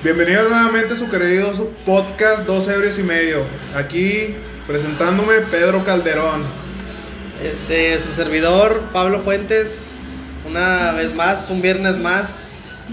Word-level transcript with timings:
Bienvenido 0.00 0.48
nuevamente 0.48 0.94
a 0.94 0.96
su 0.96 1.10
querido 1.10 1.52
su 1.56 1.70
podcast 1.84 2.46
Dos 2.46 2.68
Ebrios 2.68 3.00
y 3.00 3.02
Medio. 3.02 3.42
Aquí 3.74 4.36
presentándome 4.68 5.40
Pedro 5.50 5.84
Calderón. 5.84 6.44
Este, 7.42 8.00
su 8.00 8.12
servidor, 8.12 8.80
Pablo 8.92 9.24
Puentes, 9.24 9.96
una 10.48 10.92
vez 10.92 11.12
más, 11.16 11.50
un 11.50 11.60
viernes 11.60 11.96
más, 11.96 12.84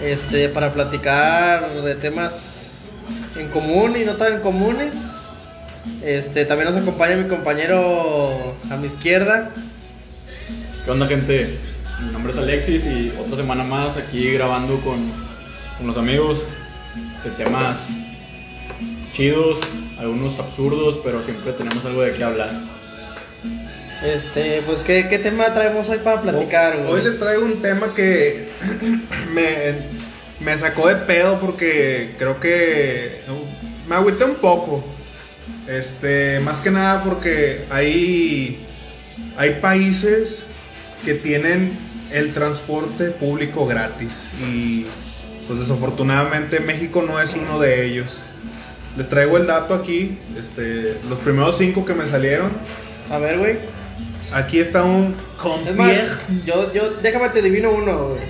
este, 0.00 0.48
para 0.48 0.72
platicar 0.72 1.68
de 1.82 1.96
temas 1.96 2.90
en 3.36 3.48
común 3.48 3.96
y 3.96 4.04
no 4.04 4.14
tan 4.14 4.40
comunes. 4.40 4.94
Este, 6.04 6.44
también 6.44 6.72
nos 6.72 6.80
acompaña 6.80 7.16
mi 7.16 7.28
compañero 7.28 8.54
a 8.70 8.76
mi 8.76 8.86
izquierda. 8.86 9.50
¿Qué 10.84 10.90
onda, 10.92 11.08
gente? 11.08 11.58
Mi 12.04 12.12
nombre 12.12 12.32
es 12.32 12.38
Alexis 12.38 12.84
y 12.84 13.12
otra 13.18 13.36
semana 13.36 13.64
más 13.64 13.96
aquí 13.96 14.30
grabando 14.30 14.80
con, 14.80 15.25
con 15.78 15.86
los 15.86 15.96
amigos 15.96 16.44
de 17.24 17.30
temas 17.30 17.88
chidos, 19.12 19.60
algunos 19.98 20.38
absurdos, 20.38 20.98
pero 21.02 21.22
siempre 21.22 21.52
tenemos 21.52 21.84
algo 21.84 22.02
de 22.02 22.12
qué 22.14 22.24
hablar. 22.24 22.50
Este, 24.02 24.62
pues, 24.62 24.82
¿qué, 24.82 25.06
qué 25.08 25.18
tema 25.18 25.52
traemos 25.54 25.88
hoy 25.88 25.98
para 25.98 26.20
platicar, 26.20 26.76
güey? 26.78 26.92
Hoy 26.92 27.02
les 27.02 27.18
traigo 27.18 27.44
un 27.44 27.62
tema 27.62 27.94
que 27.94 28.50
me, 29.32 29.44
me 30.40 30.58
sacó 30.58 30.88
de 30.88 30.96
pedo 30.96 31.40
porque 31.40 32.14
creo 32.18 32.38
que 32.38 33.22
me 33.88 33.94
agüité 33.94 34.24
un 34.24 34.36
poco. 34.36 34.84
Este, 35.66 36.40
más 36.40 36.60
que 36.60 36.70
nada 36.70 37.02
porque 37.02 37.64
hay, 37.70 38.64
hay 39.36 39.50
países 39.60 40.44
que 41.04 41.14
tienen 41.14 41.72
el 42.12 42.32
transporte 42.34 43.10
público 43.10 43.66
gratis 43.66 44.28
y 44.40 44.86
pues 45.46 45.58
desafortunadamente 45.58 46.60
México 46.60 47.04
no 47.06 47.20
es 47.20 47.34
uno 47.34 47.58
de 47.58 47.86
ellos. 47.86 48.18
Les 48.96 49.08
traigo 49.08 49.36
el 49.36 49.46
dato 49.46 49.74
aquí, 49.74 50.18
este, 50.38 50.96
los 51.08 51.18
primeros 51.18 51.58
cinco 51.58 51.84
que 51.84 51.94
me 51.94 52.08
salieron. 52.08 52.50
A 53.10 53.18
ver, 53.18 53.38
güey. 53.38 53.58
Aquí 54.32 54.58
está 54.58 54.82
un 54.84 55.14
compier. 55.38 56.08
yo, 56.44 56.72
yo, 56.72 56.90
déjame 57.02 57.28
te 57.28 57.40
adivino 57.40 57.70
uno, 57.70 58.08
güey. 58.08 58.20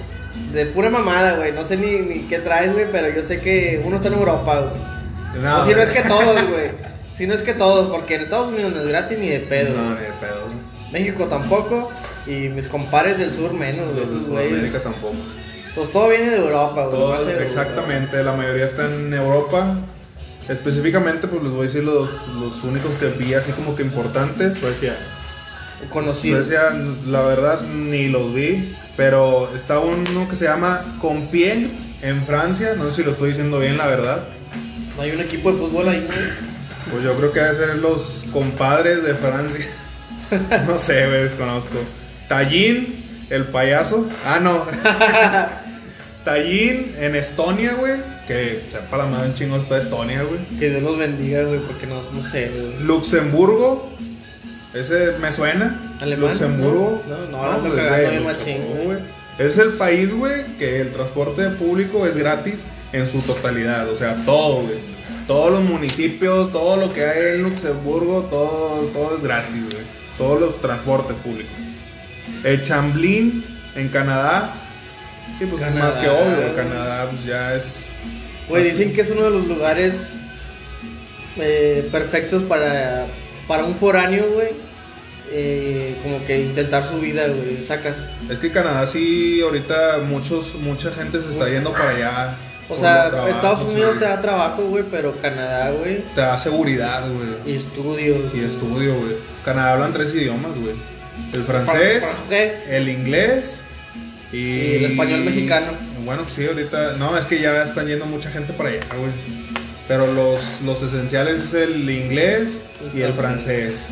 De 0.53 0.67
pura 0.67 0.91
mamada, 0.91 1.36
güey. 1.36 1.53
No 1.53 1.64
sé 1.64 1.77
ni, 1.77 2.00
ni 2.00 2.20
qué 2.23 2.39
traes, 2.41 2.73
güey, 2.73 2.86
pero 2.91 3.08
yo 3.14 3.23
sé 3.23 3.41
que 3.41 3.80
uno 3.84 3.97
está 3.97 4.08
en 4.08 4.14
Europa, 4.14 4.61
güey. 4.61 5.42
No, 5.42 5.61
o 5.61 5.64
si 5.64 5.73
no 5.73 5.83
es 5.83 5.91
que 5.91 6.03
todos, 6.03 6.48
güey. 6.48 6.70
Si 7.12 7.27
no 7.27 7.34
es 7.34 7.42
que 7.42 7.55
todos, 7.55 7.91
porque 7.91 8.17
en 8.17 8.23
Estados 8.23 8.48
Unidos 8.48 8.73
no 8.73 8.80
es 8.80 8.89
gratis 8.89 9.19
ni 9.19 9.28
de 9.28 9.41
pedo. 9.41 9.75
No, 9.75 9.95
ni 9.95 10.01
de 10.01 10.12
pedo. 10.20 10.48
México 10.92 11.25
tampoco. 11.27 11.91
Y 12.27 12.48
mis 12.48 12.67
compares 12.67 13.19
del 13.19 13.33
sur 13.33 13.55
menos, 13.55 13.86
güey. 13.92 14.01
Los 14.01 14.14
de. 14.14 14.23
Sudamérica 14.23 14.83
tampoco. 14.83 15.14
Entonces 15.77 15.93
todo 15.93 16.09
viene 16.09 16.31
de 16.31 16.39
Europa, 16.39 16.85
güey. 16.87 16.91
Todo- 16.99 17.29
exactamente, 17.31 18.25
la 18.25 18.33
mayoría 18.33 18.65
está 18.65 18.87
en 18.87 19.13
Europa. 19.13 19.77
Específicamente, 20.49 21.29
pues 21.29 21.43
les 21.43 21.53
voy 21.53 21.63
a 21.63 21.67
decir 21.67 21.85
los, 21.85 22.09
los 22.41 22.63
únicos 22.65 22.93
que 22.99 23.09
vi 23.09 23.35
así 23.35 23.53
como 23.53 23.75
que 23.77 23.83
importantes. 23.83 24.57
Suecia. 24.59 24.97
Conocidos. 25.91 26.47
Suecia, 26.47 26.71
la 27.07 27.21
verdad, 27.23 27.61
ni 27.61 28.09
los 28.09 28.33
vi. 28.33 28.75
Pero 28.97 29.53
está 29.55 29.79
uno 29.81 30.27
que 30.31 30.37
se 30.37 30.45
llama 30.47 30.83
Compiègne 31.01 31.77
en 32.01 32.25
Francia. 32.25 32.73
No 32.77 32.87
sé 32.87 32.93
si 32.93 33.05
lo 33.05 33.11
estoy 33.11 33.31
diciendo 33.31 33.59
bien, 33.59 33.77
la 33.77 33.87
verdad. 33.87 34.21
No 34.97 35.03
hay 35.03 35.11
un 35.11 35.21
equipo 35.21 35.53
de 35.53 35.59
fútbol 35.59 35.89
ahí, 35.89 36.07
güey. 36.07 36.19
Pues 36.91 37.03
yo 37.05 37.15
creo 37.17 37.33
que 37.33 37.41
debe 37.41 37.55
ser 37.57 37.75
los 37.77 38.25
compadres 38.33 39.05
de 39.05 39.15
Francia. 39.15 39.67
No 40.67 40.77
sé, 40.79 41.07
güey, 41.07 41.23
desconozco. 41.23 41.77
Tallín, 42.29 42.97
el 43.31 43.45
payaso. 43.45 44.09
Ah, 44.25 44.41
no. 44.41 44.65
Tallín 46.27 46.97
en 46.99 47.15
Estonia, 47.15 47.75
güey. 47.75 48.03
Que 48.27 48.61
sepa 48.69 48.97
la 48.97 49.07
madre 49.07 49.29
un 49.29 49.35
chingo 49.35 49.57
está 49.57 49.79
Estonia, 49.79 50.25
güey. 50.25 50.41
Que 50.59 50.71
Dios 50.71 50.83
los 50.83 50.99
bendiga, 50.99 51.45
güey, 51.45 51.61
porque 51.61 51.87
no, 51.87 52.03
no 52.11 52.21
sé, 52.21 52.51
güey. 52.51 52.83
Luxemburgo. 52.85 53.92
Ese 54.75 55.13
me 55.20 55.31
suena. 55.31 55.81
¿Alemán? 56.01 56.31
Luxemburgo. 56.31 57.01
No, 57.09 57.17
no, 57.17 57.27
no, 57.29 57.53
ando 57.53 57.70
pues, 57.70 57.86
cagando 57.86 58.25
machín, 58.25 58.61
güey. 58.85 58.98
Es 59.39 59.57
el 59.59 59.75
país, 59.75 60.13
güey, 60.13 60.45
que 60.59 60.81
el 60.81 60.92
transporte 60.92 61.48
público 61.51 62.05
es 62.05 62.17
gratis 62.17 62.65
en 62.92 63.07
su 63.07 63.20
totalidad. 63.20 63.89
O 63.89 63.95
sea, 63.95 64.17
todo, 64.27 64.63
güey. 64.63 64.79
Todos 65.29 65.53
los 65.53 65.61
municipios, 65.61 66.51
todo 66.51 66.77
lo 66.77 66.92
que 66.92 67.05
hay 67.05 67.35
en 67.36 67.45
Luxemburgo, 67.45 68.23
todo, 68.25 68.81
todo 68.89 69.17
es 69.17 69.23
gratis, 69.23 69.63
güey. 69.70 69.85
Todos 70.19 70.41
los 70.41 70.61
transportes 70.61 71.17
públicos. 71.19 71.55
El 72.42 72.65
Chamblin 72.65 73.45
en 73.77 73.89
Canadá. 73.91 74.53
Sí, 75.39 75.47
pues 75.47 75.63
es 75.63 75.74
más 75.74 75.97
que 75.97 76.08
obvio. 76.08 76.55
Canadá, 76.57 77.11
pues 77.11 77.24
ya 77.24 77.55
es. 77.55 77.86
Güey, 78.48 78.64
dicen 78.70 78.92
que 78.95 79.02
es 79.02 79.11
uno 79.11 79.24
de 79.24 79.30
los 79.30 79.47
lugares 79.47 80.20
eh, 81.36 81.89
perfectos 81.92 82.42
para, 82.45 83.07
para 83.48 83.64
un 83.64 83.74
foráneo, 83.74 84.30
güey. 84.33 84.48
eh, 85.30 85.97
como 86.02 86.24
que 86.24 86.41
intentar 86.41 86.86
su 86.86 87.01
vida, 87.01 87.27
güey. 87.27 87.63
Sacas. 87.63 88.11
Es 88.30 88.39
que 88.39 88.51
Canadá 88.52 88.86
sí, 88.86 89.41
ahorita 89.42 89.98
muchos, 90.07 90.55
mucha 90.55 90.91
gente 90.92 91.20
se 91.20 91.30
está 91.30 91.48
yendo 91.48 91.73
para 91.73 91.91
allá. 91.91 92.36
O 92.68 92.77
sea, 92.77 93.13
Estados 93.29 93.61
Unidos 93.63 93.97
güey. 93.97 93.98
te 94.01 94.05
da 94.07 94.20
trabajo, 94.20 94.63
güey, 94.63 94.85
pero 94.91 95.14
Canadá, 95.20 95.70
güey. 95.73 96.03
Te 96.14 96.20
da 96.20 96.39
seguridad, 96.39 97.05
güey. 97.11 97.53
Y 97.53 97.57
estudio. 97.57 98.30
Y 98.35 98.41
estudio, 98.41 98.98
güey. 98.98 99.17
Canadá 99.45 99.73
hablan 99.73 99.92
tres 99.92 100.14
idiomas, 100.14 100.53
güey. 100.58 100.74
El 101.33 101.45
francés, 101.45 102.05
Francés. 102.05 102.64
el 102.68 102.89
inglés 102.89 103.61
y... 104.33 104.37
Y 104.37 104.75
el 104.77 104.85
español 104.87 105.25
mexicano. 105.25 105.73
Bueno, 106.05 106.27
sí, 106.29 106.47
ahorita... 106.47 106.97
No, 106.97 107.17
es 107.17 107.27
que 107.27 107.41
ya 107.41 107.63
están 107.63 107.87
yendo 107.87 108.07
mucha 108.07 108.31
gente 108.31 108.53
para 108.53 108.70
allá, 108.70 108.87
güey. 108.98 109.13
Pero 109.89 110.13
los, 110.13 110.63
los 110.63 110.83
esenciales 110.83 111.45
es 111.45 111.55
el 111.55 111.89
inglés 111.89 112.61
y 112.95 113.03
el 113.03 113.13
francés. 113.13 113.85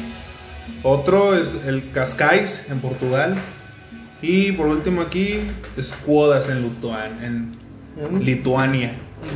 Otro 0.82 1.34
es 1.34 1.54
el 1.66 1.90
Cascais 1.92 2.66
en 2.70 2.80
Portugal. 2.80 3.34
Y 4.20 4.52
por 4.52 4.66
último 4.66 5.02
aquí, 5.02 5.40
Squadas 5.80 6.48
en, 6.48 6.62
Lutuan, 6.62 7.22
en 7.22 7.50
¿Mm? 7.96 8.22
Lituania. 8.22 8.92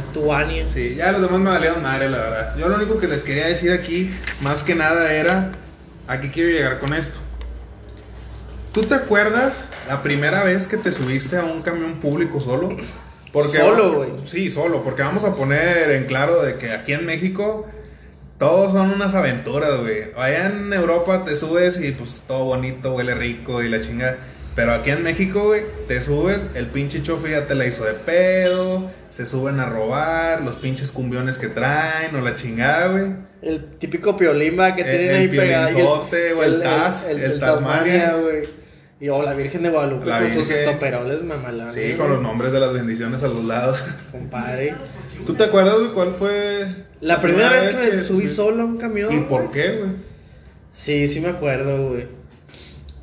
Lituania. 0.07 0.67
Sí, 0.67 0.95
ya 0.97 1.13
los 1.13 1.23
demás 1.23 1.41
me 1.41 1.51
valieron 1.51 1.83
madre, 1.83 2.09
la 2.09 2.19
verdad. 2.19 2.57
Yo 2.59 2.69
lo 2.69 2.77
único 2.77 2.99
que 2.99 3.07
les 3.07 3.23
quería 3.23 3.47
decir 3.47 3.73
aquí, 3.73 4.11
más 4.41 4.63
que 4.63 4.75
nada, 4.75 5.13
era 5.13 5.53
a 6.07 6.21
qué 6.21 6.31
quiero 6.31 6.51
llegar 6.51 6.79
con 6.81 6.95
esto. 6.95 7.21
¿Tú 8.73 8.83
te 8.83 8.95
acuerdas 8.95 9.65
la 9.89 10.03
primera 10.03 10.45
vez 10.45 10.67
que 10.67 10.77
te 10.77 10.93
subiste 10.93 11.37
a 11.37 11.45
un 11.45 11.63
camión 11.63 11.95
público 11.95 12.41
solo? 12.41 12.77
Solo, 13.33 13.95
güey. 13.95 14.11
Sí, 14.25 14.51
solo, 14.51 14.83
porque 14.83 15.03
vamos 15.03 15.25
a 15.25 15.35
poner 15.35 15.91
en 15.91 16.05
claro 16.07 16.43
de 16.43 16.57
que 16.57 16.73
aquí 16.73 16.93
en 16.93 17.05
México 17.07 17.67
todos 18.39 18.73
son 18.73 18.91
unas 18.93 19.15
aventuras, 19.15 19.79
güey. 19.81 20.05
Allá 20.17 20.47
en 20.47 20.73
Europa 20.73 21.25
te 21.25 21.37
subes 21.37 21.81
y 21.81 21.93
pues 21.93 22.25
todo 22.27 22.45
bonito, 22.45 22.95
huele 22.95 23.15
rico 23.15 23.63
y 23.63 23.69
la 23.69 23.81
chinga. 23.81 24.17
Pero 24.55 24.73
aquí 24.73 24.91
en 24.91 25.05
México, 25.05 25.45
güey, 25.45 25.63
te 25.87 26.01
subes, 26.01 26.41
el 26.55 26.67
pinche 26.67 27.01
chofe 27.03 27.31
ya 27.31 27.47
te 27.47 27.55
la 27.55 27.65
hizo 27.67 27.85
de 27.85 27.93
pedo, 27.95 28.91
se 29.09 29.25
suben 29.25 29.61
a 29.61 29.67
robar, 29.67 30.43
los 30.43 30.57
pinches 30.57 30.91
cumbiones 30.91 31.39
que 31.39 31.47
traen 31.47 32.15
o 32.17 32.21
la 32.21 32.35
chingada, 32.35 32.89
güey. 32.89 33.15
El 33.41 33.67
típico 33.79 34.17
piolimba 34.17 34.75
que 34.75 34.83
El- 34.83 34.89
tienen 34.89 35.11
el 35.11 35.17
ahí 35.17 35.29
pegado. 35.29 36.09
o 36.37 36.43
el 36.43 36.61
Taz, 36.61 37.07
el 37.09 37.39
Tasmania. 37.39 38.17
güey. 38.21 38.58
Y 39.01 39.09
o 39.09 39.23
la 39.23 39.35
Virgen 39.35 39.63
de 39.63 39.71
Guadalupe 39.71 40.07
La 40.07 40.21
con 40.21 40.33
sus 40.33 40.49
Virgen. 40.49 40.69
estoperoles 40.69 41.23
mamalones. 41.23 41.75
Sí, 41.75 41.95
con 41.97 42.11
los 42.11 42.21
nombres 42.21 42.51
de 42.53 42.61
las 42.61 42.73
bendiciones 42.73 43.23
a 43.23 43.29
los 43.29 43.45
lados. 43.45 43.83
Compadre. 44.11 44.75
¿Tú 45.25 45.35
te 45.35 45.45
acuerdas, 45.45 45.75
güey, 45.79 45.93
cuál 45.93 46.13
fue 46.13 46.67
La 47.01 47.21
primera 47.21 47.53
vez 47.53 47.77
que 47.79 47.97
me 47.97 48.03
subí 48.03 48.27
solo 48.29 48.63
a 48.63 48.67
un 48.67 48.77
camión. 48.77 49.13
¿Y 49.13 49.21
por 49.21 49.51
qué, 49.51 49.77
güey? 49.79 49.91
Sí, 50.73 51.07
sí 51.09 51.21
me 51.21 51.29
acuerdo, 51.29 51.91
güey. 51.91 52.07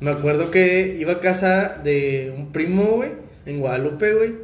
Me 0.00 0.10
acuerdo 0.10 0.50
que 0.50 0.96
iba 1.00 1.14
a 1.14 1.20
casa 1.20 1.78
de 1.82 2.32
un 2.36 2.52
primo, 2.52 2.84
güey, 2.96 3.12
en 3.46 3.60
Guadalupe, 3.60 4.12
güey. 4.12 4.34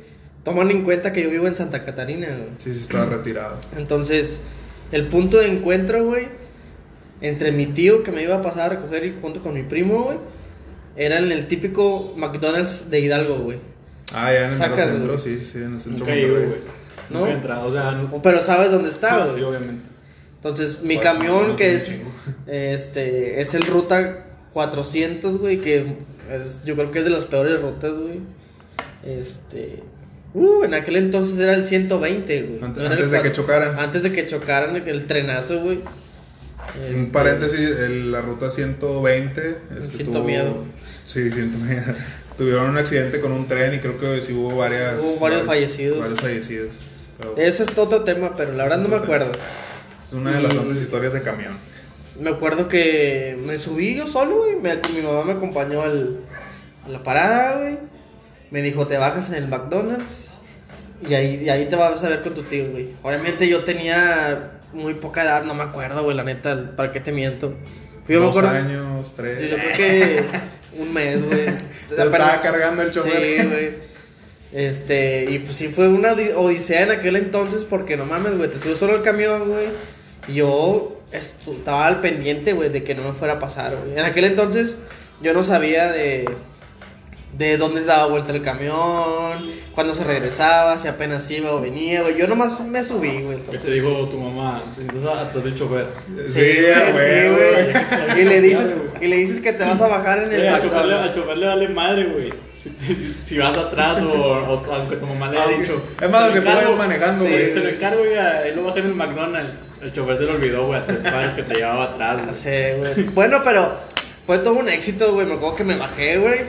Toman 0.45 0.71
en 0.71 0.83
cuenta 0.83 1.12
que 1.12 1.23
yo 1.23 1.31
vivo 1.31 1.47
en 1.47 1.55
Santa 1.55 1.85
Catarina, 1.85 2.29
güey. 2.29 2.49
Sí, 2.59 2.73
sí, 2.73 2.81
estaba 2.81 3.05
retirado. 3.05 3.59
Entonces, 3.76 4.41
el 4.91 5.06
punto 5.09 5.38
de 5.38 5.49
encuentro, 5.49 6.05
güey, 6.05 6.29
entre 7.21 7.53
mi 7.53 7.67
tío 7.67 8.03
que 8.03 8.11
me 8.11 8.23
iba 8.23 8.37
a 8.37 8.43
pasar 8.43 8.73
a 8.73 8.75
recoger 8.76 9.05
y 9.05 9.15
junto 9.21 9.41
con 9.41 9.55
mi 9.55 9.62
primo, 9.62 10.05
güey, 10.05 10.17
era 10.97 11.19
en 11.19 11.33
el 11.33 11.47
típico 11.47 12.15
McDonald's 12.17 12.91
de 12.91 13.00
Hidalgo, 13.00 13.39
güey. 13.39 13.59
Ah, 14.15 14.33
ya 14.33 14.44
en 14.47 14.50
el 14.53 14.56
Sacas, 14.59 14.91
centro, 14.91 15.15
güey. 15.15 15.19
sí, 15.19 15.41
sí, 15.44 15.59
en 15.59 15.75
el 15.75 15.81
centro. 15.81 16.05
Nunca 16.06 16.12
Monterrey. 16.12 16.31
güey. 16.31 16.59
¿No? 17.11 17.19
Nunca 17.21 17.31
he 17.33 17.35
entrado, 17.35 17.67
o 17.67 17.73
sea, 17.73 17.93
no. 17.93 18.23
Pero 18.23 18.43
sabes 18.43 18.71
dónde 18.71 18.91
está, 18.91 19.15
Ah, 19.15 19.25
güey. 19.27 19.37
sí, 19.39 19.43
obviamente. 19.43 19.89
Entonces, 20.37 20.83
mi 20.83 20.94
Pues, 20.97 21.06
camión, 21.06 21.49
no, 21.49 21.56
que 21.56 21.71
no 21.73 21.77
es, 21.79 22.00
este, 22.47 23.41
es 23.41 23.55
el 23.55 23.62
ruta 23.62 24.27
400, 24.53 25.39
güey, 25.39 25.59
que 25.59 25.97
es, 26.31 26.62
yo 26.65 26.75
creo 26.75 26.91
que 26.91 26.99
es 27.00 27.05
de 27.05 27.11
las 27.11 27.25
peores 27.27 27.61
rutas, 27.62 27.93
güey. 27.93 28.21
Este, 29.05 29.83
uh, 30.35 30.65
en 30.65 30.75
aquel 30.75 30.97
entonces 30.97 31.38
era 31.38 31.55
el 31.55 31.65
120, 31.65 32.43
güey. 32.43 32.61
No 32.61 32.67
el 32.81 32.87
antes 32.93 33.11
de 33.11 33.23
que 33.23 33.33
chocaran. 33.33 33.79
Antes 33.79 34.03
de 34.03 34.12
que 34.12 34.27
chocaran 34.27 34.77
el 34.77 35.06
trenazo, 35.06 35.61
güey. 35.61 35.79
Un 35.79 36.95
Este, 36.95 37.12
paréntesis, 37.12 37.71
el- 37.71 38.12
la 38.12 38.21
ruta 38.21 38.49
120. 38.50 39.56
este, 39.81 39.97
Siento 39.99 40.23
miedo. 40.23 40.65
Sí, 41.04 41.31
siento. 41.31 41.58
Tuvieron 42.37 42.70
un 42.70 42.78
accidente 42.78 43.20
con 43.20 43.32
un 43.32 43.46
tren 43.46 43.75
y 43.75 43.78
creo 43.78 43.99
que 43.99 44.20
sí 44.20 44.32
hubo 44.32 44.56
varias. 44.56 44.94
Hubo 45.00 45.19
varios 45.20 45.43
fallecidos. 45.44 45.99
Varios 45.99 46.20
fallecidos. 46.20 46.75
Pero 47.19 47.37
Ese 47.37 47.62
es 47.64 47.78
otro 47.78 48.02
tema, 48.04 48.34
pero 48.37 48.52
la 48.52 48.64
verdad 48.64 48.78
no 48.78 48.88
me 48.88 48.96
acuerdo. 48.96 49.31
es 50.02 50.12
una 50.12 50.32
de 50.32 50.40
las 50.40 50.54
tantas 50.54 50.76
historias 50.78 51.12
de 51.12 51.22
camión. 51.22 51.52
Me 52.19 52.31
acuerdo 52.31 52.69
que 52.69 53.38
me 53.44 53.58
subí 53.58 53.94
yo 53.94 54.06
solo, 54.08 54.38
güey. 54.38 54.56
me- 54.56 54.76
Mi 54.94 55.02
mamá 55.02 55.25
me 55.25 55.32
acompañó 55.32 55.82
al, 55.82 56.20
a 56.84 56.88
la 56.88 57.02
parada, 57.02 57.58
güey. 57.58 57.78
Me 58.50 58.62
dijo, 58.62 58.87
te 58.87 58.96
bajas 58.99 59.28
en 59.28 59.34
el 59.37 59.49
McDonald's. 59.49 60.31
Y 61.08 61.14
ahí, 61.14 61.43
y 61.44 61.49
ahí 61.50 61.66
te 61.69 61.76
vas 61.76 62.02
a 62.04 62.08
ver 62.08 62.22
con 62.22 62.34
tu 62.34 62.43
tío, 62.44 62.70
güey. 62.70 62.90
Obviamente 63.02 63.49
yo 63.49 63.64
tenía 63.64 64.52
muy 64.72 64.94
poca 64.94 65.22
edad, 65.22 65.44
no 65.44 65.52
me 65.54 65.64
acuerdo, 65.64 66.02
güey, 66.04 66.16
la 66.16 66.22
neta, 66.25 66.75
¿para 66.76 66.93
qué 66.93 67.00
te 67.00 67.12
miento? 67.12 67.54
Yo 68.08 68.20
me 68.20 68.26
Dos 68.26 68.37
acuerdo- 68.37 68.50
años, 68.56 69.14
tres. 69.16 69.50
Yo 69.50 69.56
creo 69.56 69.76
que 69.76 70.25
un 70.77 70.93
mes, 70.93 71.25
güey. 71.25 71.47
Estaba 71.91 72.41
cargando 72.41 72.83
el 72.83 72.93
chofer. 72.93 73.41
Sí, 73.41 73.47
güey. 73.47 73.93
Este, 74.53 75.27
y 75.31 75.39
pues 75.39 75.57
sí 75.57 75.69
fue 75.69 75.89
una 75.89 76.15
odi- 76.15 76.33
odisea 76.35 76.83
en 76.83 76.91
aquel 76.91 77.17
entonces 77.17 77.65
porque 77.69 77.97
no 77.97 78.05
mames, 78.05 78.37
güey, 78.37 78.51
te 78.51 78.59
subes 78.59 78.79
solo 78.79 78.93
al 78.95 79.03
camión, 79.03 79.49
güey. 79.49 79.67
Y 80.29 80.35
yo 80.35 81.01
estaba 81.11 81.87
al 81.87 82.01
pendiente, 82.01 82.53
güey, 82.53 82.69
de 82.69 82.85
que 82.85 82.95
no 82.95 83.03
me 83.03 83.13
fuera 83.15 83.35
a 83.35 83.39
pasar, 83.39 83.77
güey. 83.77 83.99
En 83.99 84.05
aquel 84.05 84.25
entonces 84.25 84.77
yo 85.23 85.33
no 85.33 85.43
sabía 85.43 85.91
de 85.91 86.27
de 87.32 87.56
dónde 87.56 87.84
daba 87.84 88.06
vuelta 88.06 88.32
el 88.32 88.43
camión, 88.43 89.50
cuándo 89.75 89.94
se 89.94 90.05
regresaba, 90.05 90.79
si 90.79 90.87
apenas 90.88 91.31
iba 91.31 91.52
o 91.52 91.61
venía, 91.61 92.02
güey. 92.02 92.17
Yo 92.19 92.26
nomás 92.29 92.61
me 92.61 92.84
subí, 92.84 93.08
güey. 93.23 93.26
¿Qué 93.26 93.34
entonces. 93.37 93.62
te 93.64 93.70
dijo 93.73 93.88
tu 94.08 94.19
mamá? 94.19 94.62
Te 94.76 94.82
sientas 94.82 95.17
atrás 95.19 95.44
del 95.44 95.55
chofer. 95.55 95.87
Sí, 96.29 96.32
Sí, 96.32 96.62
güey, 97.31 97.73
sí. 97.73 98.20
Y 98.20 98.25
le 98.25 98.40
dices, 98.43 98.76
y 99.00 99.06
le 99.06 99.17
dices 99.17 99.40
que 99.40 99.52
te 99.52 99.64
vas 99.64 99.81
a 99.81 99.88
bajar 99.88 100.19
en 100.25 100.32
el 100.32 100.40
Güey, 100.43 100.49
al, 100.49 100.62
chofer 100.62 100.70
le, 100.73 100.76
McDonald's. 100.94 101.08
al 101.08 101.14
chofer 101.23 101.38
le 101.38 101.46
vale 101.46 101.69
madre, 101.69 102.05
güey. 102.06 102.32
Si, 102.62 102.70
si- 102.94 103.17
si 103.25 103.38
vas 103.38 103.56
atrás 103.56 104.00
o, 104.02 104.12
o 104.23 104.62
aunque 104.75 104.96
tu 104.96 105.06
mamá 105.06 105.31
le 105.32 105.38
haya 105.40 105.58
dicho. 105.58 105.82
es 106.00 106.11
más, 106.11 106.20
"Se 106.23 106.28
lo 106.28 106.35
que 106.35 106.40
tú 106.43 106.49
encargo". 106.49 106.61
vayas 106.76 106.78
manejando, 106.78 107.25
Sí, 107.25 107.31
güey. 107.32 107.50
Se 107.50 107.58
lo 107.61 107.69
encargo, 107.70 107.99
güey, 108.00 108.19
ahí 108.19 108.55
lo 108.55 108.64
bajé 108.64 108.81
en 108.81 108.87
el 108.87 108.94
McDonald's. 108.94 109.50
El 109.81 109.93
chofer 109.93 110.17
se 110.17 110.23
lo 110.25 110.35
olvidó, 110.35 110.67
güey, 110.67 110.78
a 110.81 110.85
tres 110.85 111.00
cuadras 111.00 111.35
que 111.35 111.43
te 111.43 111.55
llevaba 111.56 111.85
atrás, 111.85 112.20
güey. 112.23 112.35
Sí, 112.35 112.78
güey. 112.78 113.08
Bueno, 113.08 113.40
pero 113.43 113.73
fue 114.26 114.38
todo 114.38 114.55
un 114.55 114.69
éxito, 114.69 115.12
güey. 115.14 115.26
Me 115.26 115.35
acuerdo 115.35 115.56
que 115.56 115.64
me 115.64 115.76
bajé, 115.76 116.19
güey. 116.19 116.40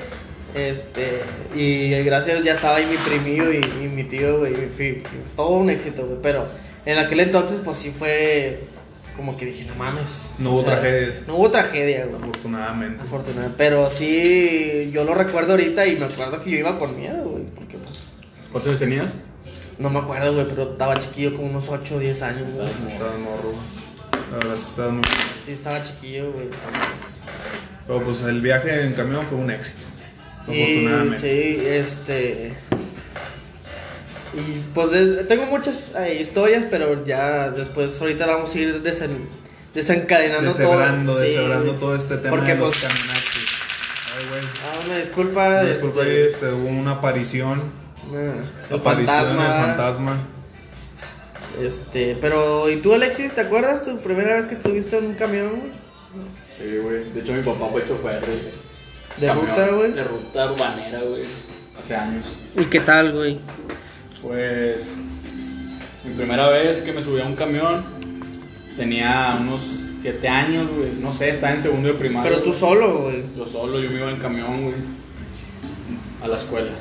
Este, 0.56 1.22
y 1.56 1.90
gracias 2.04 2.32
a 2.32 2.34
Dios 2.36 2.46
ya 2.46 2.54
estaba 2.54 2.76
ahí 2.76 2.86
mi 2.86 2.98
primillo 2.98 3.52
y, 3.52 3.58
y 3.58 3.88
mi 3.88 4.04
tío, 4.04 4.40
güey. 4.40 4.54
Todo 5.36 5.58
un 5.58 5.70
éxito, 5.70 6.06
güey. 6.06 6.20
Pero 6.22 6.48
en 6.86 6.98
aquel 6.98 7.22
entonces, 7.22 7.62
pues 7.64 7.78
sí 7.78 7.92
fue 7.92 8.62
como 9.16 9.38
que 9.38 9.46
dije, 9.46 9.66
no 9.66 9.76
mames. 9.76 10.28
No 10.40 10.52
hubo 10.52 10.64
sea, 10.64 10.80
tragedias. 10.80 11.24
No 11.28 11.36
hubo 11.36 11.52
tragedia, 11.52 12.06
güey. 12.06 12.22
Afortunadamente. 12.22 13.04
Afortunadamente. 13.04 13.56
Pero 13.58 13.90
sí, 13.90 14.90
yo 14.92 15.04
lo 15.04 15.14
recuerdo 15.14 15.52
ahorita 15.52 15.86
y 15.86 15.98
me 15.98 16.06
acuerdo 16.06 16.42
que 16.42 16.52
yo 16.52 16.58
iba 16.58 16.78
con 16.80 16.98
miedo, 16.98 17.24
güey. 17.24 17.44
Porque 17.56 17.78
pues, 17.78 18.12
¿Cuántos 18.52 18.70
años 18.70 18.80
tenías? 18.80 19.14
no 19.80 19.90
me 19.90 20.00
acuerdo, 20.00 20.34
güey, 20.34 20.46
pero 20.48 20.72
estaba 20.72 21.00
chiquillo, 21.00 21.36
como 21.36 21.50
unos 21.50 21.68
8 21.68 21.96
o 21.96 22.00
10 22.00 22.22
años, 22.22 22.54
güey. 22.54 22.68
Estabas 22.90 23.20
morro. 23.20 23.54
La 24.32 24.38
verdad, 24.38 24.56
sí 24.60 24.68
estabas 24.70 24.94
muy. 24.94 25.04
Sí, 25.46 25.52
estaba 25.52 25.84
chiquillo, 25.84 26.32
güey. 26.32 26.46
Entonces. 26.46 27.22
Pero 27.86 28.04
pues 28.04 28.22
el 28.22 28.42
viaje 28.42 28.86
en 28.86 28.94
camión 28.94 29.26
fue 29.26 29.38
un 29.38 29.52
éxito. 29.52 29.86
Y, 30.48 30.86
Afortunadamente. 30.86 31.20
sí, 31.20 31.64
este. 31.68 32.54
Y 34.36 34.60
pues 34.74 34.92
es- 34.94 35.28
tengo 35.28 35.46
muchas 35.46 35.94
eh, 35.96 36.18
historias, 36.20 36.66
pero 36.70 37.06
ya 37.06 37.52
después, 37.52 38.00
ahorita 38.02 38.26
vamos 38.26 38.54
a 38.56 38.60
ir 38.60 38.82
desen- 38.84 39.28
desencadenando 39.76 40.48
Deshebrando, 40.50 41.14
todo. 41.14 41.22
Sí, 41.24 41.30
deshebrando 41.30 41.66
güey. 41.68 41.80
todo 41.80 41.96
este 41.96 42.18
tema 42.18 42.36
Porque, 42.36 42.54
de 42.54 42.60
los 42.60 42.72
pues, 42.72 42.82
caminantes. 42.84 43.38
Ay, 44.18 44.26
güey. 44.30 44.42
Ah, 44.66 44.80
una 44.86 44.98
disculpa. 44.98 45.48
Una 45.48 45.64
Disculpa, 45.64 46.02
este, 46.02 46.28
este, 46.30 46.46
hubo 46.52 46.68
una 46.68 46.92
aparición. 46.92 47.62
una- 48.12 48.76
aparición 48.76 49.16
fantasma. 49.18 49.44
del 49.44 49.66
fantasma. 49.66 50.18
Este, 51.62 52.18
pero, 52.20 52.70
¿y 52.72 52.78
tú, 52.78 52.94
Alexis, 52.96 53.34
te 53.34 53.42
acuerdas 53.42 53.84
tu 53.86 54.00
primera 54.00 54.36
vez 54.36 54.48
que 54.48 54.56
te 54.56 54.64
subiste 54.64 54.98
en 54.98 55.06
un 55.06 55.14
camión, 55.14 55.50
güey? 55.60 55.72
Sí, 56.50 56.78
güey. 56.82 57.12
De 57.14 57.20
hecho, 57.20 57.34
mi 57.34 57.44
papá 57.44 57.68
fue 57.72 57.86
chofer 57.88 58.22
de, 58.26 58.54
De 59.20 59.28
camión, 59.28 59.48
ruta, 59.48 59.72
güey. 59.72 59.92
De 59.92 60.04
ruta 60.04 60.52
urbanera, 60.52 61.02
güey. 61.02 61.24
Hace 61.80 61.96
años. 61.96 62.26
¿Y 62.56 62.66
qué 62.66 62.80
tal, 62.80 63.14
güey? 63.14 63.40
Pues 64.22 64.94
mi 66.04 66.14
primera 66.14 66.50
vez 66.50 66.80
que 66.80 66.92
me 66.92 67.02
subí 67.02 67.22
a 67.22 67.26
un 67.26 67.36
camión 67.36 67.84
tenía 68.78 69.38
unos 69.40 69.88
7 70.02 70.28
años, 70.28 70.70
güey. 70.70 70.94
No 71.00 71.14
sé, 71.14 71.30
estaba 71.30 71.54
en 71.54 71.62
segundo 71.62 71.90
de 71.90 71.96
primaria. 71.96 72.30
Pero 72.30 72.44
tú 72.44 72.50
güey. 72.50 72.60
solo, 72.60 72.98
güey. 73.04 73.24
Yo 73.38 73.46
solo, 73.46 73.80
yo 73.80 73.90
me 73.90 73.98
iba 73.98 74.10
en 74.10 74.20
camión, 74.20 74.64
güey. 74.64 74.76
A 76.24 76.28
la 76.28 76.36
escuela. 76.36 76.72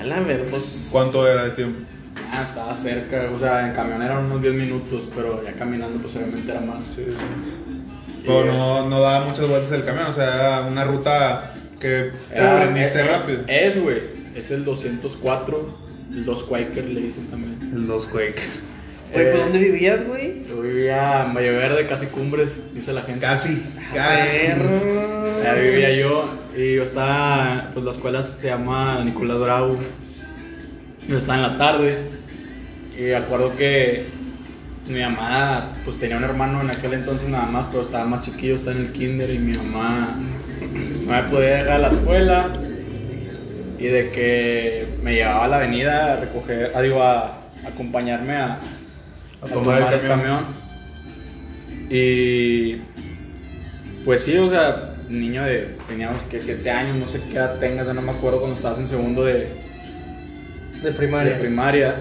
A 0.00 0.04
la 0.04 0.20
ver, 0.20 0.46
pues. 0.46 0.88
¿Cuánto 0.90 1.26
era 1.26 1.44
de 1.44 1.50
tiempo? 1.50 1.80
Ah, 2.32 2.42
estaba 2.42 2.74
cerca, 2.74 3.30
o 3.34 3.38
sea, 3.38 3.68
en 3.68 3.74
camión 3.74 4.00
eran 4.00 4.24
unos 4.24 4.40
10 4.40 4.54
minutos, 4.54 5.08
pero 5.14 5.44
ya 5.44 5.52
caminando 5.52 5.98
pues 6.00 6.16
obviamente 6.16 6.50
era 6.50 6.60
más. 6.60 6.82
Sí, 6.84 7.04
sí. 7.06 7.71
Pero 8.24 8.44
no, 8.52 8.88
no 8.88 9.00
daba 9.00 9.26
muchas 9.26 9.48
vueltas 9.48 9.72
el 9.72 9.84
camión, 9.84 10.06
o 10.06 10.12
sea, 10.12 10.34
era 10.34 10.60
una 10.66 10.84
ruta 10.84 11.54
que 11.80 12.10
te 12.28 12.34
Era- 12.36 12.56
aprendiste 12.58 13.00
eh, 13.00 13.04
rápido. 13.04 13.40
Es, 13.48 13.80
güey. 13.82 13.98
Es 14.34 14.50
el 14.50 14.64
204, 14.64 15.78
el 16.12 16.24
2 16.24 16.42
Quaker 16.44 16.84
le 16.84 17.00
dicen 17.00 17.26
también. 17.28 17.58
El 17.72 17.86
2 17.86 18.06
Quake. 18.06 18.40
Oye, 19.14 19.24
¿por 19.26 19.36
Eh, 19.36 19.42
dónde 19.42 19.58
vivías, 19.58 20.06
güey? 20.06 20.46
Yo 20.48 20.62
vivía 20.62 21.24
en 21.26 21.34
Valle 21.34 21.50
Verde, 21.52 21.86
casi 21.86 22.06
cumbres, 22.06 22.60
dice 22.74 22.92
la 22.94 23.02
gente. 23.02 23.20
Casi, 23.20 23.62
casi. 23.92 24.46
Perro. 24.46 24.70
Allá 25.40 25.54
vivía 25.54 25.92
yo 25.92 26.30
y 26.56 26.76
yo 26.76 26.82
estaba, 26.82 27.70
pues 27.74 27.84
la 27.84 27.90
escuela 27.90 28.22
se 28.22 28.46
llama 28.46 29.02
Nicolás 29.04 29.38
Bravo. 29.38 29.76
Yo 31.08 31.18
estaba 31.18 31.34
en 31.36 31.42
la 31.42 31.58
tarde 31.58 31.98
y 32.98 33.12
acuerdo 33.12 33.54
que 33.56 34.06
mi 34.86 35.00
mamá, 35.00 35.74
pues 35.84 35.98
tenía 35.98 36.16
un 36.16 36.24
hermano 36.24 36.60
en 36.60 36.70
aquel 36.70 36.94
entonces 36.94 37.28
nada 37.28 37.46
más, 37.46 37.66
pero 37.70 37.82
estaba 37.82 38.04
más 38.04 38.24
chiquillo, 38.24 38.56
estaba 38.56 38.76
en 38.76 38.82
el 38.84 38.92
kinder 38.92 39.30
y 39.30 39.38
mi 39.38 39.56
mamá 39.56 40.16
no 41.06 41.12
me 41.12 41.22
podía 41.24 41.56
dejar 41.56 41.72
a 41.72 41.78
la 41.78 41.88
escuela 41.88 42.52
y 43.78 43.86
de 43.86 44.10
que 44.10 44.88
me 45.02 45.14
llevaba 45.14 45.44
a 45.44 45.48
la 45.48 45.56
avenida 45.56 46.12
a 46.12 46.16
recoger, 46.16 46.72
ah, 46.74 46.80
digo, 46.82 47.02
a, 47.02 47.26
a 47.64 47.68
acompañarme 47.68 48.36
a, 48.36 48.58
A 49.42 49.48
tomar 49.48 49.92
el 49.92 50.08
camión. 50.08 50.44
Y 51.90 52.76
pues 54.04 54.24
sí, 54.24 54.36
o 54.38 54.48
sea, 54.48 54.94
niño 55.08 55.44
de, 55.44 55.76
teníamos 55.88 56.20
que 56.22 56.40
7 56.40 56.70
años, 56.70 56.96
no 56.96 57.06
sé 57.06 57.22
qué 57.28 57.36
edad 57.36 57.58
tengas, 57.58 57.86
ya 57.86 57.92
no 57.92 58.02
me 58.02 58.12
acuerdo 58.12 58.38
cuando 58.38 58.54
estabas 58.56 58.78
en 58.78 58.86
segundo 58.86 59.24
de, 59.24 59.48
De 60.82 60.92
primaria. 60.92 61.34
de 61.34 61.40
primaria. 61.40 61.96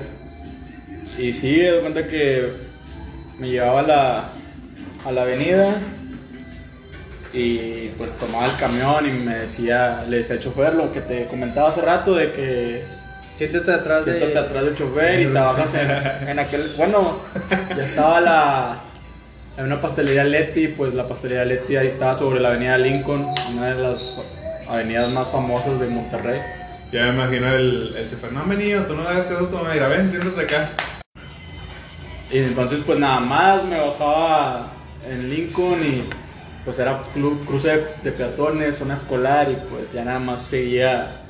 Y 1.17 1.33
sí, 1.33 1.57
me 1.57 1.67
doy 1.67 1.81
cuenta 1.81 2.07
que 2.07 2.70
me 3.41 3.49
llevaba 3.49 3.79
a 3.79 3.83
la, 3.83 4.29
a 5.03 5.11
la 5.11 5.23
avenida 5.23 5.73
y 7.33 7.87
pues 7.97 8.13
tomaba 8.13 8.45
el 8.45 8.55
camión 8.57 9.07
y 9.07 9.11
me 9.11 9.35
decía, 9.35 10.05
le 10.07 10.17
decía 10.17 10.35
al 10.35 10.41
chofer 10.41 10.75
lo 10.75 10.91
que 10.91 11.01
te 11.01 11.25
comentaba 11.25 11.69
hace 11.69 11.81
rato 11.81 12.13
de 12.15 12.31
que 12.31 12.83
Siéntate 13.33 13.71
atrás 13.71 14.03
siéntate 14.03 14.33
de. 14.33 14.39
atrás 14.39 14.63
del 14.63 14.75
chofer 14.75 15.21
y 15.21 15.25
te 15.25 15.31
bajas 15.31 15.73
en, 15.73 16.29
en 16.29 16.37
aquel, 16.37 16.75
bueno, 16.77 17.17
ya 17.75 17.83
estaba 17.83 18.21
la, 18.21 18.77
en 19.57 19.65
una 19.65 19.81
pastelería 19.81 20.23
Leti, 20.23 20.67
pues 20.67 20.93
la 20.93 21.07
pastelería 21.07 21.45
Leti 21.45 21.77
ahí 21.77 21.87
estaba 21.87 22.13
sobre 22.13 22.39
la 22.39 22.49
avenida 22.49 22.77
Lincoln, 22.77 23.25
una 23.55 23.73
de 23.73 23.81
las 23.81 24.13
avenidas 24.69 25.09
más 25.09 25.29
famosas 25.29 25.79
de 25.79 25.87
Monterrey. 25.87 26.39
Ya 26.91 27.05
me 27.05 27.23
imagino 27.23 27.51
el, 27.51 27.95
el 27.97 28.07
chofer, 28.07 28.33
no 28.33 28.41
han 28.41 28.49
venido, 28.49 28.83
tú 28.85 28.93
no 28.93 29.01
le 29.01 29.09
hagas 29.09 29.25
caso, 29.25 29.47
tú 29.47 29.57
me 29.65 29.73
dirás, 29.73 29.89
ven, 29.89 30.11
siéntate 30.11 30.41
acá. 30.41 30.69
Y 32.31 32.37
entonces 32.39 32.79
pues 32.85 32.97
nada 32.99 33.19
más 33.19 33.63
me 33.63 33.79
bajaba 33.79 34.67
en 35.09 35.29
Lincoln 35.29 35.83
y 35.83 36.03
pues 36.63 36.79
era 36.79 37.01
clu- 37.15 37.43
cruce 37.45 37.85
de 38.03 38.11
peatones, 38.11 38.77
zona 38.77 38.95
escolar 38.95 39.49
y 39.51 39.55
pues 39.69 39.91
ya 39.93 40.03
nada 40.05 40.19
más 40.19 40.41
seguía 40.41 41.21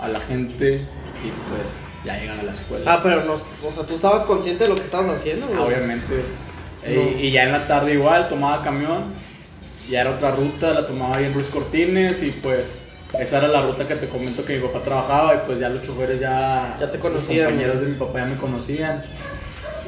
a 0.00 0.08
la 0.08 0.20
gente 0.20 0.86
y 1.24 1.30
pues 1.50 1.82
ya 2.04 2.18
llegan 2.18 2.38
a 2.38 2.42
la 2.44 2.52
escuela. 2.52 2.92
Ah, 2.94 3.00
pero 3.02 3.24
no, 3.24 3.32
o 3.34 3.72
sea, 3.72 3.82
tú 3.84 3.94
estabas 3.94 4.22
consciente 4.22 4.64
de 4.64 4.70
lo 4.70 4.76
que 4.76 4.82
estabas 4.84 5.08
haciendo, 5.16 5.46
güey. 5.46 5.58
Ah, 5.58 5.62
obviamente. 5.64 6.22
No. 6.86 6.92
Y, 7.18 7.26
y 7.26 7.30
ya 7.32 7.42
en 7.44 7.52
la 7.52 7.66
tarde 7.66 7.94
igual 7.94 8.28
tomaba 8.28 8.62
camión, 8.62 9.06
ya 9.90 10.02
era 10.02 10.10
otra 10.10 10.30
ruta, 10.30 10.72
la 10.72 10.86
tomaba 10.86 11.16
ahí 11.16 11.24
en 11.24 11.34
Ruiz 11.34 11.48
Cortines 11.48 12.22
y 12.22 12.30
pues 12.30 12.70
esa 13.18 13.38
era 13.38 13.48
la 13.48 13.62
ruta 13.62 13.88
que 13.88 13.96
te 13.96 14.06
comento 14.06 14.44
que 14.44 14.58
mi 14.58 14.66
papá 14.68 14.82
trabajaba 14.84 15.34
y 15.34 15.38
pues 15.46 15.58
ya 15.58 15.68
los 15.70 15.82
choferes 15.82 16.20
ya... 16.20 16.76
Ya 16.78 16.90
te 16.90 16.98
conocían, 16.98 17.38
Los 17.38 17.46
compañeros 17.48 17.76
güey. 17.78 17.86
de 17.86 17.92
mi 17.94 17.98
papá 17.98 18.18
ya 18.20 18.24
me 18.26 18.36
conocían 18.36 19.02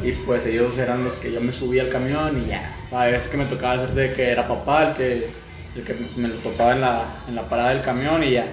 y 0.03 0.13
pues 0.13 0.47
ellos 0.47 0.77
eran 0.79 1.05
los 1.05 1.15
que 1.15 1.33
yo 1.33 1.41
me 1.41 1.53
subía 1.53 1.83
al 1.83 1.89
camión 1.89 2.43
y 2.43 2.51
ya. 2.51 2.77
A 2.93 3.05
veces 3.07 3.29
que 3.31 3.37
me 3.37 3.45
tocaba 3.47 3.77
suerte 3.77 4.01
de 4.01 4.13
que 4.13 4.31
era 4.31 4.49
papá 4.49 4.89
el 4.89 4.95
que, 4.95 5.31
el 5.77 5.85
que 5.85 5.95
me 6.17 6.29
lo 6.29 6.37
topaba 6.37 6.73
en 6.73 6.81
la, 6.81 7.03
en 7.29 7.35
la 7.35 7.49
parada 7.49 7.71
del 7.71 7.83
camión 7.83 8.23
y 8.25 8.33
ya. 8.33 8.47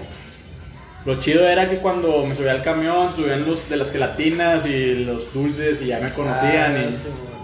Lo 1.06 1.16
chido 1.20 1.48
era 1.48 1.70
que 1.70 1.78
cuando 1.78 2.26
me 2.26 2.36
subía 2.36 2.52
al 2.52 2.62
camión 2.62 3.12
subían 3.12 3.46
los 3.46 3.70
de 3.70 3.78
las 3.78 3.92
gelatinas 3.92 4.66
y 4.66 4.96
los 5.06 5.34
dulces 5.34 5.82
y 5.82 5.88
ya 5.88 6.00
me 6.02 6.10
conocían 6.12 6.76
Ah, 6.76 6.80
y... 6.80 6.84
güey. 6.84 6.96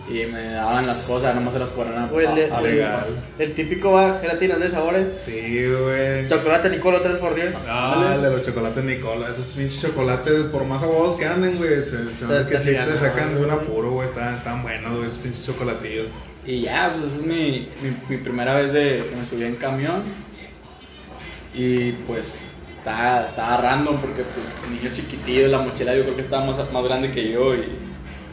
Y 0.09 0.25
me 0.25 0.43
daban 0.51 0.85
las 0.85 1.07
cosas, 1.07 1.33
nomás 1.33 1.53
se 1.53 1.59
las 1.59 1.71
cobraban 1.71 2.03
a, 2.03 2.07
Güey, 2.07 2.27
le- 2.35 2.51
a- 2.51 2.57
a- 2.57 2.61
legal. 2.61 3.05
El 3.39 3.53
típico 3.53 3.93
va, 3.93 4.19
gelatina 4.19 4.57
de 4.57 4.69
sabores. 4.69 5.23
Sí, 5.25 5.65
güey. 5.65 6.27
Chocolate 6.27 6.69
Nicolo 6.69 6.99
3 7.01 7.15
por 7.17 7.33
10 7.35 7.53
Ah, 7.67 8.11
el 8.15 8.21
de 8.21 8.29
los 8.31 8.41
chocolates 8.41 8.83
Nicola. 8.83 9.29
Esos 9.29 9.45
pinches 9.47 9.81
chocolates, 9.81 10.43
por 10.51 10.65
más 10.65 10.83
aguados 10.83 11.15
que 11.15 11.25
anden, 11.25 11.57
güey. 11.57 11.69
Te- 11.69 12.45
que 12.49 12.57
te 12.57 12.61
sí 12.61 12.75
te 12.75 12.97
sacan 12.97 13.35
de 13.35 13.45
un 13.45 13.51
apuro, 13.51 13.91
güey. 13.91 14.05
Están 14.07 14.43
tan 14.43 14.61
buenos, 14.61 14.91
güey, 14.93 15.07
esos 15.07 15.19
pinches 15.19 15.45
chocolatillos. 15.45 16.07
Y 16.45 16.61
ya, 16.63 16.91
pues 16.93 17.05
esa 17.05 17.21
es 17.21 17.25
mi, 17.25 17.69
mi, 17.81 17.95
mi 18.09 18.17
primera 18.17 18.55
vez 18.55 18.73
de 18.73 19.05
que 19.09 19.15
me 19.15 19.25
subí 19.25 19.45
en 19.45 19.55
camión. 19.55 20.03
Y 21.55 21.93
pues 22.07 22.47
estaba, 22.77 23.23
estaba 23.23 23.57
random 23.57 24.01
porque 24.01 24.23
pues 24.23 24.69
niño 24.81 24.93
chiquitillo, 24.93 25.47
la 25.47 25.59
mochila 25.59 25.95
yo 25.95 26.03
creo 26.03 26.15
que 26.15 26.21
estaba 26.21 26.45
más, 26.45 26.57
más 26.73 26.83
grande 26.83 27.11
que 27.11 27.31
yo. 27.31 27.53
Y 27.55 27.63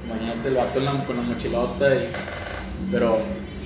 imagínate 0.06 0.48
el 0.48 0.54
vato 0.54 0.78
en 0.78 0.84
la- 0.84 1.04
con 1.06 1.16
la 1.16 1.22
mochilota. 1.22 1.94
Y, 1.94 2.10
pero 2.90 3.18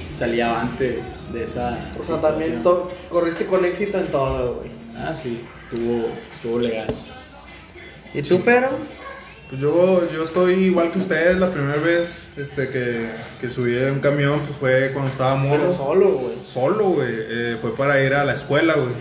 salí 0.06 0.40
avante 0.40 1.00
de 1.32 1.42
esa. 1.42 1.90
O 1.98 2.02
sea, 2.02 2.20
también 2.20 2.62
corriste 3.10 3.46
con 3.46 3.64
éxito 3.64 3.98
en 3.98 4.06
todo, 4.08 4.56
güey. 4.56 4.70
Ah, 4.96 5.14
sí, 5.14 5.44
estuvo, 5.72 6.06
estuvo 6.32 6.58
legal. 6.58 6.86
¿Y 8.12 8.22
tú, 8.22 8.40
pero? 8.44 8.68
Pues 9.48 9.60
yo, 9.60 10.08
yo 10.12 10.22
estoy 10.24 10.54
igual 10.54 10.90
que 10.92 10.98
ustedes. 10.98 11.36
La 11.36 11.50
primera 11.50 11.78
vez 11.78 12.30
este, 12.36 12.68
que, 12.68 13.08
que 13.40 13.50
subí 13.50 13.76
en 13.76 13.92
un 13.94 14.00
camión 14.00 14.40
pues 14.40 14.56
fue 14.56 14.90
cuando 14.92 15.10
estaba 15.10 15.34
morro. 15.36 15.62
Pero 15.64 15.72
solo, 15.72 16.08
güey. 16.18 16.34
Solo, 16.42 16.84
güey. 16.90 17.08
eh, 17.10 17.56
fue 17.60 17.74
para 17.74 18.00
ir 18.02 18.14
a 18.14 18.24
la 18.24 18.34
escuela, 18.34 18.74
güey. 18.74 18.94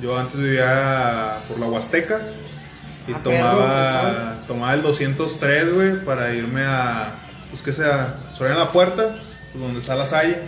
Yo 0.00 0.16
antes 0.16 0.38
vivía 0.38 1.40
por 1.48 1.58
la 1.58 1.66
Huasteca 1.66 2.22
y 3.10 3.14
Ah, 3.14 3.20
tomaba, 3.22 4.34
tomaba 4.46 4.74
el 4.74 4.82
203, 4.82 5.74
güey, 5.74 6.04
para 6.04 6.32
irme 6.34 6.62
a, 6.64 7.14
pues 7.50 7.62
que 7.62 7.72
sea, 7.72 8.16
Soriana 8.32 8.60
la 8.64 8.72
Puerta, 8.72 9.16
pues 9.52 9.62
donde 9.62 9.80
está 9.80 9.94
la 9.94 10.04
Salle. 10.04 10.38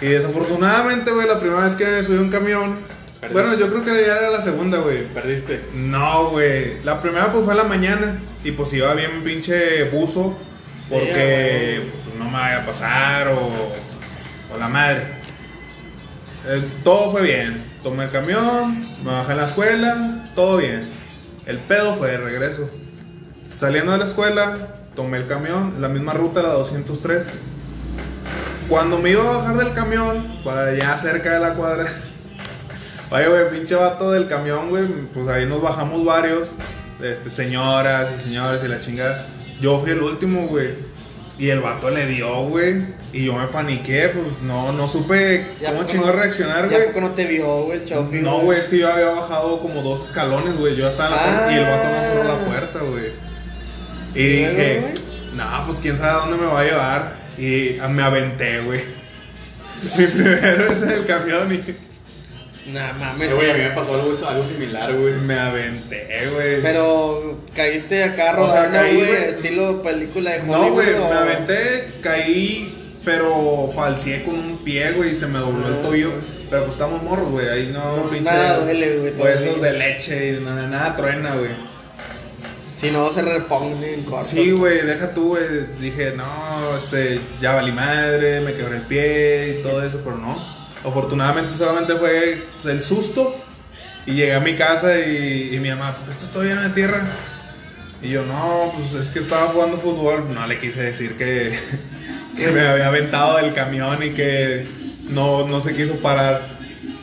Y 0.00 0.06
desafortunadamente, 0.06 1.10
güey, 1.12 1.26
la 1.28 1.38
primera 1.38 1.62
vez 1.62 1.74
que 1.74 2.02
subí 2.02 2.16
un 2.16 2.30
camión, 2.30 2.78
Perdiste. 3.20 3.32
bueno, 3.40 3.58
yo 3.58 3.68
creo 3.68 3.84
que 3.84 4.04
ya 4.06 4.16
era 4.18 4.30
la 4.30 4.40
segunda, 4.40 4.78
güey. 4.78 5.06
Perdiste. 5.12 5.64
No, 5.74 6.30
güey. 6.30 6.82
La 6.82 7.00
primera 7.00 7.30
pues 7.30 7.44
fue 7.44 7.52
en 7.54 7.58
la 7.58 7.64
mañana 7.64 8.18
y 8.42 8.50
pues 8.52 8.72
iba 8.72 8.92
bien 8.94 9.22
pinche 9.22 9.84
buzo 9.90 10.36
porque 10.88 11.82
pues, 12.04 12.16
no 12.16 12.24
me 12.24 12.32
vaya 12.32 12.62
a 12.62 12.66
pasar 12.66 13.28
o, 13.28 13.72
o 14.54 14.58
la 14.58 14.68
madre. 14.68 15.02
Eh, 16.48 16.62
todo 16.82 17.10
fue 17.12 17.22
bien. 17.22 17.64
Tomé 17.84 18.04
el 18.04 18.10
camión, 18.10 18.88
me 19.04 19.12
bajé 19.12 19.32
en 19.32 19.38
la 19.38 19.44
escuela, 19.44 20.30
todo 20.34 20.56
bien. 20.56 20.88
El 21.46 21.58
pedo 21.58 21.94
fue 21.94 22.12
de 22.12 22.16
regreso. 22.18 22.68
Saliendo 23.48 23.92
de 23.92 23.98
la 23.98 24.04
escuela, 24.04 24.68
tomé 24.94 25.18
el 25.18 25.26
camión, 25.26 25.80
la 25.80 25.88
misma 25.88 26.12
ruta, 26.12 26.42
la 26.42 26.50
203. 26.50 27.26
Cuando 28.68 28.98
me 28.98 29.10
iba 29.10 29.22
a 29.22 29.38
bajar 29.38 29.56
del 29.56 29.74
camión, 29.74 30.40
para 30.44 30.66
allá 30.66 30.96
cerca 30.96 31.34
de 31.34 31.40
la 31.40 31.54
cuadra, 31.54 31.86
Oye, 33.12 33.28
güey, 33.28 33.50
pinche 33.50 33.74
vato 33.74 34.10
del 34.10 34.26
camión, 34.26 34.70
güey. 34.70 34.86
Pues 35.12 35.28
ahí 35.28 35.44
nos 35.44 35.60
bajamos 35.60 36.02
varios. 36.02 36.54
Este, 37.02 37.28
señoras 37.28 38.08
y 38.16 38.22
señores 38.22 38.62
y 38.64 38.68
la 38.68 38.80
chingada. 38.80 39.26
Yo 39.60 39.78
fui 39.78 39.90
el 39.90 40.00
último, 40.00 40.46
güey. 40.46 40.70
Y 41.38 41.48
el 41.50 41.60
vato 41.60 41.90
le 41.90 42.06
dio, 42.06 42.44
güey. 42.44 42.84
Y 43.12 43.24
yo 43.26 43.34
me 43.34 43.46
paniqué, 43.48 44.08
pues 44.08 44.42
no, 44.42 44.72
no 44.72 44.86
supe 44.88 45.46
cómo 45.60 45.72
poco 45.78 45.86
chingón 45.86 46.06
no- 46.08 46.12
reaccionar, 46.12 46.68
güey. 46.68 47.00
no 47.00 47.10
te 47.10 47.26
vio, 47.26 47.64
güey, 47.64 47.84
chofi. 47.84 48.20
No, 48.20 48.40
güey, 48.40 48.58
es 48.60 48.68
que 48.68 48.78
yo 48.78 48.92
había 48.92 49.10
bajado 49.10 49.60
como 49.60 49.82
dos 49.82 50.04
escalones, 50.04 50.56
güey. 50.56 50.76
Yo 50.76 50.88
estaba 50.88 51.08
en 51.08 51.16
la 51.16 51.22
puerta 51.22 51.52
y 51.52 51.56
el 51.56 51.64
vato 51.64 51.88
no 51.90 52.02
cerró 52.02 52.24
la 52.24 52.44
puerta, 52.46 52.78
güey. 52.80 53.04
Y 54.14 54.22
¿Y 54.22 54.40
luego, 54.42 54.50
dije, 54.58 54.94
no, 55.34 55.44
pues 55.66 55.80
quién 55.80 55.96
sabe 55.96 56.10
a 56.10 56.20
dónde 56.26 56.36
me 56.36 56.46
va 56.46 56.60
a 56.60 56.64
llevar. 56.64 57.12
Y 57.38 57.78
ah, 57.78 57.88
me 57.88 58.02
aventé, 58.02 58.60
güey. 58.60 58.80
Mi 59.98 60.06
primera 60.06 60.52
vez 60.64 60.82
en 60.82 60.90
el 60.90 61.06
camión 61.06 61.52
y 61.52 61.58
Nah, 62.66 62.92
mames. 62.92 63.30
Eh, 63.30 63.34
güey, 63.34 63.50
a 63.50 63.54
mí 63.54 63.60
me 63.62 63.70
pasó 63.70 63.94
algo, 63.94 64.14
algo 64.28 64.46
similar, 64.46 64.92
güey. 64.94 65.14
me 65.14 65.34
aventé, 65.34 66.28
güey. 66.32 66.62
Pero 66.62 67.40
caíste 67.54 68.04
acá 68.04 68.34
O 68.38 68.46
sea, 68.48 68.66
rodando, 68.66 68.78
caí, 68.78 68.94
güey, 68.96 69.08
güey. 69.08 69.24
estilo 69.30 69.82
película 69.82 70.30
de 70.30 70.38
Hollywood. 70.40 70.56
No, 70.58 70.70
güey, 70.72 70.94
o- 70.94 71.08
me 71.08 71.14
aventé, 71.14 71.88
caí, 72.00 72.94
pero 73.04 73.68
falseé 73.74 74.22
con 74.22 74.36
un 74.36 74.58
pie, 74.64 74.92
güey, 74.92 75.10
y 75.10 75.14
se 75.14 75.26
me 75.26 75.40
dobló 75.40 75.66
el 75.66 75.82
tobillo. 75.82 76.10
güey. 76.10 76.42
Pero 76.50 76.64
pues 76.64 76.74
estamos 76.74 77.02
morros, 77.02 77.30
güey, 77.30 77.48
ahí 77.48 77.70
no, 77.72 77.96
No, 77.96 78.10
pinche. 78.10 78.30
nada 78.30 78.58
duele, 78.60 78.98
güey, 78.98 79.12
Huesos 79.14 79.60
de 79.62 79.72
leche 79.72 80.34
y 80.38 80.44
nada, 80.44 80.66
nada 80.68 80.94
truena, 80.96 81.34
güey. 81.34 81.50
Si 82.78 82.90
no, 82.90 83.12
se 83.12 83.22
repone 83.22 83.94
en 83.94 84.02
corto. 84.02 84.24
Sí, 84.24 84.50
güey, 84.50 84.82
deja 84.82 85.14
tú, 85.14 85.28
güey. 85.28 85.44
Dije, 85.80 86.12
no, 86.16 86.76
este, 86.76 87.20
ya 87.40 87.54
valí 87.54 87.72
madre, 87.72 88.40
me 88.40 88.52
quebré 88.54 88.76
el 88.76 88.82
pie 88.82 89.56
y 89.58 89.62
todo 89.62 89.82
eso, 89.82 90.00
pero 90.04 90.16
no. 90.18 90.61
Afortunadamente 90.84 91.54
solamente 91.54 91.94
fue 91.94 92.42
pues, 92.62 92.74
el 92.74 92.82
susto. 92.82 93.36
Y 94.06 94.14
llegué 94.14 94.34
a 94.34 94.40
mi 94.40 94.54
casa 94.56 94.98
y, 94.98 95.50
y 95.54 95.60
mi 95.60 95.68
mamá, 95.70 95.94
¿por 95.94 96.06
qué 96.06 96.10
esto 96.12 96.24
está 96.26 96.40
lleno 96.42 96.62
de 96.62 96.70
tierra? 96.70 97.02
Y 98.02 98.08
yo, 98.08 98.24
no, 98.24 98.72
pues 98.76 98.94
es 98.94 99.10
que 99.12 99.20
estaba 99.20 99.46
jugando 99.48 99.78
fútbol. 99.78 100.34
No 100.34 100.44
le 100.48 100.58
quise 100.58 100.82
decir 100.82 101.16
que, 101.16 101.52
que 102.36 102.48
me 102.48 102.62
había 102.66 102.88
aventado 102.88 103.36
del 103.36 103.54
camión 103.54 104.02
y 104.02 104.10
que 104.10 104.66
no, 105.08 105.46
no 105.46 105.60
se 105.60 105.74
quiso 105.76 105.96
parar. 106.00 106.48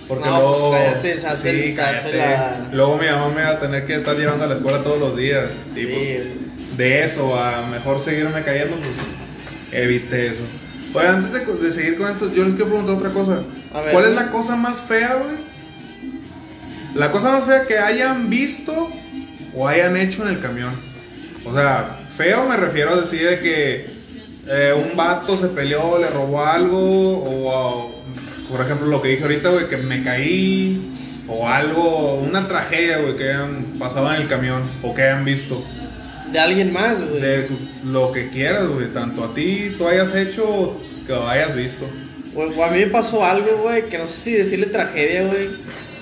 Porque 0.10 0.26
No, 0.28 0.40
luego. 0.42 0.70
pues, 0.72 0.84
cállate, 0.84 1.28
hace 1.28 1.50
el- 1.52 1.66
sí, 1.70 1.76
cállate. 1.76 2.18
la- 2.18 2.68
Luego 2.74 2.98
mi 2.98 3.06
mamá 3.06 3.30
me 3.30 3.42
iba 3.44 3.52
a 3.52 3.60
tener 3.60 3.86
que 3.86 3.96
estar 3.96 4.18
llevando 4.18 4.44
a 4.44 4.48
la 4.48 4.56
escuela 4.56 4.84
todos 4.84 5.00
los 5.00 5.16
días. 5.16 5.46
Y 5.76 5.80
Sí. 5.80 5.86
pues, 5.88 6.78
de 6.78 7.04
eso 7.06 7.40
a 7.40 7.66
mejor 7.68 8.00
seguirme 8.02 8.42
cayendo, 8.44 8.76
pues 8.76 8.98
evité 9.72 10.28
eso. 10.28 10.44
Oye, 10.94 11.08
antes 11.08 11.32
de, 11.32 11.46
de 11.46 11.72
seguir 11.72 11.98
con 11.98 12.10
esto, 12.12 12.30
yo 12.34 12.44
les 12.44 12.56
quiero 12.56 12.70
preguntar 12.70 12.96
otra 12.96 13.12
cosa. 13.12 13.42
A 13.74 13.82
ver. 13.82 13.94
¿Cuál 13.94 14.06
es 14.06 14.16
la 14.16 14.32
cosa 14.32 14.56
más 14.56 14.82
fea, 14.82 15.16
güey? 15.16 15.38
La 16.96 17.12
cosa 17.12 17.32
más 17.32 17.46
fea 17.46 17.66
que 17.68 17.78
hayan 17.78 18.30
visto 18.30 18.90
o 19.56 19.68
hayan 19.68 19.96
hecho 19.98 20.24
en 20.24 20.30
el 20.30 20.40
camión. 20.40 20.74
O 21.46 21.54
sea, 21.54 22.00
feo 22.08 22.48
me 22.48 22.58
refiero 22.58 22.94
a 22.94 22.98
decir 22.98 23.28
de 23.28 23.40
que 23.40 23.86
eh, 24.48 24.74
un 24.74 24.98
vato 24.98 25.38
se 25.38 25.48
peleó, 25.48 26.00
le 26.00 26.10
robó 26.10 26.44
algo, 26.44 26.80
o 26.80 27.88
uh, 27.88 28.50
por 28.50 28.62
ejemplo 28.62 28.88
lo 28.88 29.02
que 29.02 29.10
dije 29.10 29.24
ahorita, 29.24 29.50
güey, 29.50 29.68
que 29.68 29.78
me 29.78 30.04
caí, 30.04 30.92
o 31.28 31.48
algo, 31.48 32.16
una 32.16 32.48
tragedia, 32.48 32.98
güey, 32.98 33.16
que 33.16 33.30
hayan 33.30 33.66
pasado 33.78 34.14
en 34.14 34.22
el 34.22 34.28
camión, 34.28 34.64
o 34.82 34.96
que 34.96 35.04
hayan 35.04 35.24
visto. 35.24 35.64
De 36.32 36.40
alguien 36.40 36.74
más, 36.74 37.00
güey. 37.00 37.22
De 37.22 37.48
lo 37.86 38.12
que 38.12 38.30
quieras, 38.30 38.68
güey, 38.68 38.88
tanto 38.88 39.24
a 39.24 39.34
ti 39.34 39.76
tú 39.78 39.88
hayas 39.88 40.16
hecho 40.16 40.48
o 40.48 40.82
que 41.06 41.14
lo 41.14 41.28
hayas 41.28 41.56
visto. 41.56 41.88
Güey, 42.34 42.62
a 42.62 42.68
mí 42.72 42.80
me 42.80 42.88
pasó 42.88 43.24
algo, 43.26 43.64
güey, 43.64 43.90
que 43.90 43.98
no 43.98 44.08
sé 44.08 44.18
si 44.18 44.32
decirle 44.34 44.68
tragedia, 44.68 45.24
güey. 45.24 45.50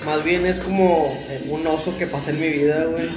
Más 0.06 0.22
bien 0.24 0.46
es 0.46 0.58
como 0.58 1.16
eh, 1.28 1.46
un 1.48 1.66
oso 1.66 1.96
que 1.98 2.06
pasé 2.06 2.30
en 2.30 2.40
mi 2.40 2.48
vida, 2.48 2.84
güey. 2.84 3.08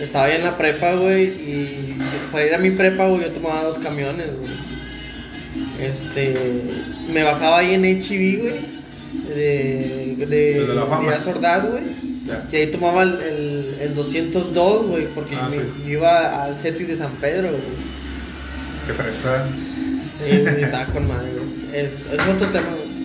Estaba 0.00 0.28
ya 0.28 0.36
en 0.36 0.44
la 0.44 0.56
prepa, 0.56 0.92
güey, 0.94 1.24
y 1.24 1.96
para 2.30 2.46
ir 2.46 2.54
a 2.54 2.58
mi 2.58 2.70
prepa, 2.70 3.08
güey, 3.08 3.22
yo 3.22 3.30
tomaba 3.30 3.62
dos 3.64 3.78
camiones, 3.78 4.28
güey. 4.38 4.52
Este, 5.80 6.34
me 7.12 7.22
bajaba 7.22 7.58
ahí 7.58 7.74
en 7.74 7.82
HB, 7.82 8.40
güey, 8.42 8.54
de, 9.34 10.14
de, 10.18 10.26
Desde 10.26 10.74
la 10.74 10.82
fama. 10.86 11.12
Güey. 11.70 11.84
Ya. 12.26 12.44
Y 12.52 12.56
ahí 12.56 12.66
tomaba 12.68 13.02
el, 13.04 13.20
el, 13.22 13.76
el 13.80 13.94
202, 13.94 14.86
güey, 14.86 15.06
porque 15.14 15.36
Ah, 15.36 15.48
me, 15.48 15.56
sí. 15.56 15.62
me 15.84 15.92
iba 15.92 16.44
al 16.44 16.58
CETIS 16.60 16.88
de 16.88 16.96
San 16.96 17.12
Pedro, 17.12 17.48
güey. 17.50 17.62
Qué 18.86 18.92
fresa. 18.92 19.46
Sí, 20.18 20.40
güey, 20.40 20.64
estaba 20.64 20.86
con 20.86 21.08
madre, 21.08 21.30
güey. 21.32 21.65
Es, 21.76 21.92
es 21.94 22.28
otro 22.28 22.48
tema, 22.48 22.68
güey. 22.70 22.96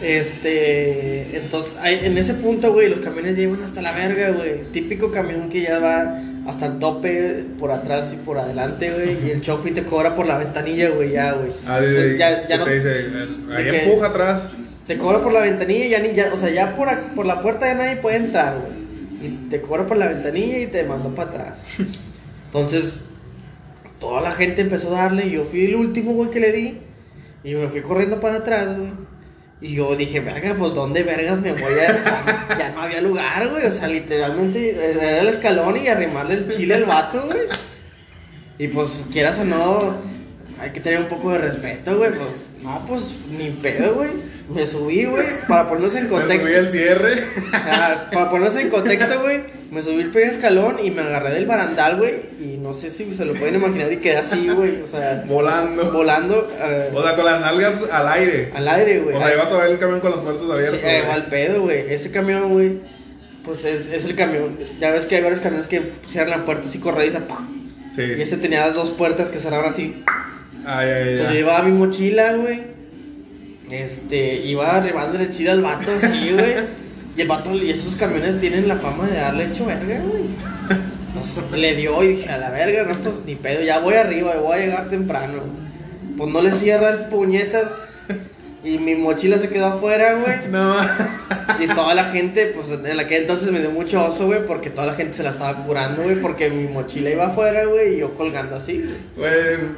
Este, 0.00 1.36
entonces, 1.36 1.76
en 1.82 2.16
ese 2.16 2.34
punto, 2.34 2.72
güey, 2.72 2.88
los 2.88 3.00
camiones 3.00 3.36
ya 3.36 3.42
iban 3.42 3.62
hasta 3.62 3.82
la 3.82 3.92
verga, 3.92 4.30
güey. 4.30 4.62
Típico 4.72 5.10
camión 5.10 5.48
que 5.48 5.62
ya 5.62 5.80
va 5.80 6.20
hasta 6.46 6.66
el 6.66 6.78
tope, 6.78 7.44
por 7.58 7.72
atrás 7.72 8.12
y 8.12 8.16
por 8.16 8.38
adelante, 8.38 8.92
güey. 8.92 9.26
Y 9.26 9.30
el 9.32 9.40
chofer 9.40 9.74
te 9.74 9.82
cobra 9.82 10.14
por 10.14 10.26
la 10.26 10.38
ventanilla, 10.38 10.90
güey, 10.90 11.12
ya, 11.12 11.32
güey. 11.32 11.50
Ah, 11.66 11.78
Entonces, 11.78 12.18
ya, 12.18 12.46
ya 12.46 12.58
no, 12.58 12.64
te 12.64 12.74
dice, 12.74 13.06
ahí 13.54 13.68
empuja 13.68 14.06
atrás. 14.06 14.48
te 14.86 14.96
cobra 14.96 15.20
por 15.20 15.32
la 15.32 15.40
ventanilla 15.40 15.84
y 15.84 15.90
ya 15.90 15.98
ni, 15.98 16.12
ya, 16.14 16.32
o 16.32 16.36
sea, 16.36 16.50
ya 16.50 16.76
por, 16.76 16.88
por 17.14 17.26
la 17.26 17.42
puerta 17.42 17.66
ya 17.66 17.74
nadie 17.74 17.96
puede 17.96 18.16
entrar, 18.16 18.54
güey. 18.54 18.78
Y 19.20 19.48
te 19.50 19.60
cobra 19.60 19.86
por 19.86 19.96
la 19.96 20.06
ventanilla 20.06 20.58
y 20.60 20.66
te 20.68 20.84
mandó 20.84 21.14
para 21.14 21.30
atrás. 21.30 21.62
Entonces, 22.46 23.04
toda 23.98 24.20
la 24.20 24.30
gente 24.30 24.60
empezó 24.60 24.94
a 24.94 25.02
darle 25.02 25.26
y 25.26 25.32
yo 25.32 25.44
fui 25.44 25.66
el 25.66 25.74
último, 25.74 26.12
güey, 26.12 26.30
que 26.30 26.40
le 26.40 26.52
di. 26.52 26.78
Y 27.44 27.54
me 27.54 27.68
fui 27.68 27.80
corriendo 27.82 28.20
para 28.20 28.36
atrás, 28.36 28.76
güey. 28.76 28.90
Y 29.60 29.74
yo 29.74 29.96
dije, 29.96 30.20
verga, 30.20 30.54
pues 30.56 30.72
¿dónde 30.74 31.02
vergas 31.02 31.40
me 31.40 31.52
voy 31.52 31.72
a...? 31.80 32.56
ya 32.58 32.70
no 32.70 32.82
había 32.82 33.00
lugar, 33.00 33.48
güey. 33.48 33.66
O 33.66 33.72
sea, 33.72 33.88
literalmente 33.88 34.70
era 34.70 35.20
el 35.20 35.28
escalón 35.28 35.76
y 35.76 35.88
arrimarle 35.88 36.34
el 36.34 36.48
chile 36.48 36.74
al 36.74 36.84
vato, 36.84 37.26
güey. 37.26 37.46
Y 38.58 38.68
pues, 38.68 39.06
quieras 39.12 39.38
o 39.38 39.44
no, 39.44 39.94
hay 40.60 40.70
que 40.70 40.80
tener 40.80 41.00
un 41.00 41.08
poco 41.08 41.32
de 41.32 41.38
respeto, 41.38 41.96
güey. 41.96 42.10
Pues 42.10 42.47
No, 42.62 42.84
pues 42.86 43.14
ni 43.30 43.50
pedo, 43.50 43.94
güey. 43.94 44.10
Me 44.52 44.66
subí, 44.66 45.04
güey, 45.04 45.24
para 45.46 45.68
ponernos 45.68 45.94
en 45.94 46.04
Me 46.04 46.08
contexto. 46.10 46.42
subí 46.46 46.54
el 46.56 46.70
cierre. 46.70 47.24
Ah, 47.52 48.08
para 48.12 48.30
ponernos 48.30 48.56
en 48.60 48.70
contexto, 48.70 49.20
güey, 49.20 49.42
me 49.70 49.82
subí 49.82 50.00
el 50.00 50.10
primer 50.10 50.30
escalón 50.30 50.76
y 50.82 50.90
me 50.90 51.02
agarré 51.02 51.34
del 51.34 51.44
barandal, 51.46 51.98
güey, 51.98 52.14
y 52.40 52.56
no 52.56 52.72
sé 52.74 52.90
si 52.90 53.14
se 53.14 53.24
lo 53.26 53.34
pueden 53.34 53.56
imaginar 53.56 53.92
y 53.92 53.98
quedé 53.98 54.16
así, 54.16 54.48
güey, 54.48 54.80
o 54.82 54.86
sea, 54.86 55.24
Volando. 55.28 55.92
volando 55.92 56.50
eh, 56.58 56.90
O 56.94 57.02
sea, 57.02 57.14
con 57.14 57.26
las 57.26 57.40
nalgas 57.40 57.78
al 57.92 58.08
aire. 58.08 58.50
al 58.54 58.66
aire, 58.68 59.00
güey. 59.00 59.14
O 59.14 59.18
sea, 59.18 59.34
iba 59.34 59.48
todavía 59.48 59.72
el 59.74 59.78
camión 59.78 60.00
con 60.00 60.10
las 60.12 60.20
puertas 60.20 60.44
Sí, 60.46 60.52
abiertas. 60.52 60.80
eh, 60.82 61.00
güey. 61.04 61.12
al 61.12 61.26
pedo, 61.26 61.62
güey. 61.62 61.92
Ese 61.92 62.10
camión, 62.10 62.48
güey, 62.52 62.80
pues 63.44 63.64
es, 63.66 63.86
es 63.86 64.04
el 64.06 64.14
camión. 64.16 64.58
Ya 64.80 64.90
ves 64.90 65.04
que 65.06 65.16
hay 65.16 65.22
varios 65.22 65.40
camiones 65.42 65.66
que 65.68 65.92
cierran 66.08 66.40
la 66.40 66.44
puerta 66.46 66.66
así 66.68 66.78
corrediza. 66.78 67.20
Sí. 67.94 68.02
Y 68.16 68.22
ese 68.22 68.36
tenía 68.38 68.60
las 68.66 68.74
dos 68.74 68.90
puertas 68.90 69.28
que 69.28 69.38
cerraban 69.38 69.70
así. 69.72 70.02
Ay, 70.70 70.88
Entonces 70.90 71.28
yo 71.28 71.32
llevaba 71.32 71.62
mi 71.62 71.72
mochila, 71.72 72.34
güey. 72.34 72.60
Este, 73.70 74.36
iba 74.44 74.76
arribándole 74.76 75.30
chido 75.30 75.52
al 75.52 75.62
vato 75.62 75.90
así, 75.90 76.30
güey. 76.32 76.56
Y 77.16 77.22
el 77.22 77.28
vato, 77.28 77.54
y 77.54 77.70
esos 77.70 77.96
camiones 77.96 78.38
tienen 78.38 78.68
la 78.68 78.76
fama 78.76 79.06
de 79.06 79.16
darle 79.16 79.46
hecho 79.46 79.64
verga, 79.64 79.98
güey. 80.00 80.24
Entonces 81.08 81.44
le 81.58 81.74
dio 81.74 82.02
y 82.02 82.08
dije, 82.08 82.28
a 82.28 82.36
la 82.36 82.50
verga, 82.50 82.82
no, 82.82 82.98
pues 82.98 83.24
ni 83.24 83.34
pedo, 83.34 83.62
ya 83.62 83.78
voy 83.78 83.94
arriba, 83.94 84.36
voy 84.36 84.58
a 84.58 84.60
llegar 84.60 84.90
temprano. 84.90 85.40
Pues 86.18 86.30
no 86.30 86.42
le 86.42 86.52
cierra 86.52 86.90
el 86.90 86.98
puñetas. 87.06 87.78
Y 88.64 88.78
mi 88.78 88.96
mochila 88.96 89.38
se 89.38 89.48
quedó 89.48 89.66
afuera, 89.66 90.14
güey. 90.14 90.38
No, 90.50 90.74
Y 91.60 91.66
toda 91.68 91.94
la 91.94 92.06
gente, 92.06 92.52
pues 92.54 92.66
en 92.78 92.96
la 92.96 93.06
que 93.06 93.18
entonces 93.18 93.50
me 93.50 93.60
dio 93.60 93.70
mucho 93.70 94.04
oso, 94.04 94.26
güey, 94.26 94.46
porque 94.46 94.70
toda 94.70 94.86
la 94.86 94.94
gente 94.94 95.16
se 95.16 95.22
la 95.22 95.30
estaba 95.30 95.64
curando, 95.64 96.02
güey, 96.02 96.16
porque 96.16 96.50
mi 96.50 96.66
mochila 96.66 97.10
iba 97.10 97.26
afuera, 97.28 97.64
güey, 97.66 97.94
y 97.94 97.98
yo 97.98 98.14
colgando 98.14 98.56
así, 98.56 98.84
güey. 99.16 99.30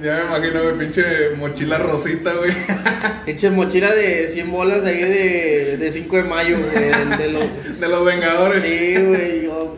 ya 0.03 0.17
me 0.17 0.37
imagino, 0.37 0.63
güey, 0.63 0.79
pinche 0.79 1.03
mochila 1.39 1.79
rosita, 1.79 2.33
güey. 2.35 2.51
Eche 3.27 3.51
mochila 3.51 3.93
de 3.93 4.29
100 4.29 4.51
bolas 4.51 4.85
de 4.85 4.91
ahí 4.91 5.03
de, 5.03 5.77
de 5.77 5.93
5 5.93 6.17
de 6.17 6.23
mayo, 6.25 6.57
güey. 6.59 7.19
De 7.19 7.29
los, 7.31 7.81
De 7.81 7.89
los 7.89 8.05
Vengadores. 8.05 8.63
sí, 8.63 8.97
güey. 8.97 9.45
Yo, 9.45 9.77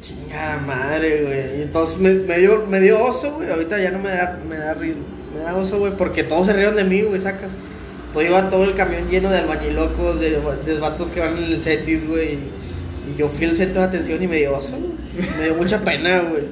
chingada 0.00 0.58
madre, 0.58 1.22
güey. 1.22 1.58
Y 1.58 1.62
entonces 1.62 1.98
me, 1.98 2.14
me, 2.14 2.38
dio, 2.38 2.66
me 2.66 2.80
dio 2.80 3.02
oso, 3.02 3.32
güey. 3.34 3.50
Ahorita 3.50 3.78
ya 3.78 3.90
no 3.90 3.98
me 3.98 4.10
da, 4.10 4.38
me 4.48 4.56
da, 4.56 4.74
me 4.74 5.40
da 5.42 5.56
oso, 5.56 5.78
güey. 5.78 5.96
Porque 5.96 6.24
todos 6.24 6.46
se 6.46 6.52
rieron 6.52 6.76
de 6.76 6.84
mí, 6.84 7.02
güey, 7.02 7.20
sacas. 7.20 7.56
Todo 8.14 8.22
iba 8.22 8.48
todo 8.48 8.64
el 8.64 8.74
camión 8.74 9.10
lleno 9.10 9.28
de 9.28 9.38
albañilocos, 9.38 10.20
de, 10.20 10.40
de 10.64 10.78
vatos 10.78 11.08
que 11.08 11.20
van 11.20 11.36
en 11.36 11.44
el 11.44 11.60
setis, 11.60 12.06
güey. 12.08 12.38
Y 13.12 13.18
yo 13.18 13.28
fui 13.28 13.44
el 13.44 13.56
centro 13.56 13.82
de 13.82 13.88
atención 13.88 14.22
y 14.22 14.26
me 14.28 14.36
dio 14.38 14.56
oso. 14.56 14.78
Me 15.36 15.44
dio 15.44 15.56
mucha 15.56 15.80
pena, 15.80 16.20
güey. 16.20 16.44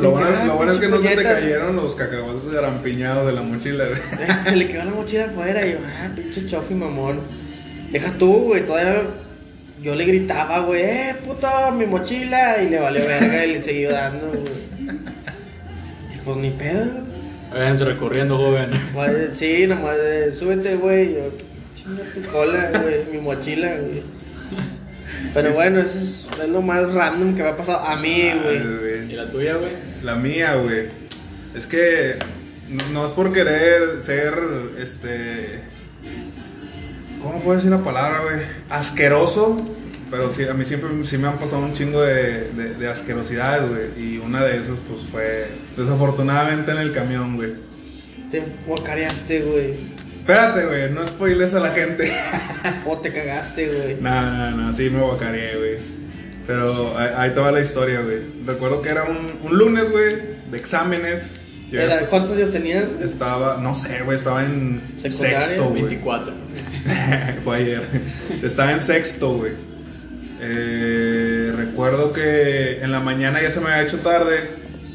Lo 0.00 0.12
bueno, 0.12 0.26
Ah, 0.34 0.44
lo 0.46 0.54
bueno 0.56 0.72
es 0.72 0.78
que 0.78 0.88
no 0.88 0.98
se 0.98 1.08
te 1.16 1.22
cayeron 1.22 1.76
los 1.76 1.94
cacahuates 1.96 2.50
garampiñados 2.50 3.26
de 3.26 3.32
la 3.34 3.42
mochila, 3.42 3.84
güey. 3.84 4.00
Se 4.44 4.56
le 4.56 4.68
quedó 4.68 4.84
la 4.84 4.92
mochila 4.92 5.26
afuera 5.26 5.66
y 5.66 5.72
yo, 5.72 5.78
ah, 5.84 6.08
pinche 6.16 6.46
chofi, 6.46 6.72
mamón. 6.74 7.20
Deja 7.90 8.10
tú, 8.12 8.32
güey, 8.44 8.64
todavía 8.64 9.02
yo 9.82 9.94
le 9.96 10.04
gritaba, 10.04 10.60
güey, 10.60 10.80
eh, 10.82 11.16
puto, 11.26 11.48
mi 11.76 11.84
mochila. 11.86 12.62
Y 12.62 12.70
le 12.70 12.78
valió 12.78 13.04
verga 13.04 13.44
y 13.44 13.52
le 13.52 13.62
siguió 13.62 13.90
dando, 13.92 14.28
güey. 14.28 14.42
Y 16.14 16.18
pues 16.24 16.36
ni 16.38 16.50
pedo. 16.50 17.01
Váyanse 17.52 17.84
recorriendo, 17.84 18.36
joven. 18.36 18.70
Sí, 19.34 19.66
nomás, 19.66 19.96
eh, 20.00 20.32
súbete, 20.34 20.76
güey. 20.76 21.16
chinga 21.74 22.02
tu 22.14 22.22
cola, 22.30 22.70
güey, 22.82 23.04
mi 23.12 23.18
mochila, 23.18 23.68
güey. 23.78 24.02
Pero 25.34 25.52
bueno, 25.52 25.80
eso 25.80 25.98
es, 25.98 26.28
es 26.40 26.48
lo 26.48 26.62
más 26.62 26.92
random 26.92 27.34
que 27.36 27.42
me 27.42 27.48
ha 27.48 27.56
pasado 27.56 27.84
a 27.86 27.96
mí, 27.96 28.30
güey. 28.42 29.12
¿Y 29.12 29.16
la 29.16 29.30
tuya, 29.30 29.56
güey? 29.56 29.72
La 30.02 30.14
mía, 30.16 30.54
güey. 30.56 30.88
Es 31.54 31.66
que 31.66 32.16
no, 32.68 32.88
no 32.92 33.06
es 33.06 33.12
por 33.12 33.32
querer 33.32 34.00
ser, 34.00 34.34
este... 34.78 35.60
¿Cómo 37.22 37.40
puedo 37.40 37.56
decir 37.56 37.70
la 37.70 37.82
palabra, 37.82 38.20
güey? 38.22 38.42
Asqueroso. 38.68 39.56
Pero 40.12 40.30
sí, 40.30 40.44
a 40.44 40.52
mí 40.54 40.64
siempre 40.64 40.90
sí 41.04 41.16
me 41.18 41.26
han 41.26 41.38
pasado 41.38 41.62
un 41.62 41.72
chingo 41.72 42.00
de, 42.02 42.50
de, 42.52 42.74
de 42.74 42.88
asquerosidades, 42.88 43.68
güey. 43.68 44.06
Y 44.06 44.18
una 44.18 44.44
de 44.44 44.58
esas, 44.58 44.76
pues, 44.86 45.00
fue 45.10 45.48
desafortunadamente 45.76 46.70
en 46.70 46.78
el 46.78 46.92
camión, 46.92 47.34
güey. 47.36 47.54
Te 48.30 48.42
guacareaste, 48.66 49.40
güey. 49.40 49.74
Espérate, 50.20 50.66
güey, 50.66 50.90
no 50.90 51.04
spoiles 51.06 51.54
a 51.54 51.60
la 51.60 51.70
gente. 51.70 52.12
O 52.86 52.96
te 52.98 53.12
cagaste, 53.12 53.66
güey. 53.66 53.96
No, 54.00 54.22
no, 54.30 54.50
no, 54.52 54.72
sí 54.72 54.88
me 54.88 55.00
guacareé, 55.00 55.56
güey. 55.56 55.78
Pero 56.46 56.96
ahí, 56.96 57.08
ahí 57.16 57.30
te 57.30 57.40
va 57.40 57.50
la 57.50 57.60
historia, 57.60 58.02
güey. 58.02 58.18
Recuerdo 58.46 58.82
que 58.82 58.90
era 58.90 59.04
un, 59.04 59.38
un 59.42 59.58
lunes, 59.58 59.90
güey, 59.90 60.14
de 60.50 60.58
exámenes. 60.58 61.32
Era- 61.72 62.06
¿Cuántos 62.06 62.36
años 62.36 62.50
tenías? 62.52 62.84
estaba, 63.02 63.56
no 63.62 63.74
sé, 63.74 64.02
güey, 64.04 64.16
estaba 64.16 64.44
en 64.44 64.82
Secundaria, 64.98 65.40
sexto, 65.40 65.70
güey. 65.70 65.82
24. 65.82 66.34
Fue 67.44 67.56
ayer. 67.56 67.82
Estaba 68.42 68.72
en 68.72 68.80
sexto, 68.80 69.34
güey. 69.38 69.71
Eh, 70.44 71.52
recuerdo 71.56 72.12
que 72.12 72.80
en 72.82 72.90
la 72.90 72.98
mañana 72.98 73.40
ya 73.40 73.52
se 73.52 73.60
me 73.60 73.70
había 73.70 73.84
hecho 73.84 74.00
tarde 74.00 74.40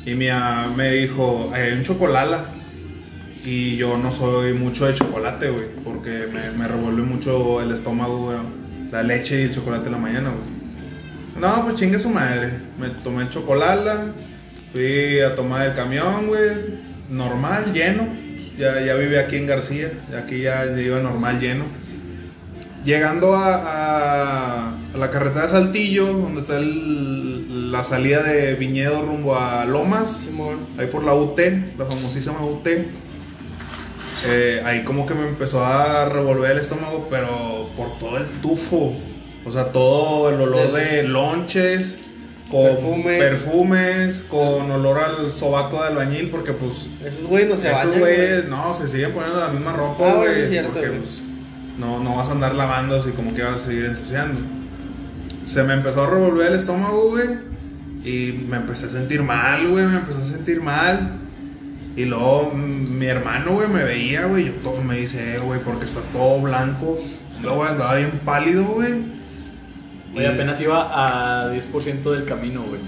y 0.05 0.13
mi 0.13 0.27
mamá 0.27 0.73
me 0.75 0.91
dijo, 0.91 1.49
"Ay, 1.53 1.63
hay 1.63 1.71
un 1.73 1.83
chocolala. 1.83 2.47
Y 3.45 3.77
yo 3.77 3.97
no 3.97 4.11
soy 4.11 4.51
mucho 4.51 4.85
de 4.85 4.93
chocolate, 4.93 5.49
güey, 5.49 5.67
porque 5.85 6.27
me, 6.33 6.51
me 6.57 6.67
revuelve 6.67 7.03
mucho 7.03 7.61
el 7.61 7.71
estómago, 7.71 8.25
güey. 8.25 8.37
La 8.91 9.03
leche 9.03 9.39
y 9.39 9.43
el 9.43 9.53
chocolate 9.53 9.85
en 9.85 9.91
la 9.93 9.97
mañana, 9.97 10.31
güey. 10.31 10.57
No, 11.39 11.63
pues 11.63 11.75
chingue 11.75 11.97
su 11.97 12.09
madre. 12.09 12.49
Me 12.77 12.89
tomé 12.89 13.23
el 13.23 13.29
chocolala, 13.29 14.07
fui 14.73 15.21
a 15.21 15.33
tomar 15.33 15.67
el 15.67 15.75
camión, 15.75 16.27
güey. 16.27 16.77
Normal, 17.09 17.71
lleno. 17.73 18.05
Ya, 18.57 18.81
ya 18.81 18.95
aquí 19.21 19.37
en 19.37 19.47
García, 19.47 19.91
aquí 20.17 20.41
ya 20.41 20.65
iba 20.77 20.99
normal, 20.99 21.39
lleno. 21.39 21.63
Llegando 22.83 23.33
a 23.35 24.76
la 24.97 25.09
carretera 25.09 25.43
de 25.47 25.51
Saltillo, 25.51 26.07
donde 26.07 26.41
está 26.41 26.57
el- 26.57 27.71
la 27.71 27.83
salida 27.83 28.23
de 28.23 28.55
Viñedo 28.55 29.01
rumbo 29.01 29.35
a 29.35 29.65
Lomas, 29.65 30.21
Simón. 30.25 30.59
ahí 30.77 30.87
por 30.87 31.03
la 31.03 31.13
UT, 31.13 31.39
la 31.77 31.85
famosísima 31.85 32.41
UT. 32.43 32.67
eh, 34.25 34.61
ahí 34.65 34.83
como 34.83 35.05
que 35.05 35.13
me 35.13 35.27
empezó 35.27 35.63
a 35.63 36.09
revolver 36.09 36.51
el 36.51 36.57
estómago, 36.57 37.07
pero 37.09 37.69
por 37.77 37.99
todo 37.99 38.17
el 38.17 38.25
tufo. 38.41 38.95
O 39.45 39.51
sea, 39.51 39.71
todo 39.71 40.29
el 40.29 40.41
olor 40.41 40.71
de 40.73 41.03
lonches, 41.03 41.97
con 42.49 42.63
Perfumes. 42.63 43.19
perfumes, 43.19 44.25
con 44.27 44.71
olor 44.71 44.97
al 44.99 45.31
sobaco 45.31 45.81
de 45.81 45.89
albañil, 45.89 46.29
porque 46.31 46.51
pues 46.53 46.87
Esos 47.05 47.23
güeyes 47.27 47.49
no 47.49 47.57
se 47.57 47.71
esos 47.71 47.97
güeyes, 47.99 48.47
güey. 48.47 48.49
no, 48.49 48.73
se 48.73 48.89
siguen 48.89 49.11
poniendo 49.11 49.39
la 49.39 49.49
misma 49.49 49.71
Ah, 49.71 49.77
ropa, 49.77 50.15
bueno, 50.15 50.31
güey. 50.33 50.47
cierto, 50.47 50.71
porque 50.73 50.89
pues, 50.89 51.21
no, 51.77 51.99
no 52.03 52.15
vas 52.15 52.29
a 52.29 52.31
andar 52.31 52.55
lavando 52.55 52.95
así 52.95 53.11
como 53.11 53.33
que 53.35 53.43
vas 53.43 53.55
a 53.61 53.65
seguir 53.65 53.85
ensuciando. 53.85 54.39
Se 55.47 55.63
me 55.63 55.73
empezó 55.73 56.03
a 56.03 56.09
revolver 56.09 56.51
el 56.51 56.59
estómago, 56.59 57.09
güey. 57.09 57.27
Y 58.03 58.33
me 58.49 58.57
empecé 58.57 58.87
a 58.87 58.89
sentir 58.89 59.23
mal, 59.23 59.67
güey. 59.69 59.85
Me 59.85 59.95
empecé 59.97 60.19
a 60.21 60.25
sentir 60.25 60.61
mal. 60.61 61.11
Y 61.95 62.05
luego 62.05 62.51
mi 62.53 63.05
hermano, 63.05 63.53
güey, 63.53 63.67
me 63.69 63.83
veía, 63.83 64.25
güey. 64.25 64.45
Yo 64.45 64.53
todo 64.55 64.81
me 64.83 64.97
dice, 64.97 65.35
eh, 65.35 65.39
güey, 65.39 65.59
porque 65.61 65.85
estás 65.85 66.03
todo 66.11 66.41
blanco. 66.41 66.99
Luego 67.41 67.63
andaba 67.63 67.95
bien 67.95 68.19
pálido, 68.25 68.65
güey. 68.65 69.05
Y- 70.15 70.25
apenas 70.25 70.59
iba 70.61 70.89
a 71.45 71.51
10% 71.51 72.11
del 72.11 72.25
camino, 72.25 72.63
güey. 72.63 72.81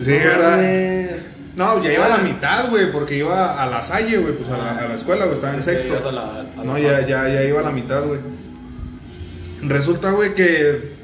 Sí, 0.00 0.10
No 0.12 0.24
¿verdad? 0.24 1.16
No, 1.56 1.82
ya 1.82 1.92
iba 1.92 2.06
a 2.06 2.08
la 2.08 2.18
mitad, 2.18 2.70
güey, 2.70 2.90
porque 2.92 3.16
iba 3.18 3.60
a 3.62 3.66
la 3.66 3.82
Salle, 3.82 4.16
güey, 4.18 4.32
pues 4.34 4.48
a 4.48 4.56
la, 4.56 4.78
a 4.78 4.86
la 4.88 4.94
escuela, 4.94 5.24
güey, 5.24 5.34
estaba 5.34 5.54
en 5.54 5.62
sexto. 5.62 5.88
ibas 5.88 6.04
a 6.06 6.12
la- 6.12 6.40
a 6.40 6.56
la 6.56 6.64
No, 6.64 6.78
ya, 6.78 7.00
ya, 7.04 7.28
ya 7.28 7.42
iba 7.44 7.60
a 7.60 7.64
la 7.64 7.70
mitad, 7.70 8.04
güey. 8.04 8.20
Resulta, 9.62 10.12
güey, 10.12 10.34
que 10.34 10.97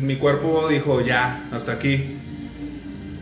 mi 0.00 0.16
cuerpo 0.16 0.68
dijo, 0.68 1.00
ya, 1.00 1.48
hasta 1.52 1.72
aquí. 1.72 2.16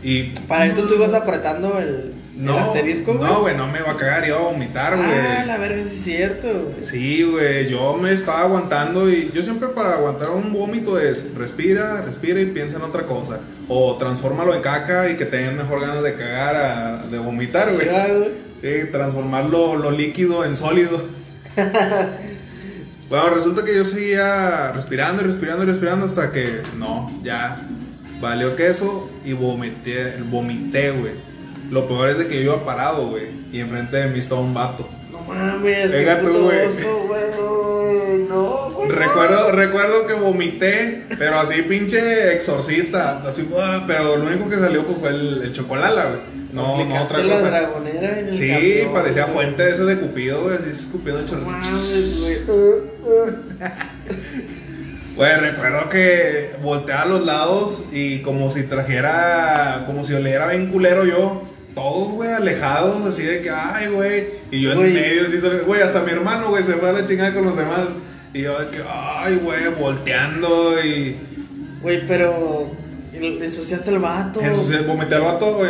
Y 0.01 0.23
Para 0.47 0.65
esto 0.65 0.83
tú 0.83 0.95
ibas 0.95 1.13
apretando 1.13 1.77
el, 1.77 2.13
el 2.37 2.45
no, 2.45 2.57
asterisco, 2.57 3.15
güey. 3.15 3.29
no, 3.29 3.41
güey, 3.41 3.57
no 3.57 3.67
me 3.67 3.79
iba 3.79 3.91
a 3.91 3.97
cagar, 3.97 4.25
iba 4.25 4.37
a 4.37 4.41
vomitar, 4.43 4.95
güey. 4.95 5.09
Ah, 5.09 5.43
la 5.45 5.57
verga, 5.57 5.83
sí 5.83 5.95
es 5.95 6.03
cierto, 6.03 6.47
güey. 6.47 6.85
Sí, 6.85 7.23
güey, 7.23 7.69
yo 7.69 7.97
me 7.97 8.13
estaba 8.13 8.41
aguantando 8.43 9.09
y 9.09 9.29
yo 9.33 9.41
siempre 9.41 9.67
para 9.69 9.95
aguantar 9.95 10.29
un 10.29 10.53
vómito 10.53 10.97
es 10.97 11.25
respira, 11.35 12.01
respira 12.01 12.39
y 12.39 12.45
piensa 12.45 12.77
en 12.77 12.83
otra 12.83 13.05
cosa. 13.05 13.39
O 13.67 13.97
transfórmalo 13.97 14.53
en 14.55 14.61
caca 14.61 15.09
y 15.09 15.15
que 15.17 15.25
tengas 15.25 15.53
mejor 15.53 15.81
ganas 15.81 16.01
de 16.01 16.13
cagar, 16.13 16.55
a- 16.55 17.07
de 17.07 17.17
vomitar, 17.19 17.67
va, 17.67 18.07
güey. 18.07 18.29
Sí, 18.61 18.89
transformar 18.91 19.45
lo, 19.45 19.75
lo 19.75 19.91
líquido 19.91 20.45
en 20.45 20.55
sólido. 20.55 21.01
bueno, 23.09 23.29
resulta 23.31 23.65
que 23.65 23.75
yo 23.75 23.85
seguía 23.85 24.71
respirando 24.71 25.23
y 25.23 25.25
respirando 25.25 25.63
y 25.63 25.65
respirando 25.67 26.05
hasta 26.05 26.31
que 26.31 26.61
no, 26.77 27.11
ya 27.23 27.59
valió 28.21 28.55
queso 28.55 29.09
y 29.23 29.33
vomité, 29.33 30.15
vomité, 30.29 30.91
güey. 30.91 31.13
Lo 31.71 31.87
peor 31.87 32.09
es 32.09 32.17
de 32.19 32.27
que 32.27 32.35
yo 32.35 32.53
iba 32.53 32.65
parado, 32.65 33.07
güey, 33.09 33.27
y 33.51 33.59
enfrente 33.59 33.97
de 33.97 34.07
mí 34.07 34.19
estaba 34.19 34.41
un 34.41 34.53
vato. 34.53 34.87
No 35.11 35.21
mames, 35.21 35.91
Venga 35.91 36.19
tú, 36.21 36.43
güey. 36.43 36.67
No, 36.67 36.97
güey. 37.07 38.17
no. 38.27 38.69
Recuerdo, 38.87 39.51
recuerdo 39.51 40.07
que 40.07 40.13
vomité, 40.13 41.05
pero 41.17 41.39
así 41.39 41.61
pinche 41.63 42.33
exorcista, 42.33 43.21
así, 43.27 43.47
ah, 43.59 43.83
pero 43.87 44.17
lo 44.17 44.25
único 44.25 44.49
que 44.49 44.55
salió 44.55 44.85
pues 44.85 44.97
fue 44.99 45.09
el, 45.09 45.41
el 45.43 45.51
chocolala, 45.51 46.05
güey. 46.05 46.38
No, 46.53 46.83
no 46.85 47.03
otra 47.03 47.19
la 47.23 47.33
cosa. 47.35 47.49
dragonera 47.49 48.19
en 48.19 48.27
el 48.29 48.33
Sí, 48.35 48.87
parecía 48.91 49.23
güey. 49.25 49.35
fuente 49.35 49.69
ese 49.69 49.83
de 49.83 49.97
Cupido, 49.99 50.43
güey, 50.43 50.55
así 50.57 50.69
escupiendo 50.71 51.19
el 51.19 51.25
No 51.25 51.31
chorro. 51.31 51.45
mames, 51.45 52.45
güey. 52.47 52.69
Güey, 55.15 55.35
recuerdo 55.41 55.89
que 55.89 56.51
volteaba 56.63 57.01
a 57.01 57.05
los 57.05 57.25
lados 57.25 57.83
y 57.91 58.19
como 58.19 58.49
si 58.49 58.63
trajera, 58.63 59.83
como 59.85 60.05
si 60.05 60.13
oliera 60.13 60.47
bien 60.47 60.71
culero 60.71 61.03
yo. 61.05 61.43
Todos, 61.75 62.11
güey, 62.13 62.31
alejados, 62.31 63.05
así 63.05 63.23
de 63.23 63.41
que, 63.41 63.49
ay, 63.49 63.87
güey. 63.87 64.27
Y 64.49 64.61
yo 64.61 64.71
en 64.71 64.77
Güey. 64.79 64.93
medio, 64.93 65.23
así, 65.27 65.37
solo- 65.39 65.65
güey, 65.65 65.81
hasta 65.81 66.03
mi 66.03 66.11
hermano, 66.11 66.49
güey, 66.49 66.63
se 66.63 66.73
fue 66.73 66.89
a 66.89 66.93
la 66.93 67.05
chingada 67.05 67.33
con 67.33 67.45
los 67.45 67.57
demás. 67.57 67.89
Y 68.33 68.41
yo 68.43 68.57
de 68.59 68.69
que, 68.69 68.77
ay, 68.89 69.35
güey, 69.43 69.67
volteando 69.79 70.75
y... 70.83 71.17
Güey, 71.81 72.07
pero 72.07 72.71
ensuciaste 73.13 73.89
el 73.91 73.99
vato. 73.99 74.39
Entonces 74.41 74.87
vomité 74.87 75.15
al 75.15 75.21
vato, 75.21 75.55
güey. 75.57 75.69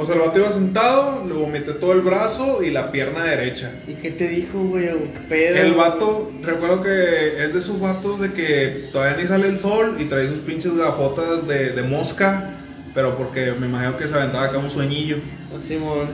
O 0.00 0.06
sea, 0.06 0.14
el 0.14 0.20
vato 0.20 0.38
iba 0.38 0.52
sentado, 0.52 1.24
le 1.26 1.34
vomité 1.34 1.72
todo 1.72 1.92
el 1.92 2.02
brazo 2.02 2.62
y 2.62 2.70
la 2.70 2.92
pierna 2.92 3.24
derecha. 3.24 3.72
¿Y 3.88 3.94
qué 3.94 4.12
te 4.12 4.28
dijo, 4.28 4.56
güey? 4.60 4.86
¿Qué 4.86 5.20
pedo? 5.28 5.56
El 5.56 5.74
vato, 5.74 6.30
recuerdo 6.40 6.82
que 6.82 7.42
es 7.42 7.52
de 7.52 7.58
esos 7.58 7.80
vatos 7.80 8.20
de 8.20 8.32
que 8.32 8.90
todavía 8.92 9.16
ni 9.16 9.26
sale 9.26 9.48
el 9.48 9.58
sol 9.58 9.96
y 9.98 10.04
trae 10.04 10.28
sus 10.28 10.38
pinches 10.38 10.76
gafotas 10.76 11.48
de, 11.48 11.70
de 11.70 11.82
mosca, 11.82 12.50
pero 12.94 13.16
porque 13.16 13.52
me 13.58 13.66
imagino 13.66 13.96
que 13.96 14.06
se 14.06 14.14
aventaba 14.14 14.44
acá 14.44 14.58
un 14.58 14.70
sueñillo. 14.70 15.16
Ah, 15.52 15.60
Simón. 15.60 16.10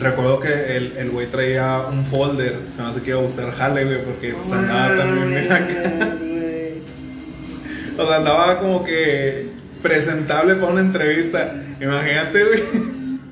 Recuerdo 0.00 0.40
que 0.40 0.76
el 0.76 0.96
el 0.96 1.10
güey 1.10 1.26
traía 1.26 1.82
un 1.92 2.06
folder, 2.06 2.56
se 2.74 2.80
me 2.80 2.88
hace 2.88 3.02
que 3.02 3.10
iba 3.10 3.18
a 3.18 3.22
buscar 3.22 3.50
jale, 3.50 3.84
güey, 3.84 4.02
porque 4.04 4.32
pues 4.32 4.50
andaba 4.52 4.96
también 4.96 5.30
bien 5.30 5.52
acá. 5.52 6.16
O 7.98 8.06
sea, 8.06 8.18
andaba 8.18 8.60
como 8.60 8.84
que 8.84 9.48
presentable 9.82 10.54
para 10.54 10.70
una 10.70 10.82
entrevista. 10.82 11.52
Imagínate, 11.80 12.44
güey. 12.44 12.62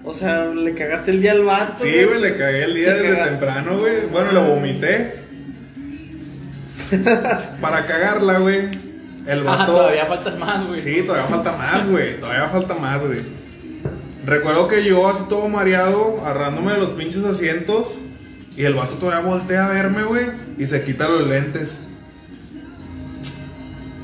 O 0.04 0.14
sea, 0.14 0.46
le 0.46 0.72
cagaste 0.74 1.10
el 1.10 1.20
día 1.22 1.32
al 1.32 1.42
vato. 1.44 1.82
Sí, 1.82 1.92
güey, 2.04 2.20
le 2.20 2.36
cagué 2.36 2.62
el 2.64 2.74
día 2.74 2.94
desde 2.94 3.16
temprano, 3.24 3.78
güey. 3.78 4.06
Bueno, 4.12 4.32
lo 4.32 4.42
vomité. 4.44 5.14
Para 7.60 7.86
cagarla, 7.86 8.38
güey. 8.38 8.68
El 9.26 9.40
Ah, 9.40 9.56
vato. 9.56 9.72
todavía 9.72 10.06
faltan 10.06 10.38
más, 10.38 10.66
güey. 10.66 10.80
Sí, 10.80 11.02
todavía 11.02 11.26
falta 11.26 11.52
más, 11.56 11.88
güey. 11.88 12.20
Todavía 12.20 12.48
falta 12.48 12.74
más, 12.74 13.00
güey. 13.02 13.18
Recuerdo 14.24 14.68
que 14.68 14.84
yo 14.84 15.08
así 15.08 15.24
todo 15.28 15.48
mareado, 15.48 16.20
agarrándome 16.24 16.72
de 16.72 16.78
los 16.78 16.90
pinches 16.90 17.24
asientos. 17.24 17.96
Y 18.56 18.64
el 18.64 18.74
vato 18.74 18.94
todavía 18.94 19.28
voltea 19.28 19.66
a 19.66 19.70
verme, 19.70 20.04
güey. 20.04 20.26
Y 20.58 20.66
se 20.66 20.82
quita 20.82 21.08
los 21.08 21.26
lentes. 21.26 21.80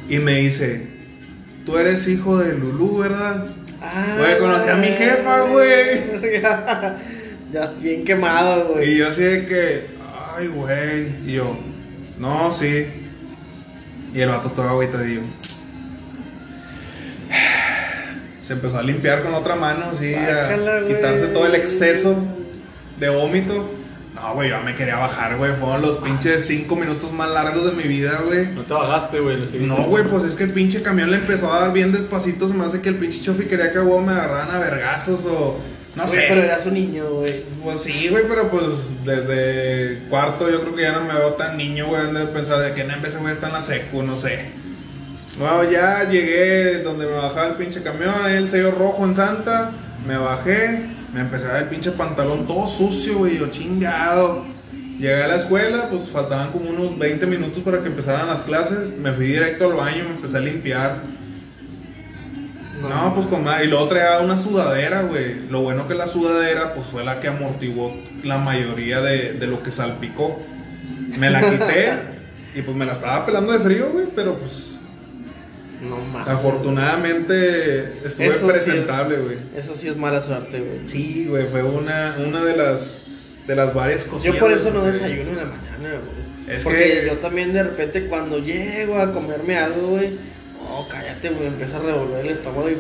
Y 0.08 0.18
me 0.18 0.34
dice, 0.40 0.88
tú 1.64 1.78
eres 1.78 2.06
hijo 2.08 2.36
de 2.38 2.54
Lulú, 2.54 2.98
¿verdad? 2.98 3.46
Ah, 3.84 4.14
Güey, 4.18 4.38
conocí 4.38 4.68
a 4.68 4.74
mi 4.76 4.86
jefa, 4.88 5.40
güey. 5.42 6.40
ya, 6.40 6.98
ya 7.52 7.66
bien 7.80 8.04
quemado, 8.04 8.70
Y 8.70 8.72
güey. 8.74 8.96
yo 8.96 9.08
así 9.08 9.22
de 9.22 9.46
que, 9.46 9.86
ay, 10.38 10.46
güey. 10.48 11.08
Y 11.26 11.32
yo, 11.34 11.58
no, 12.18 12.52
sí. 12.52 12.86
Y 14.14 14.20
el 14.20 14.28
vato 14.28 14.50
todo 14.50 14.68
agüitadillo. 14.68 15.22
Se 18.42 18.52
empezó 18.54 18.78
a 18.78 18.82
limpiar 18.82 19.22
con 19.22 19.34
otra 19.34 19.54
mano, 19.56 19.86
así, 19.94 20.14
a 20.14 20.56
güey. 20.56 20.88
quitarse 20.88 21.28
todo 21.28 21.46
el 21.46 21.54
exceso 21.54 22.16
de 22.98 23.08
vómito. 23.08 23.72
No, 24.22 24.34
güey, 24.34 24.50
yo 24.50 24.60
me 24.60 24.74
quería 24.76 24.96
bajar, 24.98 25.36
güey. 25.36 25.52
Fueron 25.56 25.82
los 25.82 25.96
pinches 25.96 26.46
cinco 26.46 26.76
minutos 26.76 27.10
más 27.12 27.28
largos 27.28 27.64
de 27.64 27.72
mi 27.72 27.82
vida, 27.88 28.20
güey. 28.24 28.46
No 28.54 28.62
te 28.62 28.72
bajaste, 28.72 29.18
güey. 29.18 29.36
No, 29.60 29.76
güey, 29.84 30.04
pues 30.04 30.22
es 30.22 30.36
que 30.36 30.44
el 30.44 30.52
pinche 30.52 30.80
camión 30.80 31.10
le 31.10 31.16
empezó 31.16 31.52
a 31.52 31.60
dar 31.60 31.72
bien 31.72 31.90
despacito. 31.92 32.46
Se 32.46 32.54
me 32.54 32.64
hace 32.64 32.80
que 32.80 32.90
el 32.90 32.94
pinche 32.96 33.20
chofi 33.20 33.46
quería 33.46 33.72
que 33.72 33.80
huevo 33.80 34.00
me 34.00 34.12
agarraran 34.12 34.50
a 34.54 34.58
vergazos 34.58 35.24
o. 35.26 35.58
No 35.96 36.04
Güey, 36.04 36.14
sé. 36.16 36.24
Pero 36.28 36.42
eras 36.42 36.64
un 36.64 36.74
niño, 36.74 37.04
güey. 37.16 37.32
Pues 37.64 37.80
sí, 37.82 38.08
güey, 38.08 38.24
pero 38.28 38.48
pues 38.48 38.64
desde 39.04 40.04
cuarto 40.08 40.48
yo 40.48 40.60
creo 40.62 40.74
que 40.74 40.82
ya 40.82 40.92
no 40.92 41.02
me 41.02 41.12
veo 41.14 41.34
tan 41.34 41.56
niño, 41.56 41.88
güey, 41.88 42.12
de 42.12 42.24
pensar 42.26 42.60
de 42.60 42.72
que 42.72 42.82
en 42.82 43.02
vez 43.02 43.18
güey 43.18 43.34
está 43.34 43.48
en 43.48 43.52
la 43.54 43.60
secu, 43.60 44.02
no 44.02 44.16
sé. 44.16 44.46
Bueno, 45.38 45.70
ya 45.70 46.08
llegué 46.08 46.78
donde 46.82 47.06
me 47.06 47.12
bajaba 47.12 47.48
el 47.48 47.54
pinche 47.54 47.82
camión, 47.82 48.14
ahí 48.22 48.36
el 48.36 48.48
sello 48.48 48.70
rojo 48.70 49.04
en 49.04 49.14
Santa, 49.14 49.72
me 50.06 50.16
bajé, 50.16 50.86
me 51.12 51.20
empecé 51.20 51.46
a 51.46 51.52
ver 51.52 51.62
el 51.64 51.68
pinche 51.68 51.90
pantalón 51.92 52.46
todo 52.46 52.66
sucio, 52.66 53.18
güey, 53.18 53.38
yo 53.38 53.48
chingado. 53.50 54.44
Llegué 54.98 55.22
a 55.22 55.28
la 55.28 55.36
escuela, 55.36 55.88
pues 55.90 56.08
faltaban 56.08 56.52
como 56.52 56.70
unos 56.70 56.98
20 56.98 57.26
minutos 57.26 57.62
para 57.62 57.80
que 57.80 57.88
empezaran 57.88 58.28
las 58.28 58.42
clases, 58.42 58.96
me 58.96 59.12
fui 59.12 59.26
directo 59.26 59.70
al 59.70 59.76
baño, 59.76 60.04
me 60.04 60.14
empecé 60.14 60.36
a 60.36 60.40
limpiar. 60.40 61.02
No, 62.80 63.14
pues 63.14 63.26
con 63.26 63.44
madre. 63.44 63.66
Y 63.66 63.68
luego 63.68 63.86
traía 63.86 64.20
una 64.20 64.36
sudadera, 64.36 65.02
güey. 65.02 65.48
Lo 65.48 65.60
bueno 65.60 65.86
que 65.86 65.94
la 65.94 66.06
sudadera, 66.06 66.74
pues 66.74 66.86
fue 66.86 67.04
la 67.04 67.20
que 67.20 67.28
amortiguó 67.28 67.94
la 68.24 68.38
mayoría 68.38 69.00
de, 69.00 69.34
de 69.34 69.46
lo 69.46 69.62
que 69.62 69.70
salpicó. 69.70 70.40
Me 71.18 71.30
la 71.30 71.40
quité 71.40 71.92
y 72.54 72.62
pues 72.62 72.76
me 72.76 72.84
la 72.84 72.92
estaba 72.92 73.24
pelando 73.24 73.52
de 73.52 73.60
frío, 73.60 73.90
güey. 73.92 74.06
Pero 74.14 74.38
pues 74.38 74.71
No 75.82 75.96
mames. 75.98 76.28
afortunadamente 76.28 77.92
estuve 78.04 78.26
Eso 78.26 78.46
sí 78.46 78.52
presentable, 78.52 79.16
es- 79.16 79.22
güey. 79.24 79.36
Eso 79.56 79.74
sí 79.74 79.88
es 79.88 79.96
mala 79.96 80.22
suerte, 80.22 80.60
güey. 80.60 80.80
Sí, 80.88 81.26
güey, 81.28 81.46
fue 81.46 81.62
una, 81.62 82.16
una 82.24 82.44
de 82.44 82.56
las 82.56 82.98
de 83.46 83.56
las 83.56 83.74
varias 83.74 84.04
cosillas. 84.04 84.34
Yo 84.34 84.40
por 84.40 84.52
eso 84.52 84.70
no 84.70 84.84
desayuno 84.84 85.30
en 85.30 85.36
la 85.36 85.44
mañana, 85.44 86.00
güey. 86.00 86.56
Es 86.56 86.64
Porque 86.64 86.78
que- 87.00 87.06
yo 87.06 87.14
también 87.18 87.52
de 87.52 87.62
repente 87.64 88.06
cuando 88.06 88.38
llego 88.38 88.98
a 89.00 89.12
comerme 89.12 89.56
algo, 89.56 89.88
güey, 89.88 90.18
no, 90.60 90.86
cállate, 90.88 91.30
güey, 91.30 91.46
empieza 91.48 91.78
a 91.78 91.80
revolver 91.80 92.24
el 92.24 92.30
estómago 92.32 92.70
y... 92.70 92.76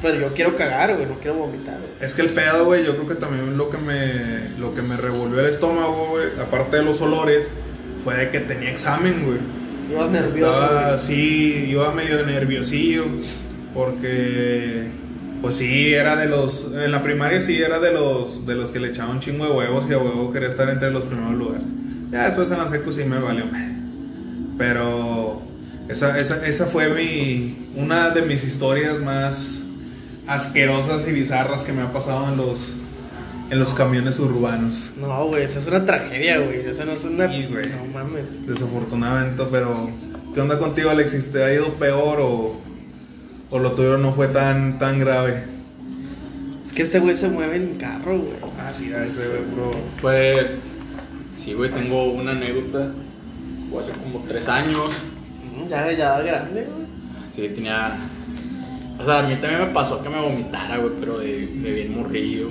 Pero 0.00 0.18
yo 0.20 0.28
quiero 0.34 0.56
cagar, 0.56 0.94
güey, 0.96 1.06
no 1.06 1.18
quiero 1.18 1.34
vomitar, 1.36 1.76
güey. 1.78 1.90
Es 2.00 2.14
que 2.14 2.22
el 2.22 2.30
pedo, 2.30 2.64
güey, 2.64 2.84
yo 2.84 2.96
creo 2.96 3.08
que 3.08 3.14
también 3.16 3.56
lo 3.58 3.68
que 3.68 3.76
me 3.76 4.48
lo 4.58 4.72
que 4.74 4.80
me 4.82 4.96
revolvió 4.96 5.40
el 5.40 5.46
estómago, 5.46 6.08
güey, 6.12 6.28
aparte 6.40 6.78
de 6.78 6.82
los 6.84 7.00
olores, 7.02 7.50
fue 8.02 8.16
de 8.16 8.30
que 8.30 8.40
tenía 8.40 8.70
examen, 8.70 9.24
güey. 9.26 9.38
Ibas 9.90 10.10
nervioso, 10.10 10.52
Estaba, 10.52 10.98
sí, 10.98 11.66
iba 11.68 11.92
medio 11.92 12.24
nerviosillo. 12.24 13.04
Porque, 13.74 14.88
pues 15.42 15.56
sí, 15.56 15.94
era 15.94 16.16
de 16.16 16.26
los. 16.26 16.70
En 16.72 16.92
la 16.92 17.02
primaria 17.02 17.40
sí 17.40 17.60
era 17.60 17.78
de 17.78 17.92
los 17.92 18.46
de 18.46 18.54
los 18.54 18.70
que 18.70 18.80
le 18.80 18.88
echaban 18.88 19.16
un 19.16 19.20
chingo 19.20 19.46
de 19.46 19.52
huevos 19.52 19.86
y 19.88 19.92
a 19.92 19.98
huevo 19.98 20.32
quería 20.32 20.48
estar 20.48 20.68
entre 20.68 20.90
los 20.90 21.04
primeros 21.04 21.34
lugares. 21.34 21.68
Ya 22.10 22.24
después 22.24 22.50
en 22.50 22.58
la 22.58 22.68
secu 22.68 22.92
sí 22.92 23.04
me 23.04 23.18
valió. 23.18 23.44
Pero 24.58 25.40
esa, 25.88 26.18
esa, 26.18 26.44
esa 26.46 26.66
fue 26.66 26.88
mi. 26.90 27.68
Una 27.76 28.10
de 28.10 28.22
mis 28.22 28.44
historias 28.44 29.00
más 29.00 29.64
asquerosas 30.26 31.06
y 31.08 31.12
bizarras 31.12 31.62
que 31.62 31.72
me 31.72 31.82
ha 31.82 31.92
pasado 31.92 32.28
en 32.28 32.36
los. 32.36 32.74
En 33.50 33.58
los 33.58 33.74
camiones 33.74 34.20
urbanos. 34.20 34.92
No, 35.00 35.26
güey, 35.26 35.42
esa 35.42 35.58
es 35.58 35.66
una 35.66 35.84
tragedia, 35.84 36.38
güey. 36.38 36.64
Esa 36.66 36.84
no 36.84 36.92
es 36.92 37.02
una... 37.02 37.28
Sí, 37.28 37.48
güey. 37.50 37.66
No 37.68 37.84
mames. 37.92 38.46
Desafortunadamente, 38.46 39.42
pero 39.50 39.90
¿qué 40.32 40.40
onda 40.40 40.56
contigo, 40.58 40.90
Alexis? 40.90 41.32
¿Te 41.32 41.42
ha 41.42 41.52
ido 41.52 41.74
peor 41.74 42.20
o, 42.20 42.60
o 43.50 43.58
lo 43.58 43.72
tuyo 43.72 43.98
no 43.98 44.12
fue 44.12 44.28
tan, 44.28 44.78
tan 44.78 45.00
grave? 45.00 45.42
Es 46.64 46.70
que 46.70 46.82
este 46.82 47.00
güey 47.00 47.16
se 47.16 47.28
mueve 47.28 47.56
en 47.56 47.74
carro, 47.74 48.18
güey. 48.18 48.34
Ah, 48.60 48.72
sí, 48.72 48.92
a 48.92 49.04
ese, 49.04 49.26
güey, 49.26 49.40
bro. 49.52 49.70
Pues, 50.00 50.56
sí, 51.36 51.52
güey, 51.54 51.72
tengo 51.72 52.04
una 52.12 52.30
anécdota. 52.30 52.92
Fue 53.68 53.82
hace 53.82 53.90
como 53.92 54.24
tres 54.28 54.48
años. 54.48 54.94
Ya, 55.68 55.90
ya 55.90 56.20
grande, 56.20 56.68
güey. 56.70 56.86
Sí, 57.34 57.52
tenía. 57.52 57.98
O 59.00 59.04
sea, 59.04 59.18
a 59.18 59.22
mí 59.22 59.34
también 59.40 59.62
me 59.62 59.74
pasó 59.74 60.00
que 60.00 60.08
me 60.08 60.20
vomitara, 60.20 60.76
güey, 60.78 60.92
pero 61.00 61.18
de, 61.18 61.48
de 61.48 61.72
bien 61.72 61.96
morrillo. 61.96 62.50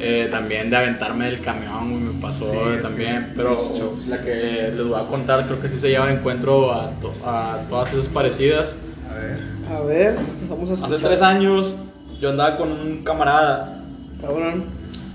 Eh, 0.00 0.28
también 0.30 0.70
de 0.70 0.76
aventarme 0.76 1.24
del 1.26 1.40
camión, 1.40 1.90
güey, 1.90 2.14
me 2.14 2.20
pasó 2.20 2.44
Sí, 2.46 2.56
también. 2.82 3.26
que 3.30 3.32
Pero 3.36 3.56
la 4.08 4.22
que 4.22 4.72
les 4.76 4.86
voy 4.86 5.00
a 5.00 5.06
contar, 5.06 5.44
creo 5.46 5.60
que 5.60 5.68
sí 5.68 5.78
se 5.78 5.88
lleva 5.88 6.06
de 6.06 6.14
encuentro 6.14 6.72
a, 6.72 6.90
to- 7.00 7.12
a 7.26 7.58
todas 7.68 7.92
esas 7.92 8.06
parecidas. 8.06 8.74
A 9.10 9.14
ver. 9.18 9.40
A 9.76 9.80
ver, 9.82 10.16
vamos 10.48 10.70
a 10.70 10.74
escuchar. 10.74 10.94
Hace 10.96 11.04
tres 11.04 11.20
años 11.22 11.74
yo 12.20 12.30
andaba 12.30 12.56
con 12.56 12.70
un 12.70 13.02
camarada. 13.02 13.82
Cabrón. 14.20 14.64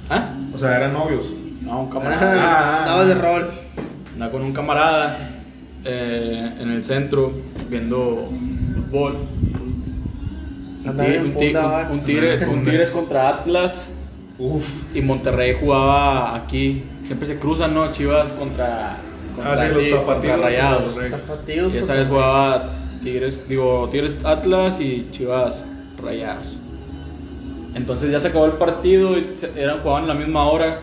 ¿Ah? 0.10 0.34
O 0.54 0.58
sea, 0.58 0.76
eran 0.76 0.92
novios. 0.94 1.32
No, 1.62 1.84
un 1.84 1.88
Ah, 1.88 1.94
camarada. 1.94 2.36
Ah, 2.42 2.80
Andabas 2.84 3.08
de 3.08 3.16
rol. 3.16 3.50
Andaba 4.14 4.32
con 4.34 4.42
un 4.42 4.52
camarada 4.54 5.18
eh, 5.86 6.52
en 6.60 6.72
el 6.72 6.84
centro 6.84 7.32
viendo 7.70 8.30
fútbol. 8.92 9.16
Un 10.84 10.90
Andaba 10.90 11.08
tigre- 11.10 11.22
un, 11.24 11.34
tigre, 11.36 11.62
un 11.90 12.00
tigre- 12.02 12.48
un 12.50 12.64
Tigres 12.66 12.90
contra 12.92 13.30
Atlas 13.30 13.88
Uf. 14.40 14.96
y 14.96 15.02
Monterrey 15.02 15.56
jugaba 15.60 16.36
aquí. 16.36 16.84
Siempre 17.04 17.28
se 17.28 17.38
cruzan, 17.38 17.74
¿no? 17.74 17.92
Chivas 17.92 18.32
contra, 18.32 18.98
contra, 19.36 19.54
Ah, 19.54 19.68
sí, 19.68 19.74
los 19.92 20.00
tapatíos. 20.00 20.06
contra 20.06 20.38
Rayados. 20.38 20.96
los. 20.96 21.12
Tapatíos 21.12 21.76
Y 21.76 21.78
esa 21.78 21.94
vez 21.94 22.08
jugaba 22.08 22.64
Tigres, 23.04 23.48
digo, 23.48 23.88
Tigres 23.92 24.16
Atlas 24.24 24.80
y 24.80 25.08
Chivas 25.12 25.66
Rayados. 26.02 26.58
Entonces 27.76 28.12
ya 28.12 28.20
se 28.20 28.28
acabó 28.30 28.46
el 28.46 28.54
partido 28.54 29.18
y 29.18 29.34
eran, 29.56 29.80
jugaban 29.82 30.06
a 30.06 30.08
la 30.08 30.14
misma 30.14 30.46
hora. 30.50 30.82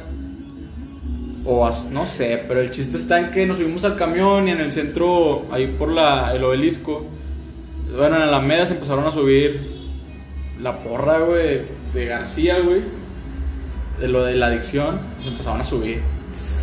O 1.45 1.65
as- 1.67 1.91
no 1.91 2.07
sé, 2.07 2.45
pero 2.47 2.61
el 2.61 2.71
chiste 2.71 2.97
está 2.99 3.19
en 3.19 3.31
que 3.31 3.47
nos 3.47 3.59
subimos 3.59 3.85
al 3.85 3.97
camión 3.97 4.47
y 4.47 4.51
en 4.51 4.61
el 4.61 4.71
centro, 4.73 5.47
ahí 5.51 5.67
por 5.79 5.89
la, 5.91 6.35
el 6.35 6.45
obelisco, 6.45 7.07
bueno, 7.97 8.17
en 8.17 8.23
Alameda 8.23 8.67
se 8.67 8.75
empezaron 8.75 9.07
a 9.07 9.13
subir 9.13 9.61
la 10.61 10.79
porra, 10.79 11.21
güey, 11.21 11.63
de 11.95 12.05
García, 12.07 12.59
güey, 12.61 12.83
de 14.01 14.09
lo 14.09 14.25
de 14.25 14.35
la 14.37 14.47
adicción, 14.47 14.99
se 15.23 15.29
empezaron 15.29 15.61
a 15.61 15.65
subir 15.65 16.03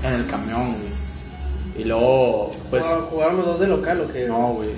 en 0.05 0.13
el 0.13 0.27
camión, 0.27 0.65
güey. 0.65 0.97
Y 1.79 1.83
luego, 1.83 2.51
pues, 2.69 2.85
¿Jugaron 3.11 3.37
los 3.37 3.45
dos 3.45 3.59
de 3.59 3.67
local 3.67 4.01
o 4.01 4.11
qué? 4.11 4.27
no, 4.27 4.53
güey. 4.53 4.69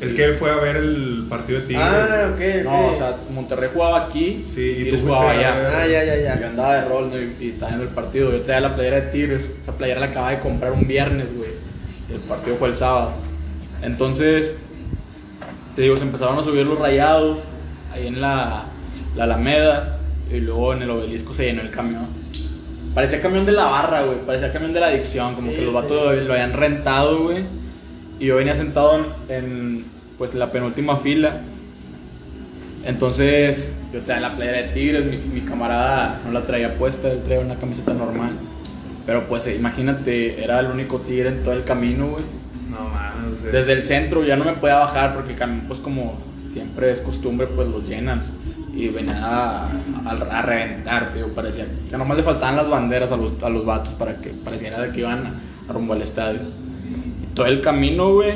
Es 0.00 0.14
que 0.14 0.24
él 0.24 0.34
fue 0.34 0.50
a 0.52 0.56
ver 0.56 0.76
el 0.76 1.26
partido 1.28 1.60
de 1.60 1.66
Tigres. 1.66 1.84
Ah, 1.84 2.30
ok. 2.32 2.64
No, 2.64 2.86
o 2.86 2.94
sea, 2.94 3.16
Monterrey 3.34 3.68
jugaba 3.74 4.06
aquí 4.06 4.42
Sí, 4.44 4.84
y 4.86 4.90
tú 4.92 4.96
jugaba 4.98 5.32
allá. 5.32 5.72
Ah, 5.82 5.86
ya, 5.88 6.04
ya, 6.04 6.14
Yo 6.16 6.22
ya. 6.40 6.46
andaba 6.50 6.74
de 6.76 6.88
rol 6.88 7.10
¿no? 7.10 7.16
y, 7.18 7.36
y 7.40 7.48
estaba 7.50 7.70
viendo 7.72 7.88
el 7.88 7.92
partido. 7.94 8.30
Yo 8.30 8.40
traía 8.42 8.60
la 8.60 8.76
playera 8.76 9.00
de 9.00 9.06
Tigres. 9.10 9.50
Esa 9.60 9.72
playera 9.72 9.98
la 9.98 10.06
acababa 10.06 10.30
de 10.30 10.38
comprar 10.38 10.70
un 10.70 10.86
viernes, 10.86 11.36
güey. 11.36 11.50
El 12.12 12.20
partido 12.20 12.54
fue 12.56 12.68
el 12.68 12.76
sábado. 12.76 13.10
Entonces, 13.82 14.54
te 15.74 15.82
digo, 15.82 15.96
se 15.96 16.04
empezaron 16.04 16.38
a 16.38 16.44
subir 16.44 16.64
los 16.64 16.78
rayados 16.78 17.40
ahí 17.92 18.06
en 18.06 18.20
la, 18.20 18.66
la 19.16 19.24
Alameda. 19.24 19.97
Y 20.32 20.40
luego 20.40 20.72
en 20.74 20.82
el 20.82 20.90
obelisco 20.90 21.34
se 21.34 21.46
llenó 21.46 21.62
el 21.62 21.70
camión. 21.70 22.06
Parecía 22.94 23.20
camión 23.22 23.46
de 23.46 23.52
la 23.52 23.66
barra, 23.66 24.02
güey. 24.02 24.18
Parecía 24.26 24.52
camión 24.52 24.72
de 24.72 24.80
la 24.80 24.86
adicción. 24.88 25.34
Como 25.34 25.50
Sí, 25.50 25.56
que 25.56 25.62
los 25.62 25.70
sí. 25.70 25.74
vatos 25.76 26.16
lo 26.24 26.32
habían 26.32 26.52
rentado, 26.52 27.22
güey. 27.24 27.44
Y 28.20 28.26
yo 28.26 28.36
venía 28.36 28.54
sentado 28.54 28.96
en, 28.96 29.04
en, 29.28 29.84
pues, 30.18 30.34
la 30.34 30.50
penúltima 30.50 30.96
fila. 30.96 31.40
Entonces, 32.84 33.70
yo 33.92 34.00
traía 34.00 34.20
la 34.20 34.36
playera 34.36 34.58
de 34.58 34.68
Tigres, 34.74 35.04
mi, 35.04 35.16
mi 35.34 35.40
camarada 35.42 36.20
no 36.24 36.32
la 36.32 36.44
traía 36.46 36.74
puesta, 36.76 37.10
él 37.10 37.22
traía 37.22 37.40
una 37.40 37.56
camiseta 37.56 37.92
normal. 37.92 38.32
Pero 39.06 39.26
pues 39.26 39.46
eh, 39.46 39.56
imagínate, 39.56 40.42
era 40.42 40.60
el 40.60 40.66
único 40.66 40.98
tigre 41.00 41.28
en 41.30 41.42
todo 41.42 41.54
el 41.54 41.64
camino, 41.64 42.08
güey. 42.08 42.24
No 42.70 42.88
mames. 42.88 43.42
Desde 43.52 43.72
el 43.72 43.84
centro 43.84 44.24
ya 44.24 44.36
no 44.36 44.44
me 44.44 44.52
podía 44.52 44.76
bajar 44.76 45.14
porque 45.14 45.32
el 45.32 45.38
camión, 45.38 45.62
pues 45.66 45.80
como 45.80 46.18
siempre 46.50 46.90
es 46.90 47.00
costumbre, 47.00 47.46
pues 47.46 47.68
los 47.68 47.88
llenan. 47.88 48.22
Y 48.78 48.88
venía 48.88 49.18
a, 49.24 49.64
a, 50.06 50.10
a 50.38 50.42
reventar, 50.42 51.10
tío. 51.12 51.28
Parecía 51.34 51.66
que 51.90 51.96
nomás 51.96 52.16
le 52.16 52.22
faltaban 52.22 52.56
las 52.56 52.68
banderas 52.70 53.10
a 53.10 53.16
los, 53.16 53.32
a 53.42 53.48
los 53.48 53.64
vatos 53.66 53.92
para 53.94 54.14
que 54.16 54.30
pareciera 54.30 54.80
de 54.80 54.92
que 54.92 55.00
iban 55.00 55.26
a, 55.26 55.32
a 55.68 55.72
rumbo 55.72 55.94
al 55.94 56.02
estadio. 56.02 56.40
Y 57.22 57.26
todo 57.34 57.46
el 57.46 57.60
camino, 57.60 58.12
güey, 58.14 58.34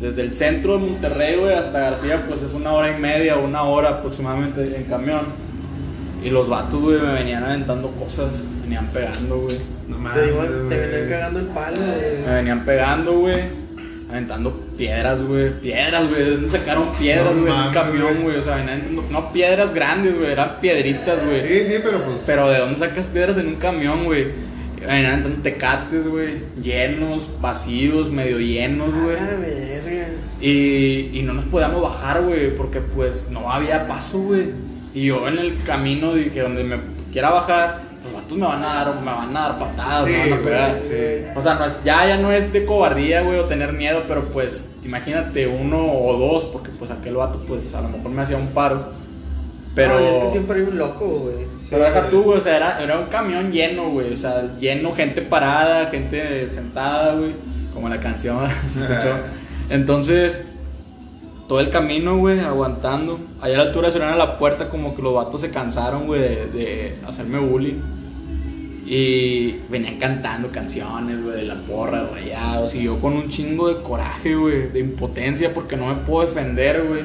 desde 0.00 0.22
el 0.22 0.34
centro 0.34 0.78
de 0.78 0.86
Monterrey, 0.90 1.36
güey, 1.40 1.54
hasta 1.54 1.78
García, 1.78 2.24
pues 2.26 2.42
es 2.42 2.52
una 2.52 2.72
hora 2.72 2.96
y 2.96 3.00
media, 3.00 3.36
una 3.36 3.62
hora 3.62 3.90
aproximadamente 3.90 4.76
en 4.76 4.84
camión. 4.84 5.22
Y 6.24 6.30
los 6.30 6.48
vatos, 6.48 6.80
güey, 6.82 7.00
me 7.00 7.12
venían 7.12 7.44
aventando 7.44 7.92
cosas, 7.92 8.42
venían 8.62 8.86
pegando, 8.88 9.38
güey. 9.38 9.56
No 9.88 9.96
Te, 9.96 10.02
mames. 10.02 10.26
digo, 10.26 10.42
te 10.68 10.76
venían 10.76 11.08
cagando 11.08 11.38
el 11.40 11.46
palo, 11.46 11.76
Me 11.80 11.86
güey. 11.86 12.34
venían 12.34 12.64
pegando, 12.64 13.12
güey. 13.20 13.67
Aventando 14.10 14.52
piedras, 14.78 15.22
güey. 15.22 15.50
Piedras, 15.60 16.08
güey. 16.08 16.24
¿De 16.24 16.30
dónde 16.32 16.48
sacaron 16.48 16.92
piedras, 16.94 17.36
No 17.36 17.42
güey? 17.42 17.52
en 17.54 17.60
un 17.66 17.72
camión, 17.72 18.06
güey. 18.14 18.22
güey. 18.22 18.36
O 18.36 18.42
sea, 18.42 18.56
venían 18.56 18.80
aventando- 18.80 19.04
no 19.10 19.32
piedras 19.32 19.74
grandes, 19.74 20.16
güey. 20.16 20.32
Eran 20.32 20.60
piedritas, 20.60 21.24
güey. 21.24 21.40
Sí, 21.40 21.64
sí, 21.72 21.78
pero 21.82 22.02
pues. 22.04 22.22
Pero 22.26 22.48
¿de 22.48 22.58
dónde 22.58 22.76
sacas 22.78 23.08
piedras 23.08 23.36
en 23.38 23.48
un 23.48 23.56
camión, 23.56 24.04
güey? 24.04 24.28
Venían 24.80 25.06
aventando 25.06 25.42
tecates, 25.42 26.06
güey. 26.06 26.36
Llenos, 26.62 27.28
vacíos, 27.40 28.10
medio 28.10 28.38
llenos, 28.38 28.94
güey. 28.94 29.16
Ah, 29.20 29.36
verga. 29.38 30.06
Y, 30.40 31.10
y 31.12 31.22
no 31.24 31.34
nos 31.34 31.44
podíamos 31.46 31.82
bajar, 31.82 32.22
güey, 32.22 32.54
porque 32.56 32.80
pues 32.80 33.26
no 33.30 33.50
había 33.52 33.86
paso, 33.88 34.20
güey. 34.20 34.50
Y 34.94 35.06
yo 35.06 35.26
en 35.28 35.38
el 35.38 35.62
camino 35.64 36.14
dije, 36.14 36.40
donde 36.40 36.64
me 36.64 36.76
quiera 37.12 37.30
bajar, 37.30 37.80
vatos 38.28 38.38
me 38.38 38.46
van 38.46 38.62
a 38.62 38.74
dar, 38.74 39.00
me 39.00 39.10
van 39.10 39.36
a 39.36 39.40
dar 39.40 39.58
patadas, 39.58 40.04
Sí, 40.04 40.10
me 40.10 40.18
van 40.18 40.26
a 40.26 40.36
güey, 40.36 40.44
pegar. 40.44 40.80
sí. 40.82 41.24
O 41.36 41.42
sea, 41.42 41.54
no 41.54 41.64
es, 41.64 41.72
ya, 41.84 42.06
ya 42.06 42.18
no 42.18 42.32
es 42.32 42.52
de 42.52 42.64
cobardía, 42.64 43.22
güey, 43.22 43.38
o 43.38 43.44
tener 43.44 43.72
miedo, 43.72 44.02
pero 44.06 44.24
pues 44.26 44.74
imagínate 44.84 45.46
uno 45.46 45.84
o 45.84 46.16
dos, 46.18 46.44
porque 46.44 46.70
pues 46.70 46.90
aquel 46.90 47.16
vato 47.16 47.40
pues 47.46 47.74
a 47.74 47.80
lo 47.80 47.88
mejor 47.88 48.10
me 48.10 48.22
hacía 48.22 48.36
un 48.36 48.48
paro. 48.48 48.92
Pero... 49.74 49.98
No, 49.98 50.06
es 50.06 50.24
que 50.24 50.30
siempre 50.30 50.60
hay 50.60 50.66
un 50.66 50.78
loco, 50.78 51.06
güey. 51.06 51.46
Pero 51.70 51.84
deja 51.84 52.08
tú, 52.10 52.22
güey, 52.22 52.38
o 52.38 52.40
sea, 52.40 52.56
era, 52.56 52.82
era 52.82 52.98
un 52.98 53.06
camión 53.06 53.50
lleno, 53.50 53.90
güey, 53.90 54.12
o 54.12 54.16
sea, 54.16 54.56
lleno, 54.58 54.92
gente 54.94 55.22
parada, 55.22 55.86
gente 55.86 56.50
sentada, 56.50 57.14
güey, 57.14 57.32
como 57.74 57.88
la 57.88 58.00
canción 58.00 58.48
se 58.66 58.80
escuchó. 58.80 59.14
Entonces, 59.70 60.44
todo 61.46 61.60
el 61.60 61.70
camino, 61.70 62.16
güey, 62.16 62.40
aguantando. 62.40 63.20
Allá 63.40 63.54
a 63.54 63.58
la 63.58 63.64
altura 63.64 63.90
se 63.90 64.02
a 64.02 64.16
la 64.16 64.36
puerta, 64.36 64.68
como 64.68 64.94
que 64.94 65.02
los 65.02 65.14
vatos 65.14 65.40
se 65.42 65.50
cansaron, 65.50 66.06
güey, 66.06 66.20
de, 66.20 66.46
de 66.46 66.94
hacerme 67.06 67.38
bullying. 67.38 67.97
Y 68.90 69.60
venían 69.68 69.98
cantando 69.98 70.48
canciones, 70.48 71.22
güey, 71.22 71.36
de 71.36 71.42
la 71.42 71.56
porra, 71.56 72.04
de 72.04 72.10
rayados. 72.10 72.74
Y 72.74 72.84
yo 72.84 72.98
con 72.98 73.12
un 73.12 73.28
chingo 73.28 73.68
de 73.68 73.82
coraje, 73.82 74.34
güey, 74.34 74.70
de 74.70 74.80
impotencia, 74.80 75.52
porque 75.52 75.76
no 75.76 75.88
me 75.88 75.94
puedo 75.96 76.26
defender, 76.26 76.86
güey. 76.88 77.02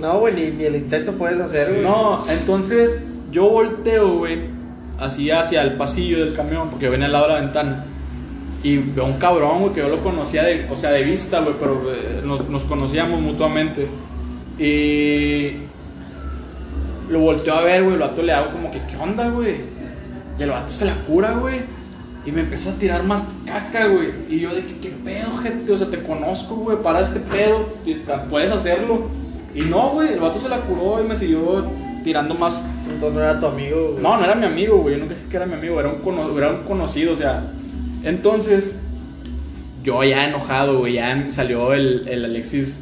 No, 0.00 0.18
güey, 0.18 0.34
ni, 0.34 0.50
ni 0.50 0.64
el 0.64 0.74
intento 0.74 1.12
puedes 1.12 1.38
hacer, 1.38 1.70
güey. 1.70 1.82
No, 1.82 2.24
entonces 2.28 3.02
yo 3.30 3.48
volteo, 3.48 4.18
güey, 4.18 4.40
así 4.98 5.30
hacia 5.30 5.62
el 5.62 5.74
pasillo 5.74 6.24
del 6.24 6.34
camión, 6.34 6.70
porque 6.70 6.86
yo 6.86 6.90
venía 6.90 7.06
al 7.06 7.12
lado 7.12 7.28
de 7.28 7.34
la 7.34 7.40
ventana. 7.40 7.84
Y 8.64 8.78
veo 8.78 9.04
un 9.04 9.18
cabrón, 9.18 9.60
güey, 9.60 9.72
que 9.74 9.80
yo 9.80 9.88
lo 9.88 10.02
conocía 10.02 10.42
de, 10.42 10.66
o 10.68 10.76
sea, 10.76 10.90
de 10.90 11.04
vista, 11.04 11.38
güey, 11.40 11.54
pero 11.56 11.80
eh, 11.94 12.20
nos, 12.24 12.48
nos 12.48 12.64
conocíamos 12.64 13.20
mutuamente. 13.20 13.86
Y 14.58 15.52
lo 17.08 17.20
volteo 17.20 17.54
a 17.54 17.62
ver, 17.62 17.84
güey, 17.84 17.94
el 17.94 18.00
vato 18.00 18.24
le 18.24 18.32
hago 18.32 18.50
como 18.50 18.72
que, 18.72 18.80
¿qué 18.90 18.96
onda, 18.96 19.28
güey? 19.28 19.77
Y 20.38 20.42
el 20.42 20.50
vato 20.50 20.72
se 20.72 20.84
la 20.84 20.94
cura, 20.94 21.32
güey. 21.32 21.60
Y 22.26 22.32
me 22.32 22.42
empieza 22.42 22.70
a 22.72 22.74
tirar 22.74 23.02
más 23.04 23.24
caca, 23.46 23.86
güey. 23.86 24.08
Y 24.28 24.40
yo 24.40 24.54
de 24.54 24.64
que, 24.64 24.78
¿qué 24.78 24.90
pedo, 24.90 25.36
gente? 25.38 25.72
O 25.72 25.78
sea, 25.78 25.88
te 25.88 26.02
conozco, 26.02 26.56
güey, 26.56 26.76
para 26.82 27.00
este 27.00 27.20
pedo, 27.20 27.74
puedes 28.28 28.50
hacerlo. 28.52 29.08
Y 29.54 29.62
no, 29.62 29.90
güey, 29.90 30.12
el 30.12 30.20
vato 30.20 30.38
se 30.38 30.48
la 30.48 30.60
curó 30.60 31.02
y 31.02 31.08
me 31.08 31.16
siguió 31.16 31.66
tirando 32.04 32.34
más 32.34 32.84
Entonces 32.84 33.12
no 33.14 33.20
era 33.20 33.40
tu 33.40 33.46
amigo, 33.46 33.92
güey. 33.92 34.02
no, 34.02 34.16
no 34.18 34.24
era 34.24 34.34
mi 34.34 34.46
amigo, 34.46 34.76
güey. 34.78 34.94
Yo 34.94 35.00
nunca 35.00 35.14
dije 35.14 35.26
que 35.30 35.36
era 35.36 35.46
mi 35.46 35.54
amigo, 35.54 35.80
era 35.80 35.88
un, 35.88 35.96
cono- 36.00 36.36
era 36.38 36.50
un 36.50 36.62
conocido, 36.64 37.12
o 37.12 37.16
sea. 37.16 37.44
Entonces, 38.04 38.76
yo 39.82 40.04
ya 40.04 40.28
enojado, 40.28 40.78
güey, 40.80 40.94
ya 40.94 41.26
salió 41.30 41.72
el, 41.72 42.06
el 42.08 42.24
Alexis 42.24 42.80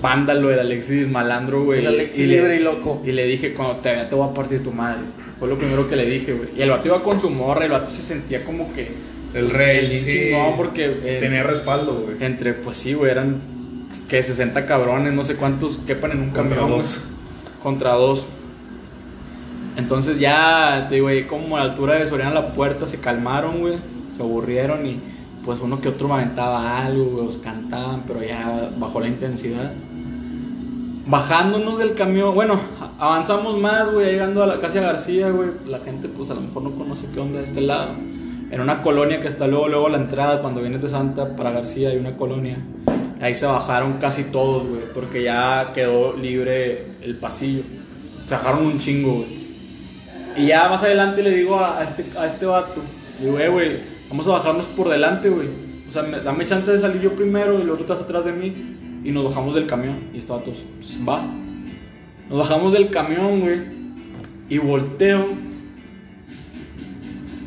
vándalo, 0.00 0.50
el 0.50 0.58
Alexis 0.58 1.08
malandro, 1.08 1.64
güey. 1.64 1.80
El 1.80 1.88
Alexis 1.88 2.18
y 2.20 2.26
le- 2.26 2.36
libre 2.36 2.56
y 2.56 2.60
loco. 2.60 3.02
Y 3.04 3.12
le 3.12 3.24
dije, 3.26 3.52
cuando 3.54 3.76
te 3.76 3.92
vea, 3.92 4.08
te 4.08 4.14
voy 4.14 4.28
a 4.28 4.34
partir 4.34 4.62
tu 4.62 4.72
madre. 4.72 5.00
Fue 5.44 5.52
lo 5.52 5.58
primero 5.58 5.86
que 5.86 5.94
le 5.96 6.06
dije, 6.06 6.32
güey. 6.32 6.48
Y 6.56 6.62
el 6.62 6.70
vato 6.70 6.88
iba 6.88 7.02
con 7.02 7.20
su 7.20 7.28
morra, 7.28 7.66
el 7.66 7.70
vato 7.72 7.90
se 7.90 8.00
sentía 8.00 8.44
como 8.44 8.72
que. 8.72 8.88
El 9.34 9.50
rey, 9.50 9.92
El 9.94 10.00
sí. 10.00 10.06
chingón, 10.30 10.56
porque. 10.56 10.86
eh, 11.04 11.18
Tenía 11.20 11.42
respaldo, 11.42 12.02
güey. 12.06 12.16
entre, 12.24 12.54
pues 12.54 12.78
sí, 12.78 12.94
güey, 12.94 13.10
eran 13.10 13.42
que 14.08 14.22
60 14.22 14.64
cabrones, 14.64 15.12
no 15.12 15.22
sé 15.22 15.36
cuántos 15.36 15.76
quepan 15.86 16.12
en 16.12 16.20
un 16.22 16.30
Contra 16.30 16.56
camión. 16.60 16.78
dos. 16.78 17.02
Contra 17.62 17.92
dos. 17.92 18.26
Entonces 19.76 20.18
ya, 20.18 20.86
te 20.88 20.94
digo, 20.94 21.08
ahí 21.08 21.24
como 21.24 21.56
a 21.58 21.64
la 21.64 21.70
altura 21.72 21.98
de 21.98 22.06
Soriana 22.06 22.32
la 22.32 22.54
puerta 22.54 22.86
se 22.86 22.98
calmaron, 23.00 23.60
güey. 23.60 23.74
Se 24.16 24.22
aburrieron 24.22 24.86
y 24.86 24.98
pues 25.44 25.60
uno 25.60 25.78
que 25.80 25.88
otro 25.88 26.10
aventaba 26.14 26.86
algo, 26.86 27.04
güey, 27.04 27.26
os 27.26 27.36
cantaban, 27.36 28.04
pero 28.06 28.22
ya 28.22 28.70
bajó 28.78 28.98
la 29.00 29.08
intensidad. 29.08 29.72
Bajándonos 31.06 31.78
del 31.78 31.94
camión, 31.94 32.34
bueno, 32.34 32.58
avanzamos 32.98 33.58
más, 33.58 33.92
güey, 33.92 34.12
llegando 34.12 34.42
a 34.42 34.46
la 34.46 34.58
casa 34.58 34.80
García, 34.80 35.28
güey. 35.30 35.50
La 35.66 35.78
gente, 35.80 36.08
pues 36.08 36.30
a 36.30 36.34
lo 36.34 36.40
mejor 36.40 36.62
no 36.62 36.70
conoce 36.70 37.06
qué 37.12 37.20
onda 37.20 37.38
de 37.40 37.44
este 37.44 37.60
lado. 37.60 37.90
En 38.50 38.60
una 38.60 38.80
colonia 38.80 39.20
que 39.20 39.28
está 39.28 39.46
luego, 39.46 39.68
luego 39.68 39.86
a 39.88 39.90
la 39.90 39.98
entrada, 39.98 40.40
cuando 40.40 40.60
vienes 40.62 40.80
de 40.80 40.88
Santa 40.88 41.36
para 41.36 41.50
García, 41.50 41.90
hay 41.90 41.98
una 41.98 42.16
colonia. 42.16 42.56
Ahí 43.20 43.34
se 43.34 43.44
bajaron 43.46 43.94
casi 43.98 44.24
todos, 44.24 44.64
güey, 44.64 44.82
porque 44.94 45.22
ya 45.22 45.72
quedó 45.74 46.14
libre 46.16 46.86
el 47.02 47.16
pasillo. 47.16 47.62
Se 48.24 48.34
bajaron 48.34 48.64
un 48.66 48.78
chingo, 48.78 49.12
güey. 49.16 49.44
Y 50.36 50.46
ya 50.46 50.68
más 50.68 50.82
adelante 50.82 51.22
le 51.22 51.30
digo 51.30 51.58
a, 51.58 51.80
a 51.80 51.84
este, 51.84 52.06
a 52.18 52.26
este 52.26 52.46
vato, 52.46 52.80
le 53.20 53.26
digo, 53.26 53.38
eh, 53.38 53.48
güey, 53.48 53.70
vamos 54.08 54.26
a 54.28 54.30
bajarnos 54.32 54.66
por 54.68 54.88
delante, 54.88 55.28
güey. 55.28 55.48
O 55.86 55.92
sea, 55.92 56.02
me- 56.02 56.20
dame 56.20 56.46
chance 56.46 56.70
de 56.72 56.78
salir 56.78 57.02
yo 57.02 57.12
primero 57.12 57.54
y 57.58 57.62
luego 57.62 57.76
tú 57.76 57.82
estás 57.82 58.00
atrás 58.00 58.24
de 58.24 58.32
mí. 58.32 58.52
Y 59.04 59.12
nos 59.12 59.24
bajamos 59.24 59.54
del 59.54 59.66
camión. 59.66 59.96
Y 60.14 60.18
este 60.18 60.32
vato, 60.32 60.52
pues, 60.76 60.98
va. 61.06 61.22
Nos 62.30 62.38
bajamos 62.38 62.72
del 62.72 62.90
camión, 62.90 63.40
güey. 63.40 63.60
Y 64.48 64.58
volteo. 64.58 65.26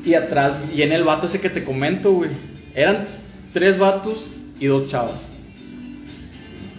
Y 0.05 0.13
atrás 0.13 0.57
viene 0.73 0.95
el 0.95 1.03
vato 1.03 1.27
ese 1.27 1.41
que 1.41 1.49
te 1.49 1.63
comento, 1.63 2.11
güey. 2.13 2.29
Eran 2.75 3.05
tres 3.53 3.77
vatos 3.77 4.27
y 4.59 4.67
dos 4.67 4.87
chavas. 4.89 5.31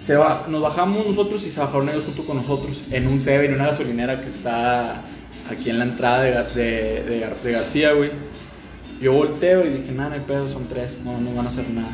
Se 0.01 0.17
va, 0.17 0.47
nos 0.49 0.63
bajamos 0.63 1.07
nosotros 1.07 1.45
y 1.47 1.51
se 1.51 1.61
bajaron 1.61 1.89
ellos 1.89 2.05
junto 2.05 2.25
con 2.25 2.37
nosotros 2.39 2.85
en 2.91 3.07
un 3.09 3.21
Seven, 3.21 3.47
en 3.51 3.55
una 3.57 3.67
gasolinera 3.67 4.21
que 4.21 4.29
está 4.29 5.03
aquí 5.51 5.69
en 5.71 5.79
la 5.79 5.85
entrada 5.85 6.23
de, 6.23 6.31
de- 6.63 7.31
de 7.45 7.53
García, 7.53 7.93
güey. 7.93 8.11
Yo 9.03 9.13
volteo 9.13 9.67
y 9.67 9.71
dije, 9.71 9.93
nada, 9.93 10.11
no 10.11 10.15
hay 10.15 10.21
pedo, 10.23 10.49
son 10.49 10.67
tres, 10.69 10.99
no, 11.05 11.21
no 11.21 11.33
van 11.35 11.45
a 11.45 11.49
hacer 11.49 11.69
nada. 11.71 11.91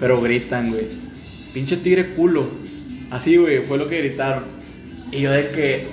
Pero 0.00 0.20
gritan, 0.22 0.70
güey. 0.70 0.86
Pinche 1.56 1.78
tigre 1.78 2.12
culo. 2.12 2.44
Así, 3.10 3.38
güey, 3.38 3.62
fue 3.62 3.78
lo 3.78 3.88
que 3.88 3.96
gritaron. 3.96 4.44
Y 5.10 5.22
yo 5.22 5.30
de 5.32 5.48
que... 5.52 5.86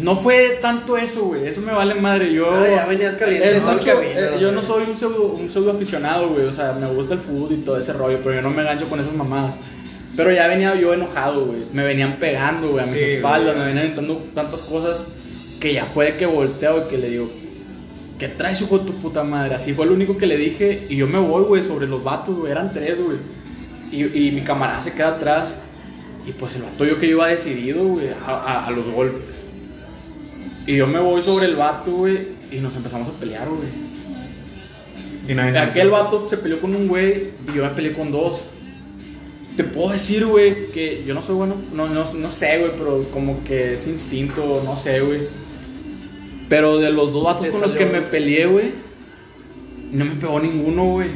No 0.00 0.16
fue 0.16 0.58
tanto 0.62 0.96
eso, 0.96 1.24
güey. 1.24 1.46
Eso 1.46 1.60
me 1.60 1.70
vale 1.72 1.94
madre. 1.96 2.32
Yo... 2.32 2.50
Ah, 2.50 2.66
ya 2.66 2.86
venías 2.86 3.14
caliente 3.16 3.56
el 3.56 3.60
mucho- 3.60 3.92
camino, 3.96 4.12
eh, 4.18 4.38
yo 4.40 4.52
no 4.52 4.62
soy 4.62 4.84
un 4.88 4.96
pseudo, 4.96 5.32
un 5.32 5.50
pseudo 5.50 5.72
aficionado, 5.72 6.30
güey. 6.30 6.46
O 6.46 6.52
sea, 6.52 6.72
me 6.72 6.86
gusta 6.86 7.12
el 7.12 7.20
fútbol 7.20 7.52
y 7.52 7.56
todo 7.58 7.76
ese 7.76 7.92
rollo, 7.92 8.20
pero 8.22 8.36
yo 8.36 8.40
no 8.40 8.48
me 8.48 8.62
engancho 8.62 8.88
con 8.88 8.98
esas 9.00 9.12
mamadas. 9.12 9.58
Pero 10.16 10.32
ya 10.32 10.46
venía 10.46 10.74
yo 10.76 10.94
enojado, 10.94 11.44
güey. 11.44 11.64
Me 11.74 11.84
venían 11.84 12.16
pegando, 12.18 12.70
güey, 12.70 12.82
a 12.82 12.86
mis 12.86 12.98
Sí, 12.98 13.04
espaldas, 13.04 13.54
güey. 13.56 13.58
me 13.58 13.64
venían 13.66 13.84
aventando 13.84 14.24
tantas 14.34 14.62
cosas 14.62 15.06
que 15.60 15.74
ya 15.74 15.84
fue 15.84 16.06
de 16.06 16.16
que 16.16 16.24
volteo 16.24 16.86
y 16.86 16.88
que 16.88 16.96
le 16.96 17.10
digo, 17.10 17.30
¿qué 18.18 18.28
traes, 18.28 18.62
hijo 18.62 18.78
de 18.78 18.86
tu 18.86 18.94
puta 18.94 19.24
madre? 19.24 19.56
Así 19.56 19.74
fue 19.74 19.84
lo 19.84 19.92
único 19.92 20.16
que 20.16 20.24
le 20.26 20.38
dije 20.38 20.86
y 20.88 20.96
yo 20.96 21.06
me 21.06 21.18
voy, 21.18 21.42
güey, 21.44 21.62
sobre 21.62 21.86
los 21.86 22.02
vatos, 22.02 22.34
güey. 22.34 22.50
Eran 22.50 22.72
tres, 22.72 22.98
güey. 23.04 23.18
Y, 23.92 24.04
y 24.26 24.30
mi 24.30 24.42
camarada 24.42 24.80
se 24.80 24.92
queda 24.92 25.08
atrás 25.16 25.56
y 26.26 26.32
pues 26.32 26.54
el 26.56 26.62
vato 26.62 26.84
yo 26.84 26.98
que 26.98 27.06
iba 27.06 27.26
decidido, 27.28 27.82
güey, 27.84 28.08
a, 28.10 28.30
a- 28.30 28.66
a 28.66 28.70
los 28.70 28.88
golpes. 28.88 29.46
Y 30.66 30.76
yo 30.76 30.86
me 30.86 31.00
voy 31.00 31.22
sobre 31.22 31.46
el 31.46 31.56
vato, 31.56 31.90
güey, 31.90 32.28
y 32.52 32.56
nos 32.58 32.76
empezamos 32.76 33.08
a 33.08 33.12
pelear, 33.12 33.48
güey. 33.48 33.68
Y 35.28 35.34
nadie 35.34 35.52
se 35.52 35.58
Aquel 35.58 35.90
vato 35.90 36.28
se 36.28 36.36
peleó 36.36 36.60
con 36.60 36.74
un 36.74 36.88
güey 36.88 37.30
y 37.52 37.56
yo 37.56 37.62
me 37.64 37.70
peleé 37.70 37.92
con 37.92 38.10
dos. 38.12 38.44
Te 39.56 39.64
puedo 39.64 39.90
decir, 39.90 40.24
güey, 40.26 40.70
que 40.70 41.02
yo 41.04 41.12
no 41.14 41.22
soy 41.22 41.34
bueno, 41.34 41.56
no, 41.72 41.88
no, 41.88 42.04
no 42.14 42.30
sé, 42.30 42.58
güey, 42.58 42.72
pero 42.76 43.04
como 43.12 43.42
que 43.44 43.74
es 43.74 43.86
instinto, 43.86 44.62
no 44.64 44.76
sé, 44.76 45.00
güey. 45.00 45.22
Pero 46.48 46.78
de 46.78 46.90
los 46.90 47.12
dos 47.12 47.24
vatos 47.24 47.46
con 47.52 47.60
los 47.60 47.74
que 47.74 47.84
me 47.86 48.00
peleé, 48.02 48.46
güey, 48.46 48.70
no 49.92 50.04
me 50.04 50.12
pegó 50.12 50.38
ninguno, 50.40 50.84
güey. 50.84 51.08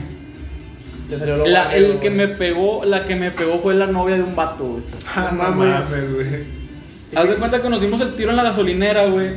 Te 1.09 1.19
salió 1.19 1.37
lo 1.37 1.47
La, 1.47 1.65
barrio, 1.65 1.93
el 1.93 1.99
que 1.99 2.11
me 2.11 2.29
pegó, 2.29 2.85
la 2.85 3.05
que 3.05 3.17
me 3.17 3.31
pegó 3.31 3.59
fue 3.59 3.75
la 3.75 3.87
novia 3.87 4.17
de 4.17 4.23
un 4.23 4.35
vato, 4.35 4.65
güey. 4.65 4.83
Ah, 5.15 5.31
no 5.33 5.39
Mames. 5.39 5.69
mames, 5.69 6.15
güey. 6.15 6.27
Haz 7.15 7.29
de 7.29 7.37
cuenta 7.37 7.63
que 7.63 7.69
nos 7.69 7.81
dimos 7.81 8.01
el 8.01 8.15
tiro 8.15 8.31
en 8.31 8.37
la 8.37 8.43
gasolinera, 8.45 9.07
güey. 9.07 9.31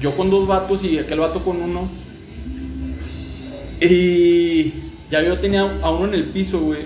Yo 0.00 0.16
con 0.16 0.30
dos 0.30 0.46
vatos 0.46 0.84
y 0.84 0.98
aquel 0.98 1.20
vato 1.20 1.44
con 1.44 1.60
uno. 1.60 1.88
Y 3.80 4.72
ya 5.10 5.22
yo 5.22 5.38
tenía 5.38 5.62
a 5.82 5.90
uno 5.90 6.06
en 6.06 6.14
el 6.14 6.24
piso, 6.24 6.60
güey. 6.60 6.80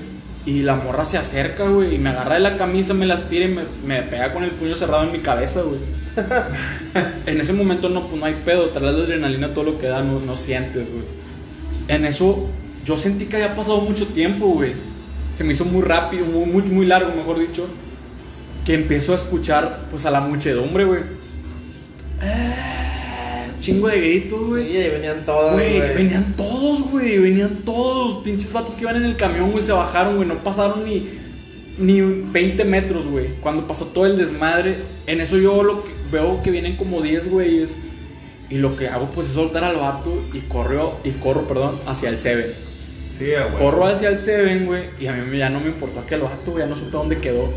Y 0.45 0.63
la 0.63 0.77
morra 0.77 1.05
se 1.05 1.19
acerca, 1.19 1.65
güey. 1.65 1.95
Y 1.95 1.99
me 1.99 2.11
agarra 2.11 2.35
de 2.35 2.41
la 2.41 2.57
camisa, 2.57 2.95
me 2.95 3.07
las 3.07 3.29
tira 3.29 3.45
y 3.45 3.49
me, 3.49 3.63
me 3.87 4.03
pega 4.03 4.33
con 4.33 4.45
el 4.45 4.51
puño 4.53 4.77
cerrado 4.77 5.05
en 5.05 5.13
mi 5.13 5.19
cabeza, 5.19 5.63
güey. 5.63 5.81
en 7.27 7.41
ese 7.41 7.53
momento 7.53 7.89
no, 7.89 8.09
pues 8.09 8.19
no 8.19 8.27
hay 8.27 8.37
pedo. 8.45 8.71
Traes 8.71 8.95
la 8.95 9.03
adrenalina, 9.03 9.53
todo 9.55 9.65
lo 9.65 9.79
que 9.79 9.87
da, 9.87 10.03
no, 10.03 10.19
no 10.21 10.37
sientes, 10.37 10.91
güey. 10.91 11.05
En 11.89 12.05
eso 12.05 12.49
yo 12.87 12.97
sentí 12.97 13.27
que 13.27 13.37
había 13.37 13.55
pasado 13.55 13.83
mucho 13.83 14.07
tiempo, 14.07 14.47
güey. 14.47 14.73
Se 15.35 15.45
me 15.45 15.53
hizo 15.53 15.67
muy 15.67 15.83
rápido, 15.83 16.25
muy, 16.25 16.47
muy, 16.47 16.63
muy 16.63 16.87
largo, 16.87 17.13
mejor 17.15 17.39
dicho 17.39 17.67
que 18.65 18.75
empiezo 18.75 19.13
a 19.13 19.17
escuchar 19.17 19.87
pues 19.91 20.05
a 20.07 20.11
la 20.11 20.21
muchedumbre, 20.21 20.85
güey. 20.85 21.01
Eh, 22.21 23.53
chingo 23.61 23.89
de 23.89 24.01
gritos, 24.01 24.41
Y 24.41 24.45
güey. 24.45 24.77
ahí 24.77 24.91
venían 24.91 25.25
todas, 25.25 25.55
Güey, 25.55 25.81
venían 25.95 26.35
todos, 26.37 26.83
güey, 26.91 27.19
venían 27.19 27.59
todos. 27.65 28.25
Pinches 28.25 28.53
vatos 28.53 28.75
que 28.75 28.83
iban 28.83 28.97
en 28.97 29.05
el 29.05 29.17
camión, 29.17 29.53
güey, 29.53 29.63
se 29.63 29.73
bajaron, 29.73 30.17
güey, 30.17 30.27
no 30.27 30.43
pasaron 30.43 30.85
ni, 30.85 31.09
ni 31.79 32.01
20 32.01 32.65
metros, 32.65 33.07
güey. 33.07 33.29
Cuando 33.41 33.67
pasó 33.69 33.87
todo 33.87 34.07
el 34.07 34.17
desmadre, 34.17 34.79
en 35.07 35.21
eso 35.21 35.37
yo 35.39 35.63
lo 35.63 35.85
que, 35.85 35.91
veo 36.11 36.43
que 36.43 36.51
vienen 36.51 36.77
como 36.77 37.01
10 37.03 37.31
güeyes. 37.31 37.77
Y 38.51 38.57
lo 38.59 38.77
que 38.77 38.89
hago 38.89 39.11
pues 39.11 39.29
es 39.29 39.33
soltar 39.35 39.63
al 39.65 39.77
vato 39.77 40.23
y 40.33 40.39
corro, 40.41 41.01
y 41.05 41.11
corro, 41.13 41.47
perdón, 41.47 41.79
hacia 41.87 42.09
el 42.09 42.19
Seven. 42.19 42.47
Sí, 43.17 43.27
güey. 43.27 43.63
Corro 43.63 43.87
hacia 43.87 44.09
el 44.09 44.19
Seven, 44.19 44.67
güey, 44.67 44.85
y 44.99 45.07
a 45.07 45.13
mí 45.13 45.39
ya 45.39 45.49
no 45.49 45.61
me 45.61 45.69
importó 45.69 46.01
aquel 46.01 46.21
vato, 46.21 46.53
güey, 46.53 46.65
ya 46.65 46.69
no 46.69 46.77
supe 46.77 46.91
dónde 46.91 47.19
quedó. 47.19 47.53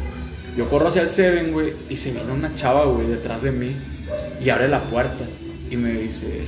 Yo 0.56 0.67
corro 0.69 0.88
hacia 0.88 1.02
el 1.02 1.10
Seven, 1.10 1.52
güey, 1.52 1.74
y 1.89 1.95
se 1.95 2.12
viene 2.12 2.32
una 2.32 2.54
chava, 2.56 2.86
güey, 2.86 3.08
detrás 3.08 3.41
de 3.41 3.52
mí, 3.52 3.76
y 4.43 4.50
abre 4.50 4.67
la 4.67 4.88
puerta, 4.88 5.26
y 5.69 5.78
me 5.78 5.93
dice, 5.93 6.45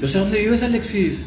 yo 0.00 0.06
sé 0.06 0.18
dónde 0.18 0.38
vives, 0.38 0.62
Alexis. 0.62 1.24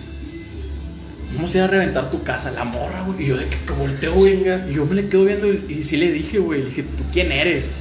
Vamos 1.33 1.53
a 1.53 1.57
ir 1.57 1.63
a 1.63 1.67
reventar 1.67 2.09
tu 2.09 2.23
casa, 2.23 2.51
la 2.51 2.63
morra, 2.63 3.03
güey. 3.03 3.23
Y 3.23 3.27
yo 3.27 3.37
de 3.37 3.47
que, 3.47 3.57
que 3.57 3.73
volteo, 3.73 4.13
güey. 4.13 4.43
Y 4.69 4.73
yo 4.73 4.85
me 4.85 4.95
le 4.95 5.07
quedo 5.07 5.25
viendo 5.25 5.47
y, 5.47 5.65
y 5.69 5.83
sí 5.83 5.97
le 5.97 6.11
dije, 6.11 6.39
güey. 6.39 6.59
Le 6.59 6.65
dije, 6.67 6.83
¿tú 6.83 7.03
quién 7.11 7.31
eres? 7.31 7.71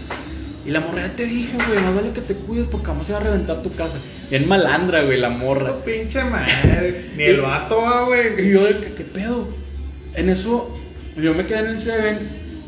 Y 0.66 0.70
la 0.70 0.80
morra, 0.80 1.06
ya 1.06 1.16
te 1.16 1.26
dije, 1.26 1.56
güey, 1.66 1.80
más 1.80 1.94
vale 1.94 2.12
que 2.12 2.20
te 2.20 2.34
cuides 2.34 2.66
porque 2.66 2.88
vamos 2.88 3.08
a 3.08 3.12
ir 3.12 3.16
a 3.16 3.20
reventar 3.20 3.62
tu 3.62 3.72
casa. 3.72 3.98
Bien 4.30 4.46
malandra, 4.48 5.02
güey, 5.02 5.18
la 5.18 5.30
morra. 5.30 5.72
Su 5.72 5.80
pinche 5.80 6.22
madre. 6.22 7.10
Ni 7.16 7.24
el 7.24 7.40
vato 7.42 7.82
va, 7.82 8.06
güey. 8.06 8.46
Y 8.46 8.52
yo, 8.52 8.66
que, 8.80 8.94
¿qué 8.94 9.04
pedo? 9.04 9.48
En 10.14 10.28
eso, 10.28 10.78
yo 11.16 11.34
me 11.34 11.46
quedé 11.46 11.58
en 11.60 11.66
el 11.66 11.80
Seven 11.80 12.18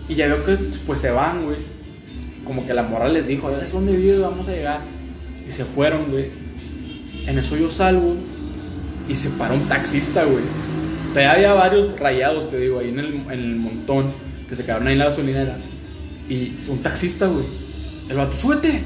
y 0.09 0.15
ya 0.17 0.27
veo 0.27 0.45
que 0.45 0.57
pues 0.87 1.01
se 1.01 1.11
van, 1.11 1.45
güey. 1.45 1.59
Como 2.45 2.67
que 2.67 2.75
la 2.75 2.83
morra 2.83 3.09
les 3.09 3.29
dijo, 3.29 3.51
ya 3.51 3.65
es 3.65 3.73
donde 3.73 3.97
vives, 3.97 4.21
vamos 4.21 4.49
a 4.49 4.53
llegar. 4.53 4.81
Y 5.47 5.53
se 5.53 5.65
fueron, 5.65 6.11
güey. 6.11 6.31
En 7.27 7.39
eso 7.39 7.57
yo 7.57 7.71
salgo 7.71 8.17
y 9.09 9.15
se 9.15 9.31
para 9.31 9.55
un 9.55 9.69
taxista, 9.69 10.25
güey. 10.25 10.43
Todavía 11.11 11.33
había 11.33 11.53
varios 11.53 12.01
rayados, 12.01 12.51
te 12.51 12.59
digo, 12.59 12.81
ahí 12.81 12.89
en 12.89 12.99
el, 12.99 13.15
en 13.31 13.31
el 13.31 13.57
montón, 13.57 14.13
que 14.49 14.57
se 14.57 14.65
quedaron 14.65 14.89
ahí 14.89 14.95
en 14.95 14.99
la 14.99 15.05
gasolinera. 15.07 15.59
Y 16.29 16.57
un 16.69 16.83
taxista, 16.83 17.27
güey. 17.27 17.45
El 18.09 18.17
vato, 18.17 18.35
súbete. 18.35 18.83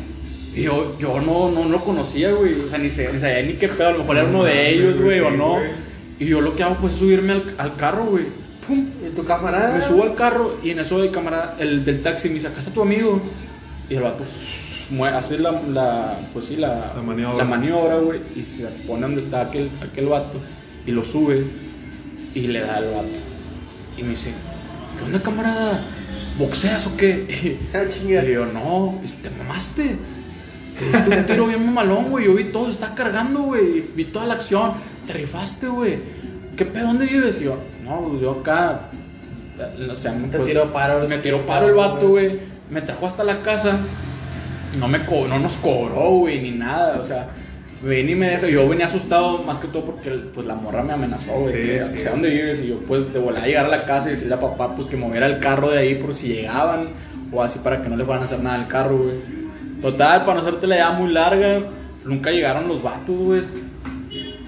Y 0.57 0.63
yo, 0.63 0.97
yo 0.99 1.21
no, 1.21 1.51
no 1.51 1.69
lo 1.69 1.85
conocía, 1.85 2.33
güey. 2.33 2.55
O 2.61 2.69
sea, 2.71 2.79
ni, 2.79 2.91
sé, 2.91 3.13
ni 3.13 3.21
sabía 3.21 3.43
ni 3.43 3.53
qué 3.55 3.69
pedo. 3.69 3.89
A 3.89 3.93
lo 3.93 3.99
mejor 3.99 4.17
era 4.17 4.27
uno 4.27 4.43
de 4.43 4.71
ellos, 4.71 4.99
güey, 4.99 5.21
o 5.21 5.31
Sí, 5.31 5.37
no. 5.37 5.51
güey. 5.57 5.71
Y 6.19 6.27
yo 6.27 6.41
lo 6.41 6.57
que 6.57 6.63
hago, 6.63 6.77
pues, 6.81 6.95
es 6.95 6.99
subirme 6.99 7.35
al, 7.35 7.55
al 7.59 7.77
carro, 7.77 8.07
güey. 8.07 8.25
Pum. 8.67 8.89
¿Y 9.07 9.15
tu 9.15 9.23
camarada? 9.25 9.75
Me 9.77 9.83
subo 9.83 10.03
al 10.03 10.15
carro 10.17 10.57
y 10.65 10.71
en 10.71 10.79
eso 10.81 11.01
el 11.05 11.11
camarada, 11.13 11.57
el 11.61 11.85
del 11.85 12.03
taxi, 12.03 12.29
me 12.29 12.35
dice, 12.35 12.49
acá 12.49 12.59
está 12.59 12.73
tu 12.73 12.83
amigo. 12.83 13.21
Y 13.89 13.95
el 13.95 14.03
vato 14.03 14.25
mue- 14.91 15.13
hace 15.15 15.39
la, 15.39 15.53
la, 15.63 16.21
pues 16.33 16.47
sí, 16.47 16.57
la, 16.57 16.93
La 16.97 17.03
maniobra. 17.03 17.37
la 17.37 17.45
maniobra, 17.45 17.97
güey, 17.99 18.21
y 18.35 18.43
se 18.43 18.65
pone 18.87 19.03
donde 19.03 19.21
está 19.21 19.43
aquel, 19.43 19.71
aquel 19.83 20.07
vato 20.07 20.41
y 20.87 20.91
lo 20.91 21.05
sube 21.05 21.45
y 22.35 22.41
le 22.49 22.61
da 22.61 22.77
al 22.77 22.85
vato. 22.87 23.19
Y 23.99 24.03
me 24.03 24.11
dice, 24.11 24.33
¿qué 24.99 25.05
onda, 25.05 25.23
camarada? 25.23 25.87
¿Boxeas 26.39 26.87
o 26.89 26.97
qué? 26.97 27.59
Ah. 27.75 27.85
Y 28.05 28.33
yo, 28.33 28.47
no, 28.47 28.97
pues, 29.01 29.15
te 29.17 29.31
mamaste. 29.31 29.97
Un 31.19 31.27
tiro 31.27 31.47
bien 31.47 31.65
mamalón, 31.65 32.11
güey. 32.11 32.27
Yo 32.27 32.35
vi 32.35 32.45
todo, 32.45 32.71
está 32.71 32.95
cargando, 32.95 33.41
güey. 33.43 33.83
Vi 33.95 34.05
toda 34.07 34.27
la 34.27 34.35
acción. 34.35 34.73
Te 35.07 35.13
rifaste, 35.15 35.67
güey. 35.69 35.99
¿Qué 36.57 36.65
pedo? 36.67 36.87
¿Dónde 36.89 37.07
vives? 37.07 37.41
Y 37.41 37.45
yo, 37.45 37.57
no, 37.85 38.01
pues, 38.09 38.21
yo 38.23 38.33
acá. 38.41 38.83
eh, 39.59 39.89
O 39.91 39.95
sea, 39.97 40.13
Te 40.13 40.37
pues, 40.39 40.49
tiró 40.49 40.73
paro. 40.73 41.07
Me 41.09 41.19
tiró 41.19 41.45
paro 41.47 41.69
el 41.69 41.75
vato, 41.75 42.09
güey. 42.09 42.39
Me 42.71 42.83
trajo 42.83 43.07
hasta 43.07 43.25
la 43.25 43.41
casa. 43.41 43.79
No, 44.79 44.89
me 44.89 45.05
co- 45.07 45.27
no 45.29 45.39
nos 45.39 45.57
cobró, 45.59 46.11
güey, 46.11 46.41
ni 46.41 46.51
nada. 46.51 46.99
O 47.01 47.05
sea, 47.05 47.29
vení 47.83 48.13
y 48.13 48.15
me 48.15 48.29
dejó. 48.31 48.47
Yo 48.47 48.69
venía 48.69 48.87
asustado 48.87 49.39
más 49.45 49.59
que 49.59 49.69
todo 49.69 49.85
porque 49.85 50.11
pues, 50.35 50.47
la 50.47 50.55
morra 50.55 50.83
me 50.83 50.93
amenazó, 50.93 51.33
güey. 51.33 51.53
Sí, 51.55 51.63
que, 51.63 51.85
sí. 51.85 51.99
O 51.99 52.03
sea, 52.03 52.11
¿dónde 52.13 52.31
vives? 52.31 52.61
Y 52.61 52.69
yo, 52.69 52.79
pues, 52.81 53.13
de 53.13 53.19
volar 53.19 53.45
a 53.45 53.47
llegar 53.47 53.65
a 53.67 53.69
la 53.69 53.85
casa 53.87 54.09
y 54.09 54.13
decirle 54.13 54.35
a 54.35 54.41
papá, 54.41 54.75
pues, 54.75 54.89
que 54.89 54.97
moviera 54.97 55.27
el 55.27 55.39
carro 55.41 55.71
de 55.71 55.79
ahí 55.79 55.95
por 55.95 56.15
si 56.15 56.29
llegaban. 56.29 56.91
O 57.33 57.43
así 57.43 57.59
para 57.59 57.83
que 57.83 57.89
no 57.89 57.97
le 57.97 58.05
fueran 58.05 58.23
a 58.23 58.27
hacer 58.27 58.41
nada 58.41 58.57
al 58.57 58.69
carro, 58.69 58.99
güey. 58.99 59.15
Total, 59.87 60.25
para 60.25 60.41
no 60.41 60.41
hacerte 60.41 60.67
la 60.67 60.75
idea 60.75 60.91
muy 60.91 61.13
larga, 61.13 61.61
nunca 62.05 62.33
llegaron 62.33 62.67
los 62.67 62.83
vatos, 62.83 63.17
güey. 63.17 63.43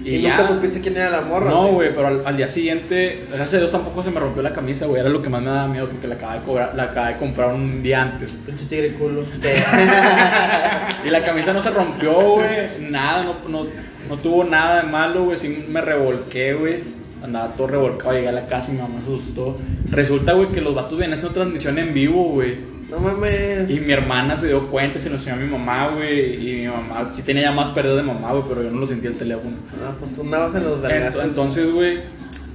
¿Y, 0.03 0.15
Y, 0.15 0.21
ya. 0.21 0.31
nunca 0.31 0.47
supiste 0.49 0.81
quién 0.81 0.97
era 0.97 1.09
la 1.09 1.21
morra? 1.21 1.49
No, 1.49 1.67
güey, 1.69 1.93
pero 1.93 2.07
al, 2.07 2.23
al 2.25 2.35
día 2.35 2.49
siguiente, 2.49 3.25
gracias 3.29 3.53
a 3.53 3.57
Dios 3.59 3.71
tampoco 3.71 4.03
se 4.03 4.11
me 4.11 4.19
rompió 4.19 4.41
la 4.41 4.51
camisa, 4.51 4.85
güey. 4.85 4.99
Era 4.99 5.07
lo 5.09 5.21
que 5.21 5.29
más 5.29 5.41
me 5.41 5.47
daba 5.47 5.69
miedo 5.69 5.87
porque 5.87 6.07
la 6.07 6.15
acababa 6.15 6.39
de, 6.39 6.45
cobrar, 6.45 6.75
la 6.75 6.83
acababa 6.83 7.13
de 7.13 7.17
comprar 7.17 7.53
un 7.53 7.81
día 7.81 8.01
antes. 8.01 8.37
Pinche 8.45 8.65
tigre 8.65 8.95
culo. 8.95 9.23
Y 11.05 11.09
la 11.09 11.23
camisa 11.23 11.53
no 11.53 11.61
se 11.61 11.69
rompió, 11.69 12.11
güey. 12.31 12.81
Nada, 12.89 13.23
no, 13.23 13.35
no, 13.47 13.65
no 14.09 14.17
tuvo 14.17 14.43
nada 14.43 14.83
de 14.83 14.89
malo, 14.91 15.23
güey. 15.23 15.37
Sí 15.37 15.65
me 15.69 15.79
revolqué, 15.79 16.53
güey. 16.53 16.83
Andaba 17.23 17.53
todo 17.53 17.67
revolcado, 17.67 18.13
llegué 18.13 18.27
a 18.27 18.33
la 18.33 18.45
casa 18.45 18.71
y 18.71 18.73
mi 18.75 18.81
mamá 18.81 18.99
se 19.05 19.13
asustó. 19.13 19.57
Resulta, 19.89 20.33
güey, 20.33 20.49
que 20.49 20.59
los 20.59 20.75
vatos 20.75 20.97
venían 20.97 21.17
haciendo 21.17 21.33
transmisión 21.33 21.79
en 21.79 21.93
vivo, 21.93 22.25
güey. 22.25 22.78
No 22.89 22.99
mames. 22.99 23.69
Y 23.69 23.79
mi 23.79 23.93
hermana 23.93 24.35
se 24.35 24.47
dio 24.47 24.67
cuenta, 24.67 24.99
se 24.99 25.09
lo 25.09 25.15
enseñó 25.15 25.35
a 25.35 25.39
mi 25.39 25.47
mamá, 25.47 25.89
güey. 25.89 26.35
Y 26.35 26.61
mi 26.61 26.67
mamá 26.67 27.11
sí 27.13 27.21
tenía 27.21 27.43
ya 27.43 27.51
más 27.51 27.71
perdido 27.71 27.95
de 27.95 28.03
mamá, 28.03 28.31
güey, 28.31 28.43
pero 28.47 28.63
yo 28.63 28.71
no 28.71 28.79
lo 28.79 28.85
sentí 28.85 29.07
el 29.07 29.17
teléfono. 29.17 29.55
Ah, 29.83 29.93
pues 29.99 30.13
tú 30.13 30.21
andabas 30.21 30.55
en 30.55 30.63
los 30.63 30.81
vergazos. 30.81 31.23
Entonces, 31.23 31.71
güey, 31.71 31.99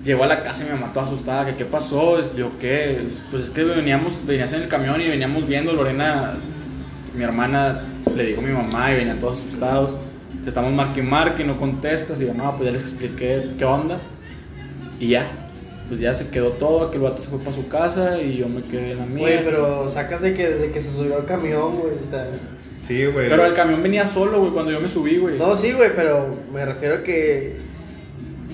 llegó 0.05 0.25
a 0.25 0.27
la 0.27 0.43
casa 0.43 0.65
y 0.65 0.67
mi 0.67 0.73
mamá 0.75 0.93
toda 0.93 1.07
asustada, 1.07 1.47
que 1.47 1.57
qué 1.57 1.65
pasó, 1.65 2.21
yo 2.35 2.51
qué, 2.59 3.07
pues 3.31 3.45
es 3.45 3.51
que 3.51 3.65
veníamos, 3.65 4.25
venías 4.27 4.53
en 4.53 4.63
el 4.63 4.69
camión 4.69 5.01
y 5.01 5.09
veníamos 5.09 5.47
viendo, 5.47 5.73
Lorena, 5.73 6.35
mi 7.15 7.25
hermana, 7.25 7.83
le 8.15 8.27
dijo 8.27 8.41
a 8.41 8.45
mi 8.45 8.53
mamá 8.53 8.93
y 8.93 8.97
venían 8.97 9.19
todos 9.19 9.41
asustados, 9.41 9.97
estamos 10.47 10.73
marque 10.73 11.01
y 11.01 11.03
marque 11.03 11.43
y 11.43 11.47
no 11.47 11.59
contestas, 11.59 12.21
y 12.21 12.27
yo, 12.27 12.35
no, 12.35 12.55
pues 12.55 12.67
ya 12.67 12.73
les 12.73 12.83
expliqué 12.83 13.51
qué 13.57 13.65
onda, 13.65 13.99
y 15.01 15.09
ya, 15.09 15.27
pues 15.89 16.01
ya 16.01 16.15
se 16.15 16.29
quedó 16.29 16.51
todo, 16.51 16.91
que 16.91 16.97
el 16.97 17.03
vato 17.03 17.19
se 17.19 17.29
fue 17.29 17.39
para 17.39 17.53
su 17.53 17.69
casa 17.69 18.21
y 18.21 18.39
yo 18.39 18.49
me 18.49 18.63
quedé 18.63 18.93
en 18.93 18.99
la 18.99 19.07
mía. 19.07 19.23
Güey, 19.23 19.45
pero 19.45 19.89
sacas 19.91 20.23
de 20.23 20.35
que 20.35 20.49
desde 20.49 20.71
que 20.73 20.83
se 20.83 20.91
subió 20.91 21.17
al 21.17 21.27
camión, 21.27 21.77
güey. 21.79 21.95
O 22.05 22.11
sea. 22.11 22.27
Sí, 22.81 23.07
güey. 23.07 23.29
Pero 23.29 23.45
el 23.47 23.53
camión 23.55 23.83
venía 23.83 24.07
solo, 24.07 24.41
güey, 24.41 24.53
cuando 24.53 24.71
yo 24.73 24.81
me 24.81 24.89
subí, 24.89 25.17
güey. 25.19 25.39
No, 25.39 25.57
sí, 25.57 25.73
güey, 25.73 25.91
pero 25.95 26.29
me 26.53 26.65
refiero 26.65 26.97
a 26.97 27.03
que 27.03 27.57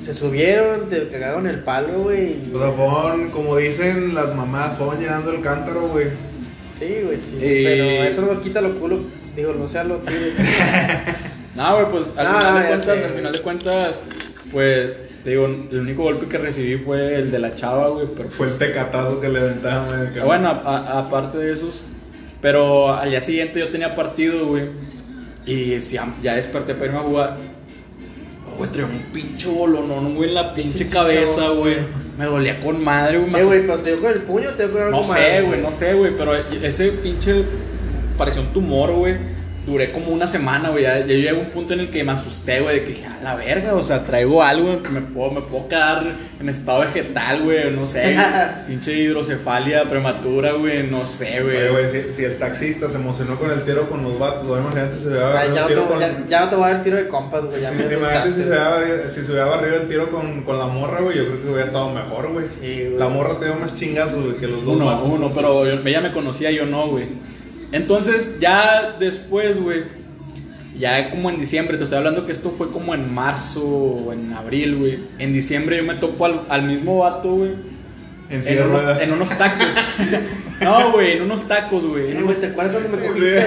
se 0.03 0.15
subieron, 0.15 0.89
te 0.89 1.09
cagaron 1.09 1.47
el 1.47 1.61
palo, 1.61 2.03
güey. 2.05 2.31
y- 2.33 2.53
O 2.55 2.59
sea, 2.59 2.71
fueron, 2.73 3.31
como 3.31 3.57
dicen 3.57 4.15
las 4.15 4.35
mamás, 4.35 4.77
fueron 4.79 4.99
llenando 5.01 5.31
el 5.33 5.41
cántaro, 5.41 5.89
güey. 5.89 6.07
Sí, 6.79 6.97
güey, 7.05 7.19
sí. 7.19 7.37
Eh. 7.41 7.63
Pero 7.65 8.11
eso 8.11 8.35
no 8.35 8.41
quita 8.41 8.61
lo 8.61 8.79
culo. 8.81 9.01
Digo, 9.37 9.53
no 9.53 9.69
sea 9.69 9.85
lo 9.85 9.97
tigre. 9.99 10.33
No, 11.55 11.75
güey, 11.75 11.91
pues 11.91 12.13
al 12.17 12.27
final 12.29 12.63
de 12.63 12.69
cuentas, 12.69 12.99
sé, 12.99 13.05
al 13.05 13.11
final 13.13 13.33
de 13.33 13.41
cuentas, 13.43 14.03
pues 14.53 14.97
te 15.23 15.31
digo, 15.31 15.47
el 15.47 15.81
único 15.81 16.05
golpe 16.05 16.27
que 16.27 16.39
recibí 16.39 16.79
fue 16.79 17.17
el 17.17 17.31
de 17.31 17.39
la 17.39 17.55
chava, 17.55 17.89
güey, 17.89 18.07
pero 18.17 18.31
Fue 18.31 18.47
el 18.47 18.53
pues, 18.53 18.59
tecatazo 18.59 19.21
que 19.21 19.29
le 19.29 19.39
aventaban 19.39 20.09
en 20.09 20.15
el. 20.15 20.21
Bueno, 20.23 20.49
aparte 20.49 21.39
de 21.39 21.53
esos. 21.53 21.85
Pero 22.41 22.95
al 22.95 23.11
día 23.11 23.21
siguiente 23.21 23.61
yo 23.61 23.69
tenía 23.69 23.95
partido, 23.95 24.47
güey. 24.47 24.65
Y 25.45 25.79
si 25.81 25.97
ya, 25.97 26.15
ya 26.23 26.35
desperté 26.37 26.75
para 26.75 26.87
irme 26.87 26.99
a 26.99 27.03
jugar. 27.03 27.37
Güey, 28.57 28.73
traía 28.73 28.89
un 28.89 29.03
pinche 29.13 29.49
bolonón, 29.49 30.15
güey, 30.15 30.31
en 30.31 30.35
la 30.35 30.55
pinche 30.55 30.89
cabeza, 30.89 31.51
güey. 31.51 31.77
Me 32.17 32.25
dolía 32.25 32.59
con 32.61 32.83
madre, 32.83 33.19
güey. 33.19 33.43
Eh, 33.43 33.45
güey, 33.45 33.61
pero 33.63 33.79
te 33.81 33.91
dio 33.91 34.01
con 34.01 34.13
el 34.13 34.23
puño 34.23 34.51
te 34.51 34.65
dio 34.65 34.73
con 34.73 34.83
algo 34.83 34.99
No 34.99 35.05
sé, 35.05 35.43
güey, 35.43 35.63
no 35.63 35.73
sé, 35.73 35.95
güey. 35.95 36.13
Pero 36.17 36.35
ese 36.35 36.93
pinche 36.93 37.45
pareció 38.17 38.41
un 38.41 38.53
tumor, 38.55 38.93
güey. 38.93 39.19
Duré 39.67 39.91
como 39.93 40.09
una 40.09 40.27
semana, 40.27 40.71
güey. 40.71 40.85
Ya, 40.85 40.99
ya 41.01 41.05
llegué 41.07 41.29
a 41.31 41.35
un 41.35 41.47
punto 41.51 41.75
en 41.75 41.81
el 41.81 41.91
que 41.91 42.03
me 42.03 42.13
asusté, 42.13 42.61
güey, 42.61 42.77
de 42.81 42.85
que 42.85 42.89
dije, 42.93 43.07
a 43.07 43.23
la 43.23 43.37
verga, 43.37 43.75
o 43.75 43.83
sea, 43.83 44.05
traigo 44.05 44.43
algo 44.43 44.73
en 44.73 44.83
que 44.83 44.89
me 44.89 45.03
puedo, 45.03 45.31
me 45.33 45.43
puedo 45.43 45.69
quedar 45.69 46.03
en 46.41 46.49
estado 46.49 46.81
vegetal, 46.81 47.43
güey, 47.43 47.71
no 47.71 47.87
sé. 47.87 48.17
pinche 48.67 48.95
hidrocefalia 48.95 49.85
prematura, 49.85 50.53
güey, 50.53 50.85
no 50.87 51.05
sé, 51.05 51.43
güey. 51.43 51.57
Oye, 51.59 51.69
güey, 51.71 51.89
si, 51.91 52.13
si 52.13 52.25
el 52.25 52.39
taxista 52.39 52.89
se 52.89 52.97
emocionó 52.97 53.39
con 53.39 53.51
el 53.51 53.63
tiro 53.63 53.89
con 53.91 54.03
los 54.03 54.19
vatos, 54.19 54.47
güey, 54.47 54.61
imagínate 54.61 54.97
si 54.97 55.03
se 55.03 55.09
hubiera 55.09 55.33
Ya, 55.33 55.41
agarrado 55.41 55.55
ya, 55.55 55.61
el 55.61 55.63
no 55.63 55.67
tiro 55.69 55.83
te, 55.83 55.89
con... 55.89 56.01
ya, 56.01 56.27
ya 56.31 56.41
no 56.41 56.49
te 56.49 56.57
voy 56.57 56.65
a 56.65 56.67
dar 56.69 56.77
el 56.77 56.83
tiro 56.83 56.97
de 56.97 57.09
compas, 57.09 57.45
güey. 57.45 57.61
Sí, 57.61 57.67
imagínate 57.67 57.99
si 57.99 58.01
se, 58.01 58.43
asustaste. 58.43 58.43
hubiera, 58.49 58.71
barrido- 58.71 59.09
si 59.11 59.21
se 59.21 59.31
hubiera 59.31 59.45
barrido 59.47 59.77
el 59.77 59.89
tiro 59.89 60.11
con, 60.11 60.43
con 60.43 60.59
la 60.59 60.67
morra, 60.67 61.01
güey, 61.03 61.19
yo 61.19 61.27
creo 61.27 61.43
que 61.43 61.49
hubiera 61.49 61.67
estado 61.67 61.91
mejor, 61.91 62.33
güey. 62.33 62.47
Sí, 62.49 62.85
güey. 62.87 62.99
La 62.99 63.09
morra 63.09 63.39
te 63.39 63.45
dio 63.45 63.57
más 63.57 63.77
chingazos, 63.77 64.25
güey, 64.25 64.37
que 64.39 64.47
los 64.49 64.65
dos 64.65 64.77
Uno, 64.77 64.87
vatos. 64.87 65.09
uno, 65.09 65.33
pero 65.35 65.67
yo- 65.67 65.87
ella 65.87 66.01
me 66.01 66.13
conocía, 66.13 66.51
yo 66.51 66.65
no, 66.65 66.89
güey. 66.89 67.05
Entonces, 67.73 68.39
ya 68.41 68.97
después, 68.99 69.61
güey, 69.61 69.85
ya 70.79 71.11
como 71.11 71.31
en 71.31 71.39
diciembre, 71.39 71.77
te 71.77 71.85
estoy 71.85 71.99
hablando 71.99 72.27
que 72.27 72.33
esto 72.33 72.55
fue 72.57 72.71
como 72.71 72.95
en 72.95 73.13
marzo 73.13 73.65
o 73.65 74.13
en 74.13 74.33
abril, 74.33 74.77
güey. 74.77 74.99
En 75.19 75.33
diciembre 75.33 75.77
yo 75.77 75.85
me 75.85 75.95
topo 75.95 76.25
al, 76.25 76.43
al 76.49 76.63
mismo 76.65 76.99
vato, 76.99 77.33
güey. 77.35 77.51
En 78.31 78.47
En 78.47 78.63
unos, 78.69 78.85
en 79.03 79.13
unos 79.13 79.29
tacos. 79.37 79.75
no, 80.63 80.93
güey, 80.93 81.13
en 81.13 81.23
unos 81.23 81.43
tacos, 81.49 81.85
güey. 81.85 82.15
Unos- 82.17 82.41
¿te 82.41 82.47
acuerdas 82.47 82.77
cuando 82.77 82.97
me 82.97 83.07
cogiste? 83.07 83.45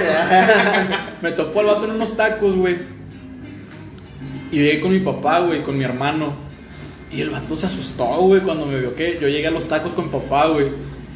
Me 1.21 1.31
topó 1.31 1.61
al 1.61 1.65
vato 1.67 1.85
en 1.85 1.91
unos 1.91 2.17
tacos, 2.17 2.55
güey. 2.55 2.77
Y 4.51 4.57
llegué 4.57 4.81
con 4.81 4.91
mi 4.91 4.99
papá, 4.99 5.39
güey, 5.39 5.61
con 5.61 5.77
mi 5.77 5.83
hermano. 5.85 6.33
Y 7.11 7.21
el 7.21 7.29
vato 7.29 7.55
se 7.55 7.65
asustó, 7.65 8.05
güey, 8.21 8.41
cuando 8.41 8.65
me 8.65 8.79
vio 8.79 8.93
que 8.95 9.17
yo 9.21 9.27
llegué 9.29 9.47
a 9.47 9.51
los 9.51 9.67
tacos 9.67 9.93
con 9.93 10.09
papá, 10.09 10.47
güey. 10.47 10.67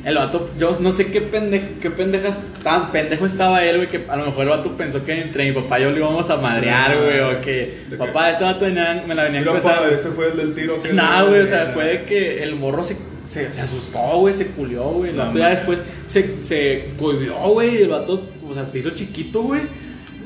El 0.07 0.15
vato, 0.15 0.49
yo 0.57 0.77
no 0.79 0.91
sé 0.93 1.07
qué, 1.11 1.19
pende, 1.19 1.73
qué 1.81 1.91
pendejas, 1.91 2.39
tan 2.63 2.91
pendejo 2.93 3.25
estaba 3.25 3.65
él, 3.65 3.75
güey, 3.75 3.89
que 3.89 4.05
a 4.07 4.15
lo 4.15 4.25
mejor 4.27 4.43
el 4.43 4.49
vato 4.49 4.77
pensó 4.77 5.03
que 5.03 5.19
entre 5.21 5.45
mi 5.45 5.51
papá 5.51 5.79
y 5.79 5.83
yo 5.83 5.91
le 5.91 5.97
íbamos 5.97 6.29
a 6.29 6.37
madrear, 6.37 6.95
güey, 6.97 7.19
o 7.19 7.41
que, 7.41 7.51
¿De 7.89 7.89
qué? 7.89 7.95
papá, 7.97 8.29
este 8.31 8.43
vato 8.45 8.63
venía- 8.65 9.03
me 9.05 9.13
la 9.13 9.23
venía 9.23 9.41
empezando. 9.41 9.81
pa, 9.81 9.89
ese 9.89 10.09
fue 10.11 10.27
el 10.31 10.37
del 10.37 10.55
tiro 10.55 10.81
que... 10.81 10.93
Nah, 10.93 11.23
güey, 11.23 11.41
o 11.41 11.45
sea, 11.47 11.71
fue 11.73 11.83
de 11.85 12.03
que 12.03 12.41
el 12.41 12.55
morro 12.55 12.85
se, 12.85 12.95
se, 13.27 13.51
se 13.51 13.59
asustó, 13.61 13.99
güey, 14.19 14.33
se 14.33 14.47
culió, 14.47 14.83
güey. 14.83 15.09
El 15.11 15.17
No 15.17 15.25
vato 15.25 15.37
ya 15.39 15.43
mames. 15.43 15.57
después 15.59 15.83
se, 16.07 16.35
se 16.41 16.85
cohibió, 16.97 17.35
güey. 17.49 17.81
El 17.81 17.89
vato, 17.89 18.23
o 18.47 18.53
sea, 18.53 18.63
se 18.63 18.79
hizo 18.79 18.91
chiquito, 18.91 19.41
güey. 19.41 19.61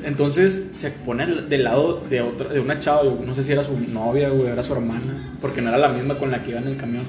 Entonces 0.04 0.70
se 0.76 0.90
pone 0.90 1.26
del 1.26 1.64
lado 1.64 2.02
de 2.08 2.22
otra, 2.22 2.48
de 2.48 2.60
una 2.60 2.78
chava, 2.78 3.02
no 3.24 3.34
sé 3.34 3.42
si 3.42 3.52
era 3.52 3.62
su 3.64 3.78
novia, 3.78 4.28
güey, 4.30 4.48
era 4.50 4.62
su 4.62 4.72
hermana, 4.72 5.32
porque 5.40 5.60
no 5.60 5.68
era 5.70 5.78
la 5.78 5.88
misma 5.88 6.16
con 6.16 6.30
la 6.30 6.42
que 6.42 6.50
iba 6.50 6.60
en 6.60 6.68
el 6.68 6.76
camión. 6.76 7.04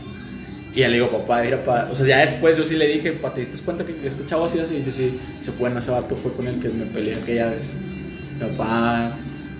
Y 0.75 0.79
ya 0.79 0.87
le 0.87 0.95
digo, 0.95 1.09
papá, 1.09 1.41
mira, 1.43 1.63
pa, 1.63 1.87
o 1.91 1.95
sea, 1.95 2.05
ya 2.07 2.19
después 2.19 2.57
yo 2.57 2.63
sí 2.63 2.75
le 2.75 2.87
dije, 2.87 3.11
pa, 3.13 3.33
¿te 3.33 3.41
diste 3.41 3.57
cuenta 3.63 3.85
que 3.85 3.95
este 4.05 4.25
chavo 4.25 4.45
así 4.45 4.59
así? 4.59 4.73
Y 4.73 4.77
dice, 4.77 4.91
sí, 4.91 5.19
se 5.41 5.51
bueno, 5.51 5.79
ese 5.79 5.91
vato 5.91 6.15
fue 6.15 6.31
con 6.33 6.47
el 6.47 6.59
que 6.59 6.69
me 6.69 6.85
peleé 6.85 7.15
aquella 7.15 7.51
vez. 7.51 7.73
Papá. 8.39 9.11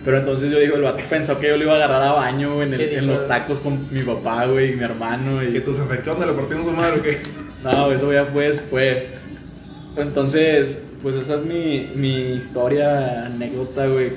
Pero 0.03 0.17
entonces 0.17 0.51
yo 0.51 0.59
digo, 0.59 0.75
el 0.75 0.81
vato 0.81 0.99
pensó 1.09 1.39
que 1.39 1.47
yo 1.47 1.55
le 1.57 1.63
iba 1.65 1.73
a 1.73 1.75
agarrar 1.77 2.01
a 2.03 2.11
baño, 2.13 2.55
güey, 2.55 2.67
en, 2.67 2.73
el- 2.73 2.79
¿Qué 2.89 2.97
en 2.97 3.07
los 3.07 3.27
tacos 3.27 3.59
con 3.59 3.87
mi 3.91 4.01
papá, 4.01 4.45
güey, 4.47 4.73
y 4.73 4.75
mi 4.75 4.83
hermano. 4.83 5.43
¿Y 5.43 5.55
Y... 5.55 5.59
tu 5.61 5.77
jefe 5.77 6.01
qué 6.03 6.09
onda? 6.09 6.25
¿Le 6.25 6.33
partimos 6.33 6.65
su 6.65 6.71
madre 6.71 6.99
o 6.99 7.03
qué? 7.03 7.17
No, 7.63 7.91
eso 7.91 8.11
ya 8.11 8.25
fue 8.25 8.47
después. 8.49 9.07
Entonces, 9.95 10.81
pues 11.01 11.15
esa 11.15 11.35
es 11.35 11.43
mi, 11.43 11.91
mi 11.95 12.33
historia, 12.33 13.27
anécdota, 13.27 13.85
güey. 13.87 14.09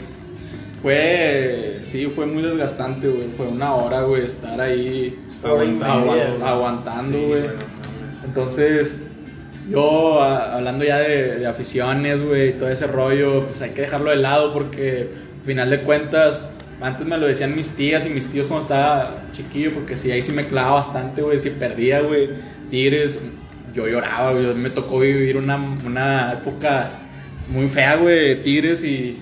Fue, 0.82 1.80
sí, 1.84 2.06
fue 2.06 2.26
muy 2.26 2.42
desgastante, 2.42 3.08
güey. 3.08 3.28
Fue 3.36 3.46
una 3.46 3.74
hora, 3.74 4.02
güey, 4.02 4.24
estar 4.24 4.60
ahí 4.60 5.16
Aguantando. 5.48 6.12
aguan- 6.12 6.42
aguantando, 6.42 7.18
güey. 7.20 7.42
Entonces, 8.24 8.92
yo 9.70 10.22
a- 10.22 10.56
hablando 10.56 10.84
ya 10.84 10.98
de, 10.98 11.36
de 11.38 11.46
aficiones, 11.46 12.22
güey, 12.22 12.50
y 12.50 12.52
todo 12.52 12.68
ese 12.68 12.86
rollo, 12.86 13.44
pues 13.44 13.60
hay 13.62 13.70
que 13.70 13.82
dejarlo 13.82 14.10
de 14.10 14.16
lado 14.16 14.52
porque 14.52 15.08
al 15.40 15.44
final 15.46 15.70
de 15.70 15.80
cuentas, 15.80 16.44
antes 16.80 17.06
me 17.06 17.16
lo 17.18 17.26
decían 17.26 17.54
mis 17.54 17.68
tías 17.70 18.06
y 18.06 18.10
mis 18.10 18.26
tíos 18.26 18.46
cuando 18.46 18.64
estaba 18.66 19.22
chiquillo, 19.32 19.72
porque 19.72 19.96
sí, 19.96 20.10
ahí 20.10 20.22
sí 20.22 20.32
me 20.32 20.44
clavaba 20.44 20.74
bastante, 20.76 21.22
güey, 21.22 21.38
si 21.38 21.50
perdía, 21.50 22.00
güey, 22.00 22.28
Tigres, 22.70 23.18
yo 23.74 23.86
lloraba, 23.86 24.32
güey, 24.32 24.54
me 24.54 24.70
tocó 24.70 24.98
vivir 25.00 25.36
una, 25.36 25.56
una 25.84 26.32
época 26.32 26.90
muy 27.48 27.68
fea, 27.68 27.96
güey, 27.96 28.28
de 28.30 28.36
Tigres 28.36 28.82
y 28.84 29.18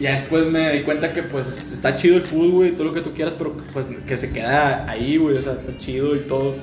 ya 0.00 0.12
después 0.12 0.46
me 0.46 0.72
di 0.72 0.80
cuenta 0.82 1.12
que 1.12 1.22
pues 1.22 1.46
está 1.72 1.94
chido 1.94 2.16
el 2.16 2.22
fútbol, 2.22 2.50
güey, 2.50 2.70
todo 2.72 2.84
lo 2.84 2.92
que 2.94 3.00
tú 3.02 3.12
quieras, 3.12 3.34
pero 3.38 3.54
pues 3.72 3.86
que 4.06 4.16
se 4.18 4.30
queda 4.30 4.84
ahí, 4.90 5.16
güey, 5.18 5.36
o 5.36 5.42
sea, 5.42 5.52
está 5.52 5.76
chido 5.76 6.16
y 6.16 6.20
todo. 6.20 6.54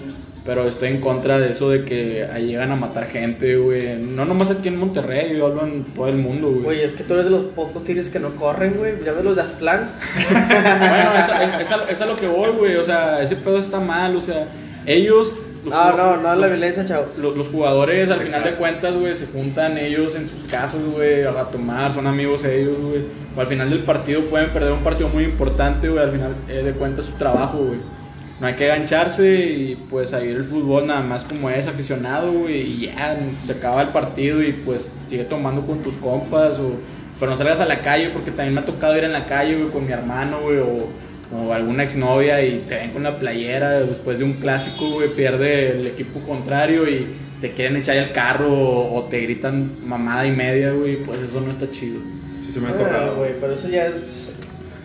Pero 0.46 0.66
estoy 0.66 0.88
en 0.92 1.02
contra 1.02 1.40
de 1.40 1.50
eso 1.52 1.70
de 1.70 1.84
que 1.84 2.24
ahí 2.32 2.46
llegan 2.48 2.72
a 2.72 2.78
matar 2.78 3.06
gente, 3.08 3.58
güey. 3.58 3.98
No 3.98 4.24
nomás 4.24 4.50
aquí 4.50 4.70
en 4.70 4.78
Monterrey, 4.78 5.36
yo 5.38 5.48
hablo 5.48 5.66
en 5.68 5.84
todo 5.94 6.08
el 6.08 6.16
mundo, 6.16 6.48
güey. 6.50 6.64
Güey, 6.64 6.82
es 6.84 6.94
que 6.94 7.04
tú 7.04 7.16
eres 7.16 7.26
de 7.26 7.32
los 7.32 7.42
pocos 7.48 7.84
tigres 7.84 8.08
que 8.08 8.18
no 8.20 8.34
corren, 8.38 8.76
güey. 8.78 8.94
Ya 9.04 9.12
ves 9.12 9.26
los 9.26 9.36
de 9.36 9.42
Aztlán. 9.42 9.90
Bueno, 10.30 11.12
es, 11.20 11.62
es 11.68 11.72
a- 11.74 11.92
es 11.92 12.02
a 12.02 12.06
lo 12.06 12.16
que 12.16 12.28
voy, 12.28 12.52
güey. 12.58 12.76
O 12.78 12.84
sea, 12.86 13.22
ese 13.22 13.36
pedo 13.36 13.58
está 13.58 13.82
mal, 13.82 14.16
o 14.16 14.22
sea, 14.22 14.48
ellos... 14.86 15.36
los 15.68 15.74
No, 15.74 15.92
jug- 15.92 15.98
no, 15.98 16.18
no, 16.18 16.24
la 16.24 16.36
los- 16.36 16.50
violencia, 16.52 16.86
chavo. 16.86 17.06
Los, 17.18 17.38
los 17.38 17.50
jugadores, 17.50 18.10
al 18.10 18.20
final 18.22 18.44
de 18.44 18.52
cuentas, 18.56 18.96
güey, 18.96 19.16
se 19.16 19.28
juntan 19.28 19.78
ellos 19.78 20.16
en 20.16 20.28
sus 20.28 20.44
casas, 20.44 20.82
güey, 20.94 21.24
a 21.24 21.44
tomar, 21.46 21.92
son 21.92 22.08
amigos 22.08 22.44
ellos, 22.44 22.78
güey. 22.82 23.02
O 23.36 23.42
al 23.42 23.48
final 23.48 23.70
del 23.70 23.80
partido 23.80 24.22
pueden 24.22 24.50
perder 24.50 24.72
un 24.72 24.80
partido 24.84 25.10
muy 25.10 25.24
importante, 25.26 25.90
güey, 25.90 26.04
al 26.04 26.12
final 26.12 26.36
eh, 26.50 26.64
de 26.64 26.72
cuentas 26.74 27.06
su 27.06 27.14
trabajo, 27.14 27.58
güey. 27.60 27.80
No 28.40 28.46
hay 28.46 28.54
que 28.54 28.72
agancharse 28.72 29.28
y 29.36 29.76
pues 29.90 30.14
ahí 30.14 30.30
el 30.30 30.44
fútbol 30.44 30.86
nada 30.86 31.02
más 31.02 31.24
como 31.24 31.50
es 31.50 31.66
aficionado, 31.68 32.32
güey, 32.32 32.56
y 32.62 32.86
ya 32.88 33.18
se 33.42 33.54
acaba 33.54 33.82
el 33.82 33.88
partido 33.90 34.44
y 34.44 34.52
pues 34.54 34.92
sigue 35.08 35.24
tomando 35.24 35.66
con 35.66 35.80
tus 35.80 35.96
compas 35.98 36.60
o... 36.60 36.74
Pero 37.20 37.32
no 37.32 37.38
salgas 37.38 37.60
a 37.62 37.66
la 37.66 37.80
calle 37.80 38.12
porque 38.12 38.30
también 38.30 38.54
me 38.54 38.60
ha 38.62 38.66
tocado 38.66 38.96
ir 38.96 39.04
en 39.04 39.12
la 39.12 39.26
calle, 39.26 39.56
güey, 39.56 39.72
con 39.72 39.88
mi 39.88 39.92
hermano, 39.92 40.42
güey, 40.42 40.60
o, 40.60 40.88
o 41.34 41.52
alguna 41.54 41.84
exnovia 41.84 42.42
y 42.44 42.64
te 42.70 42.76
ven 42.76 42.92
con 42.92 43.04
la 43.04 43.20
playera 43.20 43.72
después 43.82 44.18
de 44.20 44.24
un 44.24 44.34
clásico, 44.34 44.90
güey, 44.92 45.14
pierde 45.14 45.72
el 45.72 45.88
equipo 45.88 46.22
contrario 46.22 46.88
y 46.90 47.08
te 47.42 47.52
quieren 47.52 47.76
echar 47.78 47.98
el 47.98 48.12
carro 48.12 48.52
o, 48.52 48.96
o 48.96 49.04
te 49.06 49.20
gritan 49.22 49.72
mamada 49.86 50.26
y 50.26 50.32
media, 50.32 50.72
güey, 50.72 51.04
pues 51.04 51.22
eso 51.22 51.42
no 51.42 51.52
está 51.52 51.70
chido. 51.70 52.00
Sí, 52.46 52.52
se 52.54 52.60
me 52.62 52.68
ha 52.68 52.72
Ah, 52.72 52.78
tocado. 52.78 53.16
güey, 53.18 53.32
pero 53.40 53.54
eso 53.54 53.68
ya 53.70 53.88
es. 53.88 54.32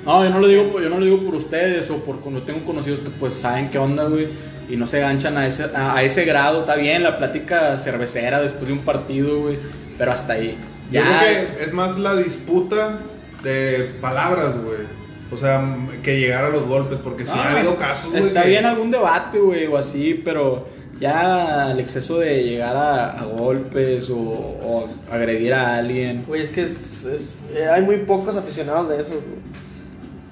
No, 0.04 0.24
yo 0.24 0.30
no 0.30 0.40
lo 0.40 0.48
digo, 0.48 0.68
por- 0.72 0.82
yo 0.82 0.88
no 0.90 0.98
lo 0.98 1.04
digo 1.04 1.22
por 1.22 1.36
ustedes 1.36 1.88
o 1.90 1.98
por 1.98 2.18
cuando 2.20 2.42
tengo 2.42 2.64
conocidos 2.64 2.98
que 3.00 3.10
pues 3.10 3.34
saben 3.34 3.70
qué 3.70 3.78
onda, 3.78 4.04
güey, 4.08 4.28
y 4.68 4.76
no 4.76 4.88
se 4.88 4.98
ganchan 4.98 5.36
a 5.38 5.46
ese, 5.46 5.64
a, 5.74 5.94
a 5.96 6.02
ese 6.02 6.24
grado, 6.24 6.60
está 6.60 6.74
bien 6.74 7.04
la 7.04 7.18
plática 7.18 7.78
cervecera 7.78 8.42
después 8.42 8.66
de 8.66 8.72
un 8.72 8.80
partido, 8.80 9.42
güey, 9.42 9.58
pero 9.96 10.10
hasta 10.10 10.32
ahí. 10.32 10.56
Yo 10.90 11.00
Ya, 11.02 11.20
creo 11.20 11.30
es- 11.30 11.44
que 11.44 11.62
es 11.66 11.72
más 11.72 11.98
la 11.98 12.16
disputa 12.16 12.98
de 13.44 13.92
palabras, 14.00 14.56
güey. 14.60 14.78
O 15.32 15.36
sea, 15.36 15.64
que 16.02 16.20
llegar 16.20 16.44
a 16.44 16.50
los 16.50 16.66
golpes, 16.66 16.98
porque 17.02 17.24
No, 17.24 17.32
ha 17.34 17.52
habido 17.56 17.76
casos, 17.76 18.10
güey. 18.12 18.24
Está 18.24 18.42
que- 18.42 18.50
bien 18.50 18.66
algún 18.66 18.90
debate, 18.90 19.38
güey, 19.38 19.66
o 19.66 19.76
así, 19.78 20.20
pero 20.24 20.68
ya 21.00 21.70
el 21.70 21.80
exceso 21.80 22.18
de 22.18 22.42
llegar 22.44 22.76
a, 22.76 23.12
a 23.20 23.24
golpes 23.24 24.10
o, 24.10 24.16
o 24.18 24.88
agredir 25.10 25.54
a 25.54 25.76
alguien. 25.76 26.24
Güey, 26.26 26.42
es 26.42 26.50
que 26.50 26.62
es, 26.64 27.04
es- 27.06 27.38
eh, 27.54 27.66
hay 27.66 27.82
muy 27.82 27.96
pocos 27.98 28.36
aficionados 28.36 28.88
de 28.90 28.96
esos, 28.96 29.10
güey. 29.14 29.42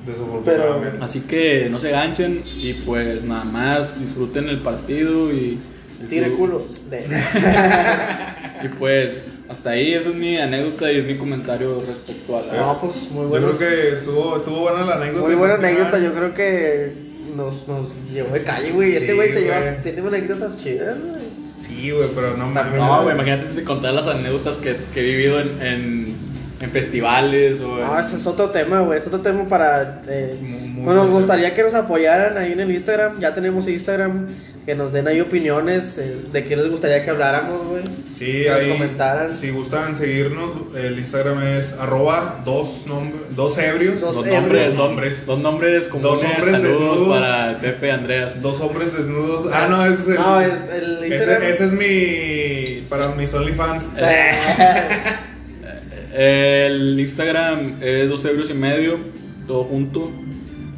Desafortunadamente. 0.06 0.98
Así 1.04 1.20
que 1.20 1.68
no 1.70 1.78
se 1.78 1.90
ganchen 1.90 2.42
y 2.56 2.72
pues 2.74 3.22
nada 3.22 3.44
más 3.44 4.00
disfruten 4.00 4.48
el 4.48 4.60
partido 4.60 5.30
y... 5.32 5.58
fútbol. 6.08 6.36
culo. 6.38 6.66
De- 6.90 7.04
Y 8.64 8.68
pues 8.68 9.24
hasta 9.48 9.70
ahí, 9.70 9.94
esa 9.94 10.10
es 10.10 10.14
mi 10.14 10.36
anécdota 10.38 10.92
y 10.92 10.98
es 10.98 11.06
mi 11.06 11.16
comentario 11.16 11.82
respecto 11.86 12.36
a 12.38 12.42
la... 12.42 12.52
No, 12.60 12.80
pues 12.80 13.10
muy 13.10 13.22
Yo 13.24 13.28
bueno. 13.28 13.46
creo 13.52 13.58
que 13.58 13.88
estuvo, 13.88 14.36
estuvo 14.36 14.60
buena 14.60 14.84
la 14.84 14.94
anécdota. 14.96 15.26
Muy 15.26 15.34
buena 15.34 15.54
anécdota, 15.54 15.98
yo 15.98 16.12
creo 16.12 16.34
que 16.34 16.92
nos, 17.34 17.66
nos 17.66 17.86
llevó 18.12 18.34
de 18.34 18.42
calle, 18.44 18.70
güey. 18.72 18.90
Sí, 18.92 18.96
este 18.98 19.14
güey 19.14 19.32
se 19.32 19.40
lleva, 19.42 19.60
tiene 19.82 20.02
una 20.02 20.16
anécdota 20.18 20.52
chida, 20.56 20.94
güey. 20.94 21.20
Sí, 21.56 21.90
güey, 21.90 22.08
pero 22.14 22.36
no 22.36 22.46
mames. 22.48 22.74
No, 22.78 23.02
güey, 23.02 23.14
imagínate 23.14 23.46
si 23.48 23.54
te 23.54 23.64
contara 23.64 23.92
las 23.94 24.06
anécdotas 24.06 24.56
que, 24.58 24.76
que 24.94 25.00
he 25.00 25.02
vivido 25.04 25.40
en, 25.40 25.60
en, 25.62 26.16
en 26.60 26.70
festivales 26.70 27.60
o 27.60 27.78
en... 27.78 27.86
No, 27.86 27.98
ese 27.98 28.16
es 28.16 28.26
otro 28.26 28.50
tema, 28.50 28.82
güey. 28.82 28.98
Es 29.00 29.06
otro 29.06 29.20
tema 29.20 29.46
para. 29.46 30.02
eh, 30.06 30.38
Muy- 30.40 30.68
muy 30.68 30.84
bueno, 30.84 31.04
nos 31.04 31.12
gustaría 31.12 31.54
que 31.54 31.62
nos 31.62 31.74
apoyaran 31.74 32.36
ahí 32.38 32.52
en 32.52 32.60
el 32.60 32.70
Instagram. 32.70 33.18
Ya 33.20 33.34
tenemos 33.34 33.66
Instagram. 33.68 34.26
Que 34.70 34.76
nos 34.76 34.92
den 34.92 35.08
ahí 35.08 35.20
opiniones 35.20 35.98
eh, 35.98 36.16
de 36.32 36.44
qué 36.44 36.54
les 36.56 36.70
gustaría 36.70 37.02
que 37.02 37.10
habláramos, 37.10 37.66
güey. 37.66 37.82
Sí, 38.16 38.42
que 38.44 38.50
ahí. 38.50 38.70
comentaran. 38.70 39.34
Si 39.34 39.50
gustan 39.50 39.96
seguirnos, 39.96 40.52
el 40.76 40.96
Instagram 40.96 41.42
es 41.42 41.72
arroba 41.72 42.40
dos, 42.44 42.84
dos 43.30 43.58
ebrios. 43.58 44.00
Dos 44.00 44.14
Dos 44.14 44.26
ebrios. 44.26 44.42
nombres, 44.44 44.74
Nombres. 44.74 45.26
Dos 45.26 45.40
nombres 45.40 45.88
comunes. 45.88 46.12
Dos 46.12 46.22
hombres 46.22 46.50
Saludos 46.52 46.98
desnudos. 46.98 47.18
para 47.26 47.58
Pepe 47.58 47.90
Andreas. 47.90 48.40
Dos 48.40 48.60
hombres 48.60 48.96
desnudos. 48.96 49.52
Ah, 49.52 49.66
no, 49.68 49.84
ese 49.84 50.02
es 50.02 50.08
el. 50.08 50.14
No, 50.14 50.40
es 50.40 50.52
el 50.72 51.04
Instagram. 51.12 51.42
ese, 51.42 51.50
ese 51.54 51.64
es 51.64 51.72
mi. 51.72 52.86
Para 52.88 53.08
mis 53.08 53.34
OnlyFans. 53.34 53.86
El 56.12 56.98
Instagram 56.98 57.74
es 57.80 58.08
dos 58.08 58.24
euros 58.24 58.50
y 58.50 58.54
medio, 58.54 58.98
todo 59.46 59.64
junto. 59.64 60.10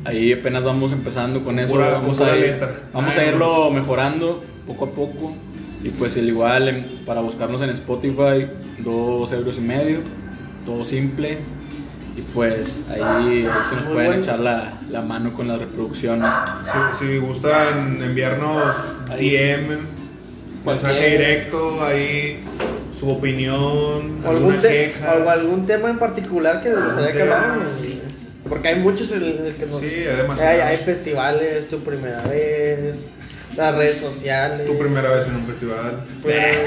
Ahí 0.05 0.33
apenas 0.33 0.65
vamos 0.65 0.93
empezando 0.93 1.45
con 1.45 1.59
eso. 1.59 1.73
Pura- 1.73 1.93
vamos 1.93 2.21
a, 2.21 2.37
ir- 2.37 2.41
letra. 2.41 2.73
vamos 2.93 3.17
a 3.17 3.25
irlo 3.25 3.71
mejorando 3.71 4.43
poco 4.67 4.87
a 4.87 4.91
poco. 4.91 5.35
Y 5.85 5.91
pues 5.91 6.17
el 6.17 6.29
igual 6.29 6.69
en- 6.69 7.05
para 7.07 7.21
buscarnos 7.21 7.61
en 7.63 7.71
Spotify, 7.71 8.47
dos 8.79 9.31
euros 9.33 9.59
y 9.59 9.61
medio, 9.61 9.99
todo 10.67 10.85
simple. 10.85 11.39
Y 12.17 12.21
pues 12.35 12.85
ahí, 12.91 13.49
se 13.69 13.75
nos 13.77 13.85
Muy 13.87 13.95
pueden 13.95 14.09
bueno. 14.11 14.23
echar 14.23 14.39
la, 14.41 14.73
la 14.91 15.03
mano 15.03 15.33
con 15.33 15.49
las 15.49 15.59
reproducciones. 15.59 16.29
Si, 16.63 17.07
si 17.07 17.19
gustan 17.19 18.03
enviarnos 18.03 18.63
Ahí. 19.11 19.31
DM, 19.31 19.79
mensaje 20.65 20.95
Cualquier- 20.95 21.11
directo, 21.19 21.83
ahí 21.83 22.45
su 22.99 23.09
opinión, 23.11 23.57
O 24.25 24.29
alguna 24.29 24.55
algún, 24.55 24.61
queja. 24.61 25.15
o 25.25 25.31
algún 25.31 25.67
tema 25.67 25.89
en 25.91 25.99
particular 25.99 26.61
que 26.61 26.69
les 26.69 26.85
gustaría 26.85 27.13
que 27.13 27.23
habláramos. 27.23 27.65
Porque 28.53 28.69
hay 28.69 28.77
muchos 28.81 29.11
en 29.13 29.23
el 29.25 29.55
que 29.55 29.67
nos. 29.67 29.81
Sí, 29.81 29.87
hay 29.87 30.17
demasiado. 30.17 30.51
Hay, 30.51 30.61
hay 30.61 30.77
festivales, 30.77 31.69
tu 31.69 31.79
primera 31.81 32.23
vez, 32.23 33.09
las 33.57 33.75
redes 33.75 33.99
sociales. 33.99 34.67
Tu 34.67 34.79
primera 34.79 35.11
vez 35.11 35.27
en 35.27 35.37
un 35.37 35.45
festival. 35.47 36.05
Pero, 36.23 36.59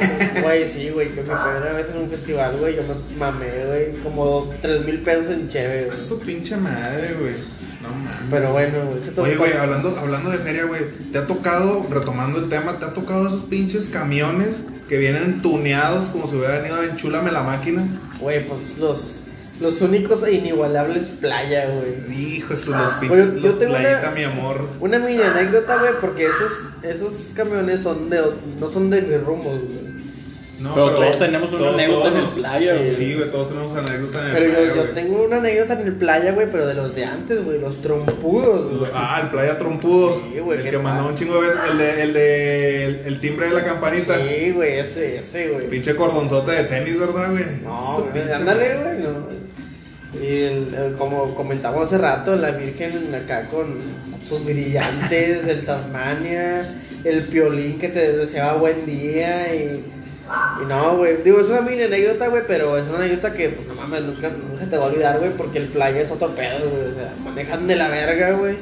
Güey, 0.41 0.67
sí, 0.67 0.89
güey, 0.89 1.09
que 1.09 1.21
mi 1.21 1.27
primera 1.29 1.73
vez 1.73 1.87
en 1.93 2.01
un 2.01 2.09
festival, 2.09 2.57
güey, 2.59 2.75
yo 2.75 2.81
me 2.83 3.17
mamé, 3.17 3.65
güey, 3.67 3.91
como 4.03 4.49
3 4.61 4.83
mil 4.85 5.01
pesos 5.01 5.27
en 5.29 5.47
cheve, 5.47 5.83
güey. 5.85 5.95
Eso 5.97 6.19
pinche 6.19 6.55
madre, 6.57 7.13
güey. 7.19 7.33
No 7.81 7.89
mames. 7.89 8.15
Pero 8.31 8.51
bueno, 8.51 8.85
güey, 8.85 8.97
Oye, 8.97 9.11
tocó- 9.11 9.37
güey, 9.37 9.53
hablando, 9.53 9.95
hablando 9.99 10.31
de 10.31 10.39
feria, 10.39 10.63
güey, 10.65 10.81
¿te 11.11 11.19
ha 11.19 11.27
tocado, 11.27 11.85
retomando 11.91 12.39
el 12.39 12.49
tema, 12.49 12.79
¿te 12.79 12.85
ha 12.85 12.93
tocado 12.93 13.27
esos 13.27 13.41
pinches 13.43 13.89
camiones 13.89 14.63
que 14.89 14.97
vienen 14.97 15.41
tuneados 15.43 16.07
como 16.07 16.27
si 16.27 16.35
hubiera 16.35 16.57
venido 16.59 16.81
en 16.83 16.95
Chúlame 16.95 17.31
la 17.31 17.43
máquina? 17.43 17.85
Güey, 18.19 18.43
pues 18.47 18.77
los, 18.79 19.24
los 19.59 19.81
únicos 19.81 20.23
e 20.23 20.33
inigualables 20.33 21.07
playa, 21.07 21.67
güey. 21.69 22.19
Hijo, 22.19 22.53
los 22.53 22.93
pinches, 22.95 23.19
Oye, 23.27 23.41
yo 23.41 23.47
los 23.49 23.59
tengo 23.59 23.73
playita, 23.75 23.99
una- 24.01 24.11
mi 24.11 24.23
amor. 24.23 24.67
Una 24.81 24.99
mini 24.99 25.21
anécdota, 25.21 25.77
güey, 25.77 25.93
porque 26.01 26.25
esos, 26.25 26.65
esos 26.83 27.31
camiones 27.35 27.81
son 27.81 28.09
de, 28.09 28.21
no 28.59 28.69
son 28.71 28.89
de 28.89 29.01
mis 29.01 29.21
rumbos, 29.21 29.59
güey. 29.61 29.95
No, 30.57 30.73
Pero 30.73 30.91
todos 30.91 31.19
tenemos 31.19 31.51
una 31.51 31.69
anécdota 31.69 32.07
en 32.07 32.15
el 32.17 32.25
playa, 32.29 32.73
güey. 32.75 32.85
Sí, 32.87 33.13
güey, 33.13 33.29
todos 33.29 33.49
tenemos 33.49 33.73
anécdota 33.75 34.21
en 34.21 34.25
el 34.27 34.33
Pero 34.33 34.53
playa, 34.53 34.67
yo, 34.69 34.75
yo 34.75 34.81
güey. 34.83 34.93
tengo 34.93 35.23
una 35.25 35.37
anécdota 35.37 35.73
en 35.73 35.87
el 35.87 35.93
playa, 35.95 36.31
güey, 36.31 36.47
pero 36.49 36.65
de 36.67 36.73
los 36.73 36.95
de 36.95 37.03
antes, 37.05 37.43
güey, 37.43 37.59
los 37.59 37.81
trompudos, 37.81 38.79
güey. 38.79 38.91
Ah, 38.93 39.19
el 39.23 39.29
playa 39.31 39.57
trompudo. 39.57 40.21
Sí, 40.33 40.39
güey, 40.39 40.57
el 40.57 40.63
¿qué 40.63 40.69
que 40.71 40.75
tal? 40.77 40.83
mandó 40.83 41.09
un 41.09 41.15
chingo 41.15 41.35
de 41.35 41.41
veces. 41.41 41.57
El 41.71 41.77
de, 41.77 42.01
el 42.03 42.13
de 42.13 42.85
el, 42.85 43.01
el 43.05 43.19
timbre 43.19 43.49
de 43.49 43.53
la 43.53 43.63
campanita. 43.65 44.17
Sí, 44.17 44.51
güey, 44.51 44.79
ese, 44.79 45.17
ese, 45.17 45.49
güey. 45.49 45.67
Pinche 45.69 45.93
cordonzote 45.93 46.51
de 46.53 46.63
tenis, 46.63 46.99
¿verdad, 46.99 47.31
güey? 47.31 47.45
No, 47.61 47.77
güey, 47.99 48.13
pinche 48.13 48.33
ándale, 48.33 48.77
güey, 48.81 48.97
no. 48.99 49.44
Y 50.21 50.41
el- 50.43 50.95
como 50.97 51.35
comentamos 51.35 51.85
hace 51.85 51.97
rato, 51.97 52.35
la 52.35 52.51
Virgen 52.51 53.13
acá 53.13 53.47
con 53.49 53.75
sus 54.27 54.43
brillantes, 54.45 55.47
el 55.47 55.65
Tasmania, 55.65 56.81
el 57.03 57.23
piolín 57.23 57.77
que 57.77 57.89
te 57.89 58.13
deseaba 58.17 58.57
buen 58.57 58.85
día 58.85 59.53
y, 59.53 59.83
y 60.63 60.65
no, 60.67 60.97
güey. 60.97 61.17
Digo, 61.23 61.39
es 61.39 61.47
una 61.47 61.61
mini 61.61 61.83
anécdota, 61.83 62.27
güey, 62.29 62.43
pero 62.47 62.77
es 62.77 62.87
una 62.87 62.99
anécdota 62.99 63.33
que, 63.33 63.49
pues, 63.49 63.67
no 63.67 63.75
mames, 63.75 64.03
nunca, 64.03 64.29
nunca 64.49 64.65
te 64.65 64.77
va 64.77 64.85
a 64.85 64.87
olvidar, 64.87 65.19
güey, 65.19 65.31
porque 65.31 65.59
el 65.59 65.67
playa 65.67 66.01
es 66.01 66.09
otro 66.11 66.29
pedo, 66.33 66.69
güey. 66.69 66.91
O 66.91 66.95
sea, 66.95 67.13
manejan 67.23 67.67
de 67.67 67.75
la 67.75 67.89
verga, 67.89 68.31
güey. 68.31 68.55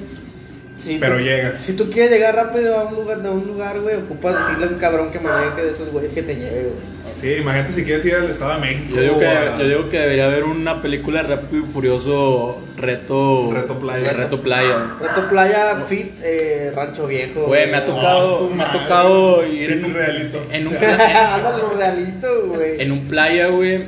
Si 0.78 0.98
Pero 1.00 1.18
tú- 1.18 1.24
llegas. 1.24 1.58
Si 1.60 1.74
tú 1.74 1.90
quieres 1.90 2.12
llegar 2.12 2.36
rápido 2.36 2.78
a 2.78 2.84
un 2.86 2.96
lugar, 2.96 3.26
a 3.26 3.32
un 3.32 3.48
lugar, 3.48 3.80
güey, 3.80 3.96
ocupas 3.96 4.36
decirle 4.38 4.66
a 4.66 4.70
un 4.70 4.80
cabrón 4.80 5.12
que 5.12 5.20
maneje 5.20 5.64
de 5.64 5.72
esos 5.72 5.90
güeyes 5.92 6.12
que 6.14 6.24
te 6.24 6.36
lleve, 6.36 6.62
güey. 6.64 6.94
Sí, 7.16 7.34
imagínate 7.40 7.72
si 7.72 7.84
quieres 7.84 8.04
ir 8.06 8.16
al 8.16 8.26
Estado 8.30 8.56
de 8.56 8.60
México. 8.60 8.96
Yo 8.96 9.02
digo, 9.02 9.20
que, 9.20 9.28
a- 9.28 9.58
yo 9.60 9.68
digo 9.68 9.90
que 9.90 10.00
debería 10.00 10.26
haber 10.26 10.44
una 10.46 10.82
película 10.82 11.22
Rápido 11.22 11.64
y 11.64 11.66
Furioso 11.70 12.60
Reto, 12.76 13.52
Reto 13.54 13.80
Playa. 13.80 14.12
Reto 14.14 14.42
Playa. 14.42 14.78
Reto 15.00 15.30
Playa 15.30 15.76
Fit 15.88 16.12
eh, 16.24 16.72
Rancho 16.76 17.08
Viejo. 17.08 17.46
Güey, 17.46 17.70
me 17.70 17.78
ha 17.78 17.84
Oh, 17.84 17.94
tocado, 17.94 18.38
su 18.40 18.50
me 18.56 18.64
ha 18.64 18.72
tocado 18.72 19.46
ir 19.48 19.72
en 19.72 19.86
un, 19.86 19.94
realito. 19.94 20.42
en 20.52 20.68
un, 20.68 20.74
güey. 22.56 22.82
en 22.82 22.92
un 22.92 23.08
playa, 23.08 23.48
güey, 23.48 23.84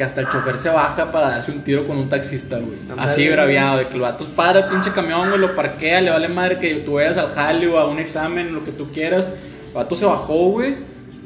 que 0.00 0.04
hasta 0.04 0.22
el 0.22 0.28
chofer 0.30 0.56
se 0.56 0.70
baja 0.70 1.12
para 1.12 1.28
darse 1.28 1.52
un 1.52 1.60
tiro 1.60 1.86
con 1.86 1.98
un 1.98 2.08
taxista, 2.08 2.56
güey. 2.56 2.78
Así 2.96 3.28
braviado, 3.28 3.76
de 3.80 3.88
que 3.88 3.96
el 3.96 4.00
vato 4.00 4.24
para 4.34 4.60
el 4.60 4.64
pinche 4.70 4.92
camión, 4.92 5.28
güey, 5.28 5.38
lo 5.38 5.54
parquea, 5.54 6.00
le 6.00 6.08
vale 6.10 6.26
madre 6.28 6.58
que 6.58 6.74
tú 6.76 6.94
vayas 6.94 7.18
al 7.18 7.34
jale 7.34 7.68
o 7.68 7.78
a 7.78 7.86
un 7.86 7.98
examen, 7.98 8.54
lo 8.54 8.64
que 8.64 8.70
tú 8.72 8.90
quieras. 8.92 9.26
El 9.68 9.74
vato 9.74 9.94
se 9.96 10.06
bajó, 10.06 10.52
güey, 10.52 10.76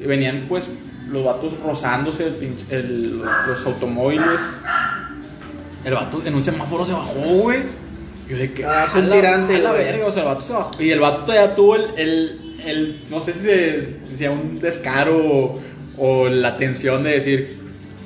y 0.00 0.06
venían 0.06 0.46
pues 0.48 0.74
los 1.08 1.24
vatos 1.24 1.52
rozándose, 1.64 2.26
el 2.26 2.34
pinche- 2.34 2.66
el- 2.70 3.18
los 3.46 3.64
automóviles. 3.64 4.40
El 5.84 5.94
vato 5.94 6.20
en 6.24 6.34
un 6.34 6.42
semáforo 6.42 6.84
se 6.84 6.94
bajó, 6.94 7.20
güey. 7.20 7.62
Yo 8.28 8.36
de 8.36 8.52
que. 8.54 8.64
Ah, 8.64 8.86
un 8.92 9.08
tirante, 9.20 9.58
la 9.58 9.70
verga, 9.70 10.06
o 10.06 10.10
sea, 10.10 10.22
el 10.24 10.28
vato 10.30 10.42
se 10.42 10.52
bajó. 10.52 10.82
Y 10.82 10.90
el 10.90 10.98
vato 10.98 11.32
ya 11.32 11.54
tuvo 11.54 11.76
el. 11.76 11.84
el, 11.96 12.56
el- 12.66 13.04
no 13.08 13.20
sé 13.20 13.32
si 13.34 13.40
se- 13.40 13.90
si 14.10 14.16
sea 14.16 14.32
un 14.32 14.58
descaro 14.60 15.16
o, 15.16 15.60
o 15.98 16.28
la 16.28 16.56
tensión 16.56 17.04
de 17.04 17.10
decir. 17.12 17.62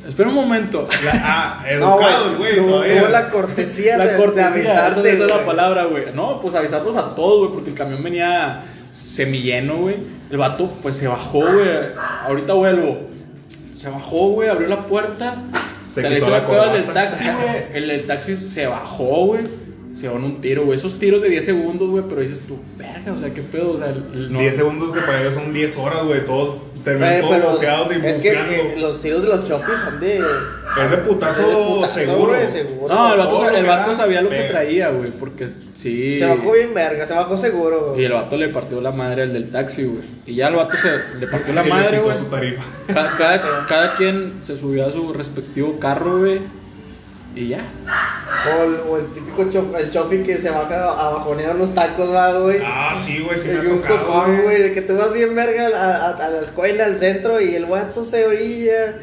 Espera 0.09 0.31
un 0.31 0.35
momento. 0.37 0.89
La- 1.05 1.13
ah, 1.15 1.61
No, 1.79 2.01
educado, 2.01 2.31
el 2.31 2.37
güey, 2.39 2.57
tuvo- 2.57 2.69
todavía. 2.71 2.99
tuvo 3.01 3.09
la 3.09 3.31
cortesía, 3.31 3.99
la 3.99 4.07
de, 4.07 4.17
cortesía, 4.17 4.49
de 4.51 4.57
avisarte, 4.71 5.13
esa 5.13 5.25
es 5.25 5.31
la 5.31 5.45
palabra, 5.45 5.85
güey. 5.85 6.05
No, 6.15 6.41
pues 6.41 6.55
avisarlos 6.55 6.97
a 6.97 7.15
todos, 7.15 7.39
güey, 7.41 7.53
porque 7.53 7.71
el 7.71 7.77
camión 7.77 8.03
venía 8.03 8.63
semilleno, 8.93 9.77
güey. 9.77 9.97
El 10.31 10.37
vato, 10.39 10.71
pues 10.83 10.97
se 10.97 11.07
bajó, 11.07 11.41
güey. 11.41 11.69
Ahorita 12.27 12.55
vuelvo. 12.55 12.99
Se 13.77 13.89
bajó, 13.89 14.31
güey, 14.31 14.49
abrió 14.49 14.69
la 14.69 14.87
puerta. 14.87 15.37
Se 15.93 16.03
Se, 16.03 16.11
le 16.11 16.19
hizo 16.19 16.31
la 16.31 16.45
prueba 16.47 16.73
del 16.73 16.87
taxi, 16.87 17.25
güey. 17.25 17.65
El 17.75 17.89
del 17.89 18.07
taxi 18.07 18.37
se 18.37 18.67
bajó, 18.67 19.27
güey. 19.27 19.43
Se 19.95 20.03
dio 20.03 20.17
en 20.17 20.25
un 20.25 20.41
tiro, 20.41 20.65
güey. 20.65 20.79
Esos 20.79 20.99
tiros 20.99 21.21
de 21.23 21.29
10 21.29 21.45
segundos, 21.45 21.89
güey, 21.91 22.05
pero 22.09 22.21
dices 22.21 22.41
tú, 22.47 22.59
verga, 22.77 23.13
o 23.13 23.19
sea, 23.19 23.33
qué 23.35 23.43
pedo, 23.43 23.73
o 23.73 23.77
sea, 23.77 23.89
el- 23.89 24.05
el- 24.15 24.33
no- 24.33 24.39
10 24.39 24.55
segundos 24.55 24.93
que 24.93 25.01
para 25.01 25.21
ellos 25.21 25.35
son 25.35 25.53
10 25.53 25.77
horas, 25.77 26.05
güey. 26.05 26.25
Todos 26.25 26.61
terminan 26.89 27.13
Eh, 27.15 27.21
todos 27.21 27.63
y 28.03 28.07
es 28.07 28.19
que 28.19 28.31
eh, 28.33 28.75
los 28.79 29.01
tiros 29.01 29.23
de 29.23 29.29
los 29.29 29.47
chopis 29.49 29.75
son 29.85 30.01
de. 30.01 30.17
Es 30.19 30.91
de 30.91 30.97
putazo, 30.99 31.41
es 31.43 31.49
de 31.49 31.55
putazo, 31.55 31.95
seguro. 31.95 32.27
güey, 32.35 32.49
seguro. 32.49 32.95
No, 32.95 33.13
el 33.13 33.19
vato, 33.19 33.49
el 33.91 33.95
sabía 33.97 34.23
lo 34.23 34.31
que 34.31 34.43
traía, 34.43 34.89
güey, 34.91 35.11
porque 35.11 35.49
sí. 35.49 36.19
Se 36.19 36.27
bajó 36.27 36.53
bien 36.53 36.75
verga, 36.75 37.07
se 37.07 37.15
bajó 37.15 37.37
seguro. 37.39 37.95
Y 37.99 38.05
el 38.05 38.13
vato 38.13 38.37
le 38.37 38.49
partió 38.49 38.81
la 38.81 38.91
madre 38.93 39.23
al 39.23 39.33
del 39.33 39.51
taxi, 39.51 39.85
güey. 39.85 40.03
Y 40.27 40.35
ya 40.35 40.49
el 40.49 40.55
vato 40.57 40.77
se 40.77 40.91
le 41.19 41.27
partió 41.27 41.55
la 41.55 41.63
madre, 41.63 41.99
güey. 42.01 42.17
su 42.17 42.25
tarifa. 42.25 42.63
Ca- 42.87 43.15
Cada, 43.17 43.67
cada 43.67 43.95
quien 43.97 44.35
se 44.43 44.57
subió 44.57 44.87
a 44.87 44.91
su 44.91 45.13
respectivo 45.13 45.79
carro, 45.81 46.19
güey. 46.19 46.41
Y 47.35 47.49
ya. 47.49 47.61
O 48.59 48.63
el, 48.65 48.75
o 48.89 48.97
el 48.99 49.07
típico 49.15 49.49
chof, 49.51 49.75
el 49.77 49.91
chofi 49.91 50.23
que 50.23 50.39
se 50.39 50.51
baja 50.51 50.85
a 50.91 51.11
bajonear 51.11 51.55
los 51.55 51.73
tacos, 51.75 52.13
va, 52.13 52.33
güey. 52.39 52.61
Ah, 52.65 52.93
sí, 52.97 53.21
güey, 53.21 53.39
sí 53.39 53.49
Y 53.49 53.53
me 53.53 53.59
ha 53.59 53.63
tocado, 53.89 54.25
güey, 54.25 54.43
güey. 54.43 54.63
de 54.63 54.73
que 54.73 54.83
tú 54.83 54.97
vas 54.97 55.13
bien 55.13 55.35
verga 55.35 55.69
a, 55.69 56.07
a- 56.11 56.27
a 56.27 56.29
la 56.31 56.41
escuela, 56.41 56.85
al 56.87 56.99
centro, 56.99 57.41
y 57.41 57.55
el 57.55 57.67
guato 57.67 58.05
se 58.05 58.27
orilla, 58.27 58.97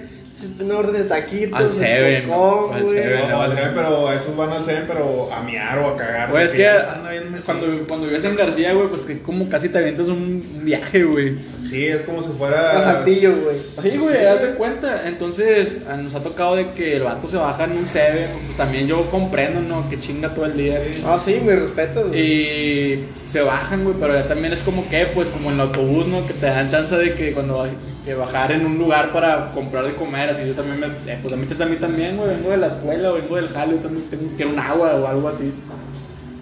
una 0.60 0.78
orden 0.78 0.94
de 0.94 1.04
taquitos, 1.04 1.58
Al 1.58 1.66
el 1.66 1.72
Seven, 1.72 2.30
cocón, 2.30 2.74
al 2.76 2.84
güey. 2.84 2.96
Seven. 2.96 3.30
No, 3.30 3.42
al 3.42 3.54
Seven, 3.54 3.72
pero 3.74 4.12
esos 4.12 4.38
van 4.38 4.52
al 4.52 4.64
Seven, 4.66 4.84
pero 4.88 5.30
a 5.32 5.42
miar 5.42 5.80
o 5.80 5.88
a 5.90 5.98
cagar. 5.98 6.30
Güey, 6.30 6.46
es 6.46 6.52
de 6.52 6.58
que 6.58 6.70
machín. 7.02 7.42
cuando, 7.46 7.86
cuando 7.88 8.08
vives 8.08 8.24
en 8.24 8.36
García, 8.36 8.74
güey, 8.74 8.88
pues 8.88 9.06
que 9.06 9.22
como 9.22 9.50
casi 9.50 9.70
te 9.70 9.78
avientas 9.78 10.08
un, 10.08 10.46
un 10.58 10.66
viaje, 10.66 11.04
güey. 11.04 11.36
Sí, 11.68 11.86
es 11.88 12.02
como 12.02 12.22
si 12.22 12.30
fuera. 12.30 12.78
A 12.78 12.82
Saltillo, 12.82 13.36
güey. 13.44 13.56
Sí, 13.56 13.98
güey, 13.98 14.26
haz 14.26 14.42
de 14.42 14.50
cuenta. 14.50 15.08
Entonces, 15.08 15.82
nos 16.04 16.14
ha 16.16 16.22
tocado 16.22 16.56
de 16.56 16.72
que 16.72 16.98
el 16.98 17.04
vato 17.04 17.28
se 17.28 17.38
baja 17.38 17.64
en 17.64 17.72
un 17.72 17.88
Seven. 17.88 18.28
Pues 18.46 18.58
también 18.58 18.88
yo 18.88 19.10
comprendo, 19.10 19.62
¿no? 19.62 19.90
Que 19.90 20.00
chinga 20.00 20.34
todo 20.34 20.46
el 20.46 20.58
día. 20.58 20.82
Ah, 21.06 21.20
sí, 21.24 21.40
mi 21.44 21.54
respeto, 21.54 22.08
güey. 22.08 22.22
Y 22.22 23.06
se 23.32 23.42
bajan, 23.42 23.84
güey, 23.84 23.96
pero 24.00 24.14
ya 24.14 24.28
también 24.28 24.54
es 24.54 24.62
como 24.62 24.88
que, 24.90 25.06
pues, 25.08 25.30
como 25.30 25.50
en 25.50 25.56
el 25.56 25.62
autobús, 25.62 26.08
¿no? 26.08 26.26
Que 26.28 26.34
te 26.34 26.46
dan 26.46 26.70
chance 26.70 26.96
de 26.96 27.14
que 27.14 27.34
cuando 27.34 27.64
que 27.64 27.95
bajar 28.14 28.52
en 28.52 28.66
un 28.66 28.78
lugar 28.78 29.12
para 29.12 29.52
comprar 29.52 29.86
de 29.86 29.96
comer, 29.96 30.30
así 30.30 30.46
yo 30.46 30.54
también 30.54 30.80
me, 30.80 30.88
eh, 31.12 31.18
pues 31.22 31.32
dame 31.32 31.48
chance 31.48 31.64
a 31.64 31.66
mí 31.66 31.78
también, 31.78 32.18
güey, 32.18 32.30
vengo 32.30 32.52
de 32.52 32.58
la 32.58 32.68
escuela 32.68 33.12
o 33.12 33.16
vengo 33.16 33.36
del 33.36 33.50
jale, 33.50 33.74
yo 33.74 33.80
también 33.80 34.06
tengo, 34.10 34.24
quiero 34.36 34.52
un 34.52 34.60
agua 34.60 34.94
o 34.94 35.08
algo 35.08 35.28
así. 35.28 35.52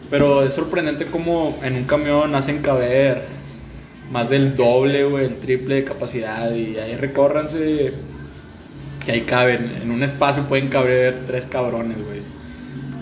Pero 0.10 0.44
es 0.44 0.54
sorprendente 0.54 1.06
cómo 1.06 1.58
en 1.64 1.76
un 1.76 1.84
camión 1.86 2.36
hacen 2.36 2.62
caber 2.62 3.24
más 4.12 4.30
del 4.30 4.56
doble, 4.56 5.06
güey, 5.06 5.26
el 5.26 5.38
triple 5.38 5.76
de 5.76 5.84
capacidad 5.86 6.52
y 6.52 6.78
ahí 6.78 6.96
recórranse 6.96 7.94
que 9.06 9.12
ahí 9.12 9.22
caben, 9.22 9.80
en 9.82 9.92
un 9.92 10.04
espacio 10.04 10.44
pueden 10.44 10.70
caber 10.70 11.24
tres 11.26 11.46
cabrones, 11.46 11.98
güey. 12.06 12.22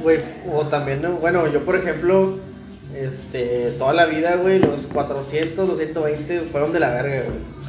Güey, 0.02 0.20
o 0.52 0.66
también, 0.66 1.02
¿no? 1.02 1.14
bueno, 1.14 1.52
yo 1.52 1.64
por 1.64 1.76
ejemplo, 1.76 2.38
este, 2.96 3.74
toda 3.78 3.94
la 3.94 4.06
vida, 4.06 4.36
güey, 4.36 4.60
los 4.60 4.88
400, 4.88 5.68
los 5.68 5.78
120 5.78 6.42
fueron 6.52 6.74
de 6.74 6.80
la 6.80 6.90
verga, 6.90 7.24
güey. 7.24 7.61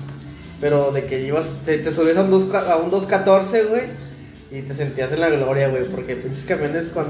Pero 0.63 0.93
de 0.93 1.05
que 1.05 1.21
ibas, 1.21 1.47
te, 1.67 1.77
te 1.79 1.93
subías 1.93 2.17
a 2.17 2.23
un, 2.23 2.31
2, 2.31 2.55
a 2.55 2.77
un 2.77 2.91
214, 2.91 3.65
güey, 3.65 3.83
y 4.51 4.63
te 4.63 4.73
sentías 4.73 5.13
en 5.13 5.21
la 5.21 5.29
gloria, 5.29 5.69
güey, 5.69 5.85
porque 5.85 6.15
pinches 6.17 6.45
camiones 6.45 6.85
con, 6.95 7.07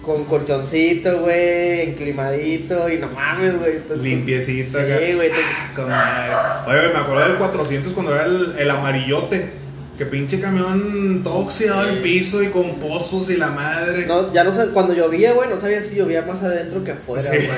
con 0.00 0.24
colchoncito, 0.24 1.18
güey, 1.20 1.80
enclimadito, 1.90 2.88
y 2.88 2.98
no 2.98 3.08
mames, 3.08 3.58
güey. 3.58 3.74
Limpiecito. 4.00 4.78
Sí, 4.78 4.84
acá. 4.84 4.96
güey, 5.16 5.28
te- 5.30 5.82
Ah. 5.90 6.64
Oye, 6.68 6.78
güey, 6.78 6.92
me 6.92 6.98
acuerdo 7.00 7.28
del 7.28 7.36
400 7.36 7.92
cuando 7.92 8.14
era 8.14 8.24
el, 8.24 8.54
el 8.58 8.70
amarillote. 8.70 9.64
Que 9.98 10.06
pinche 10.06 10.40
camión 10.40 11.20
todo 11.22 11.34
oxidado 11.36 11.88
en 11.88 12.02
piso 12.02 12.42
y 12.42 12.48
con 12.48 12.74
pozos 12.80 13.30
y 13.30 13.36
la 13.36 13.50
madre. 13.50 14.06
No, 14.06 14.32
ya 14.32 14.42
no 14.42 14.52
sé, 14.52 14.66
cuando 14.72 14.92
llovía, 14.92 15.34
güey, 15.34 15.48
no 15.48 15.60
sabía 15.60 15.80
si 15.82 15.94
llovía 15.94 16.22
más 16.22 16.42
adentro 16.42 16.82
que 16.82 16.90
afuera, 16.92 17.22
Sí. 17.22 17.28
güey. 17.36 17.48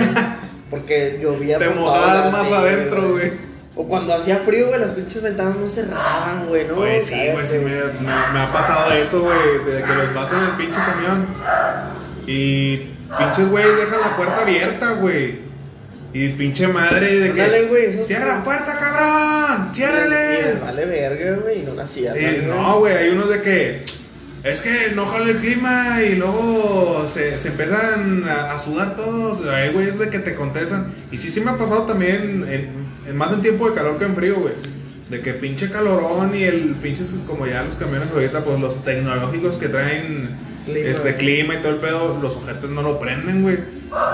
Porque 0.71 1.19
llovía 1.23 1.59
Te 1.59 1.71
mojabas 1.71 2.31
más 2.33 2.47
sí, 2.49 2.53
adentro, 2.53 3.13
güey. 3.13 3.31
O 3.79 3.87
cuando 3.87 4.15
hacía 4.15 4.39
frío, 4.39 4.69
güey, 4.69 4.81
las 4.81 4.91
pinches 4.93 5.23
ventanas 5.23 5.57
no 5.57 5.69
cerraban, 5.69 6.47
güey, 6.49 6.67
¿no? 6.67 6.77
Güey, 6.77 7.01
sí, 7.01 7.15
güey, 7.33 7.45
sí 7.47 7.59
me, 7.59 7.65
me- 7.75 8.33
me 8.33 8.39
ha 8.41 8.51
pasado 8.51 8.91
eso, 8.95 9.21
güey, 9.21 9.39
de 9.67 9.83
que 9.83 9.95
los 9.95 10.15
vas 10.15 10.33
en 10.33 10.39
el 10.39 10.51
pinche 10.53 10.77
camión 10.81 11.27
y 12.27 12.77
pinches 13.19 13.49
güey 13.51 13.65
dejan 13.65 14.01
la 14.01 14.17
puerta 14.17 14.43
abierta, 14.43 14.93
güey. 14.95 15.47
Y 16.13 16.29
pinche 16.31 16.67
madre 16.69 17.15
de 17.15 17.33
que 17.33 17.67
güey, 17.69 18.05
cierra 18.07 18.39
la 18.39 18.45
puerta, 18.45 18.79
cabrón, 18.79 19.69
ciérrale. 19.75 20.55
vale 20.63 20.87
verga, 20.87 21.37
güey, 21.43 21.61
y 21.61 21.63
no 21.65 21.75
la 21.75 21.83
hacían. 21.83 22.17
Eh, 22.17 22.45
no, 22.49 22.79
güey, 22.79 22.95
hay 22.97 23.11
unos 23.11 23.29
de 23.29 23.43
que 23.43 23.83
es 24.43 24.61
que 24.63 24.93
no 24.95 25.05
jala 25.05 25.27
el 25.29 25.37
clima 25.39 26.03
y 26.03 26.15
luego 26.15 27.07
se, 27.13 27.39
se 27.39 27.49
empiezan 27.49 28.25
a, 28.27 28.53
a 28.55 28.59
sudar 28.59 28.97
todos. 28.97 29.45
Hay 29.47 29.73
güeyes 29.73 29.99
de 29.99 30.09
que 30.09 30.19
te 30.21 30.35
contestan. 30.35 30.87
Y 31.11 31.19
sí, 31.19 31.31
sí 31.31 31.41
me 31.43 31.51
ha 31.51 31.59
pasado 31.59 31.83
también, 31.83 32.47
en, 32.49 32.86
en 33.07 33.17
más 33.17 33.33
en 33.33 33.43
tiempo 33.43 33.69
de 33.69 33.75
calor 33.75 33.99
que 33.99 34.05
en 34.05 34.15
frío, 34.15 34.37
güey. 34.41 34.55
De 35.09 35.21
que 35.21 35.35
pinche 35.35 35.71
calorón 35.71 36.35
y 36.35 36.43
el 36.43 36.75
pinche, 36.83 37.05
como 37.27 37.47
ya 37.47 37.63
los 37.63 37.77
camiones 37.77 38.11
ahorita, 38.11 38.45
pues 38.45 38.59
los 38.61 38.85
tecnológicos 38.85 39.57
que 39.57 39.69
traen 39.69 40.37
Clima. 40.67 40.89
este 40.89 41.15
clima 41.15 41.55
y 41.55 41.59
todo 41.59 41.71
el 41.71 41.79
pedo, 41.79 42.19
los 42.21 42.37
ojetes 42.37 42.71
no 42.71 42.83
lo 42.83 42.99
prenden, 42.99 43.43
güey. 43.43 43.59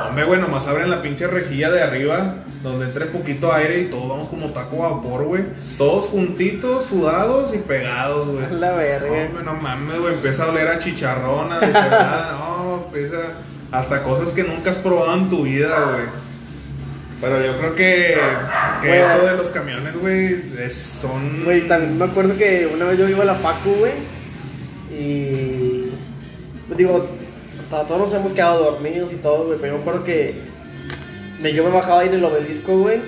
Hombre, 0.06 0.24
güey, 0.24 0.38
nomás 0.38 0.66
abren 0.66 0.90
la 0.90 1.00
pinche 1.00 1.26
rejilla 1.26 1.70
de 1.70 1.82
arriba, 1.82 2.36
donde 2.62 2.84
entre 2.84 3.06
poquito 3.06 3.52
aire 3.54 3.80
y 3.80 3.84
todos 3.86 4.06
vamos 4.06 4.28
como 4.28 4.50
taco 4.50 4.84
a 4.84 4.90
vapor, 4.90 5.24
güey. 5.24 5.44
Todos 5.78 6.06
juntitos, 6.06 6.84
sudados 6.84 7.54
y 7.54 7.58
pegados, 7.58 8.28
güey. 8.28 8.60
La 8.60 8.72
verga. 8.72 9.06
Hombre, 9.06 9.44
no 9.44 9.54
mames, 9.54 9.98
güey, 9.98 10.12
empieza 10.12 10.44
a 10.44 10.50
oler 10.50 10.68
a 10.68 10.78
chicharrón, 10.78 11.50
a 11.50 11.60
deshebrada, 11.60 12.32
no, 12.38 12.84
empieza 12.84 13.16
hasta 13.70 14.02
cosas 14.02 14.32
que 14.32 14.44
nunca 14.44 14.70
has 14.70 14.78
probado 14.78 15.14
en 15.14 15.30
tu 15.30 15.44
vida, 15.44 15.92
güey. 15.94 16.04
Pero 17.22 17.40
yo 17.42 17.56
creo 17.56 17.74
que, 17.74 18.16
que 18.82 19.00
esto 19.00 19.24
de 19.26 19.36
los 19.36 19.48
camiones, 19.50 19.96
güey, 19.96 20.42
son... 20.70 21.44
Güey, 21.44 21.66
también 21.68 21.96
me 21.96 22.04
acuerdo 22.04 22.36
que 22.36 22.68
una 22.74 22.84
vez 22.84 22.98
yo 22.98 23.08
iba 23.08 23.22
a 23.22 23.26
la 23.26 23.34
Facu, 23.36 23.70
güey, 23.78 23.92
y. 24.90 25.90
pues, 26.66 26.76
Digo, 26.78 27.08
to- 27.70 27.82
todos 27.86 27.98
nos 28.00 28.14
hemos 28.14 28.32
quedado 28.32 28.72
dormidos 28.72 29.12
y 29.12 29.16
todo, 29.16 29.46
güey, 29.46 29.58
pero 29.60 29.72
yo 29.74 29.76
me 29.78 29.80
acuerdo 29.82 30.04
que 30.04 30.34
me, 31.40 31.52
yo 31.52 31.64
me 31.64 31.70
bajaba 31.70 32.00
ahí 32.00 32.08
en 32.08 32.14
el 32.14 32.24
obelisco, 32.24 32.76
güey, 32.78 33.00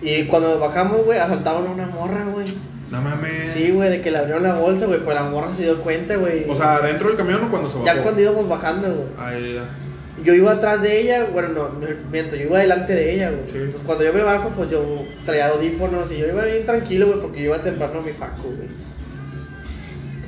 y 0.00 0.24
cuando 0.24 0.50
nos 0.50 0.60
bajamos, 0.60 1.04
güey, 1.04 1.18
asaltaron 1.18 1.66
a 1.66 1.70
una 1.70 1.86
morra, 1.86 2.24
güey. 2.26 2.46
No 2.90 3.02
mames. 3.02 3.50
Sí, 3.52 3.70
güey, 3.72 3.90
de 3.90 4.00
que 4.00 4.10
le 4.10 4.18
abrieron 4.18 4.44
la 4.44 4.54
bolsa, 4.54 4.86
güey, 4.86 5.02
pues 5.02 5.14
la 5.14 5.24
morra 5.24 5.52
se 5.52 5.64
dio 5.64 5.82
cuenta, 5.82 6.16
güey. 6.16 6.46
O 6.48 6.54
sea, 6.54 6.78
dentro 6.80 7.08
del 7.08 7.16
camión 7.18 7.42
o 7.44 7.50
cuando 7.50 7.68
se 7.68 7.74
bajó. 7.74 7.86
ya 7.86 8.02
cuando 8.02 8.20
íbamos 8.22 8.48
bajando, 8.48 8.88
güey. 8.88 9.08
Ay, 9.18 9.54
ya. 9.56 9.64
Yo 10.28 10.34
iba 10.34 10.52
atrás 10.52 10.82
de 10.82 11.00
ella, 11.00 11.26
bueno, 11.32 11.48
no, 11.48 11.70
me- 11.80 11.94
miento, 12.12 12.36
yo 12.36 12.42
iba 12.48 12.58
delante 12.58 12.92
de 12.94 13.14
ella, 13.14 13.30
güey. 13.30 13.44
Sí. 13.50 13.56
Entonces, 13.56 13.80
cuando 13.86 14.04
yo 14.04 14.12
me 14.12 14.20
bajo, 14.20 14.50
pues 14.50 14.68
yo 14.70 15.06
traía 15.24 15.48
audífonos 15.48 16.12
y 16.12 16.18
yo 16.18 16.26
iba 16.26 16.44
bien 16.44 16.66
tranquilo, 16.66 17.06
güey, 17.06 17.20
porque 17.20 17.38
yo 17.38 17.44
iba 17.46 17.58
temprano 17.62 18.00
a 18.00 18.02
mi 18.02 18.12
facu, 18.12 18.42
güey. 18.54 18.68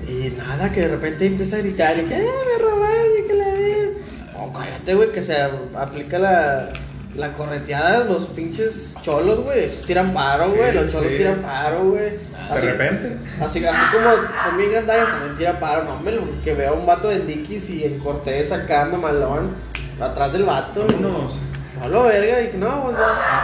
Y 0.09 0.31
nada, 0.39 0.73
que 0.73 0.81
de 0.81 0.89
repente 0.89 1.27
empieza 1.27 1.57
a 1.57 1.59
gritar 1.59 1.99
y 1.99 2.03
que, 2.05 2.15
¡eh, 2.15 2.19
me 2.25 2.65
robaron! 2.65 3.07
Y 3.23 3.29
que 3.29 3.35
la 3.35 3.45
ven. 3.53 3.91
Oh, 4.39 4.51
cállate, 4.53 4.95
güey, 4.95 5.13
que 5.13 5.23
se 5.23 5.37
aplica 5.75 6.19
la, 6.19 6.71
la 7.15 7.33
correteada 7.35 8.01
de 8.05 8.11
los 8.11 8.27
pinches 8.29 8.95
cholos, 9.03 9.45
güey. 9.45 9.69
Tiran 9.87 10.15
paro, 10.15 10.47
Sí, 10.51 10.57
güey. 10.57 10.75
los 10.75 10.91
cholos 10.91 11.11
sí. 11.11 11.17
tiran 11.19 11.43
paro, 11.43 11.85
güey. 11.91 12.11
De 12.55 12.61
repente. 12.63 13.17
Así, 13.39 13.63
así 13.65 13.97
como 13.97 14.11
son 14.11 14.57
bien 14.57 14.73
gandallas, 14.73 15.11
también 15.11 15.37
tira 15.37 15.61
paro, 15.61 15.85
no, 15.85 15.97
hombre, 15.97 16.19
que 16.43 16.55
vea 16.55 16.73
un 16.73 16.87
vato 16.87 17.09
de 17.09 17.21
Dickies 17.21 17.69
y 17.69 17.85
en 17.85 17.99
Cortés 17.99 18.51
acá, 18.51 18.87
mamalón, 18.91 19.51
atrás 20.01 20.33
del 20.33 20.45
vato. 20.45 20.87
Vámonos. 20.87 21.41
Solo 21.83 22.05
verga, 22.05 22.39
dije, 22.39 22.59
no, 22.59 22.83
pues. 22.83 22.97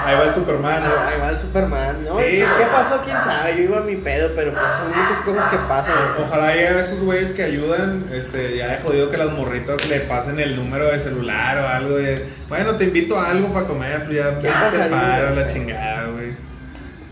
Ahí 0.05 0.15
va 0.15 0.25
el 0.25 0.35
Superman. 0.35 0.83
Ahí, 0.83 1.15
ahí 1.15 1.21
va 1.21 1.31
el 1.31 1.41
Superman, 1.41 2.05
¿no? 2.05 2.19
Sí, 2.19 2.25
¿Qué, 2.25 2.67
pasó? 2.71 3.01
¿Quién 3.03 3.17
sabe? 3.17 3.57
Yo 3.57 3.63
iba 3.63 3.79
a 3.79 3.81
mi 3.81 3.97
pedo, 3.97 4.31
pero 4.37 4.53
pues 4.53 4.65
son 4.79 4.89
muchas 4.89 5.19
cosas 5.25 5.51
que 5.51 5.57
pasan. 5.67 5.95
Ojalá 6.27 6.49
haya 6.49 6.81
esos 6.81 7.01
güeyes 7.01 7.31
que 7.31 7.45
ayudan, 7.45 8.05
este, 8.13 8.57
ya 8.59 8.75
he 8.75 8.83
jodido 8.83 9.11
que 9.11 9.17
las 9.17 9.33
morritas 9.33 9.89
le 9.89 10.01
pasen 10.01 10.39
el 10.39 10.55
número 10.55 10.87
de 10.87 10.99
celular 10.99 11.59
o 11.59 11.69
algo 11.69 11.97
de, 11.97 12.27
bueno, 12.49 12.75
te 12.75 12.85
invito 12.85 13.19
a 13.19 13.31
algo 13.31 13.49
para 13.55 13.67
comer, 13.67 14.05
pues 14.05 14.19
ya 14.19 14.39
¿Qué 14.39 14.49
ya 14.49 14.71
te 14.71 14.91
paras 14.91 15.37
la 15.37 15.47
chingada, 15.47 16.07
güey. 16.09 16.46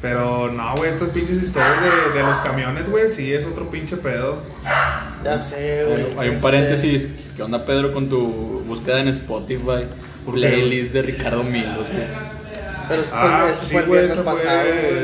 Pero 0.05 0.53
no, 0.53 0.77
güey, 0.77 0.91
estas 0.91 1.09
pinches 1.09 1.43
historias 1.43 1.79
de, 1.83 2.19
de 2.19 2.27
los 2.27 2.37
camiones, 2.41 2.91
güey, 2.91 3.09
sí 3.09 3.33
es 3.33 3.47
otro 3.47 3.71
pinche 3.71 3.97
pedo. 3.97 4.37
Ya 5.25 5.41
sé, 5.41 5.83
güey. 5.87 6.03
Hay, 6.03 6.15
hay 6.19 6.29
un 6.29 6.35
este, 6.35 6.43
paréntesis. 6.43 7.09
¿Qué 7.35 7.43
onda, 7.43 7.65
Pedro, 7.65 7.95
con 7.95 8.11
tu 8.11 8.21
búsqueda 8.67 9.01
en 9.01 9.09
Spotify? 9.09 9.87
Playlist 10.31 10.93
de 10.93 11.01
Ricardo 11.01 11.43
Milos, 11.43 11.89
güey. 11.91 12.07
Pero 12.87 13.01
eso 13.01 13.11
fue, 13.11 13.19
Ah, 13.19 13.51
eso 13.51 13.65
sí, 13.65 13.77
güey, 13.87 14.05
eso 14.05 14.23
fue 14.25 14.43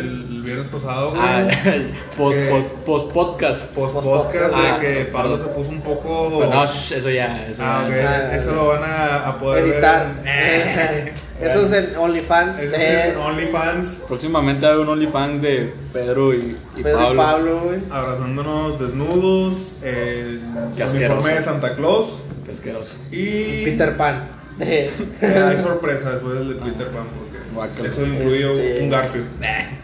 el, 0.01 0.30
el 0.41 0.47
viernes 0.47 0.68
pasado, 0.68 1.11
güey. 1.11 1.22
Ah, 1.22 1.47
post, 2.16 2.38
¿Qué? 2.38 2.66
post, 2.86 3.12
podcast. 3.12 3.66
Post 3.74 3.95
podcast 3.95 4.55
Ah, 4.57 4.78
de 4.80 4.86
que 4.86 5.05
Pablo 5.05 5.36
se 5.36 5.45
puso 5.49 5.68
un 5.68 5.82
poco. 5.82 6.38
Pero 6.41 6.51
no, 6.51 6.66
shh, 6.66 6.93
eso 6.93 7.11
ya. 7.11 7.47
Eso 7.47 7.62
ah, 7.62 7.86
ya. 7.88 7.88
ok, 7.88 7.95
Ah, 8.09 8.36
eso 8.36 8.55
lo 8.55 8.68
van 8.68 8.82
a, 8.84 9.28
a 9.28 9.38
poder 9.38 9.64
Editar. 9.64 10.22
ver. 10.24 11.12
Eso 11.41 11.64
es 11.64 11.72
en 11.72 11.97
OnlyFans. 11.97 12.59
Eso 12.59 12.76
es 12.76 12.82
eh, 12.82 13.09
en 13.12 13.16
OnlyFans. 13.16 13.86
Próximamente 14.07 14.66
hay 14.66 14.76
un 14.76 14.91
OnlyFans 14.91 15.41
de 15.41 15.72
Pedro 15.91 16.34
y, 16.34 16.55
y 16.76 16.82
Pedro 16.82 16.99
Pablo. 16.99 17.14
y 17.14 17.16
Pablo, 17.16 17.61
güey. 17.64 17.78
Abrazándonos 17.91 18.78
desnudos. 18.78 19.76
El 19.82 20.43
uniforme 20.76 21.32
de 21.32 21.43
Santa 21.43 21.74
Claus. 21.74 22.20
Qué 22.45 22.51
asqueroso. 22.51 22.99
Y. 23.11 23.64
Peter 23.64 23.97
Pan. 23.97 24.22
Eh, 24.62 24.91
hay 25.22 25.57
sorpresa 25.57 26.11
después 26.11 26.34
del 26.41 26.49
de 26.51 26.55
Peter 26.57 26.88
Pan 26.88 27.05
porque 27.16 27.30
Eso 27.85 28.07
incluye 28.07 28.71
Este- 28.73 28.83
un 28.85 28.91
Garfield. 28.91 29.27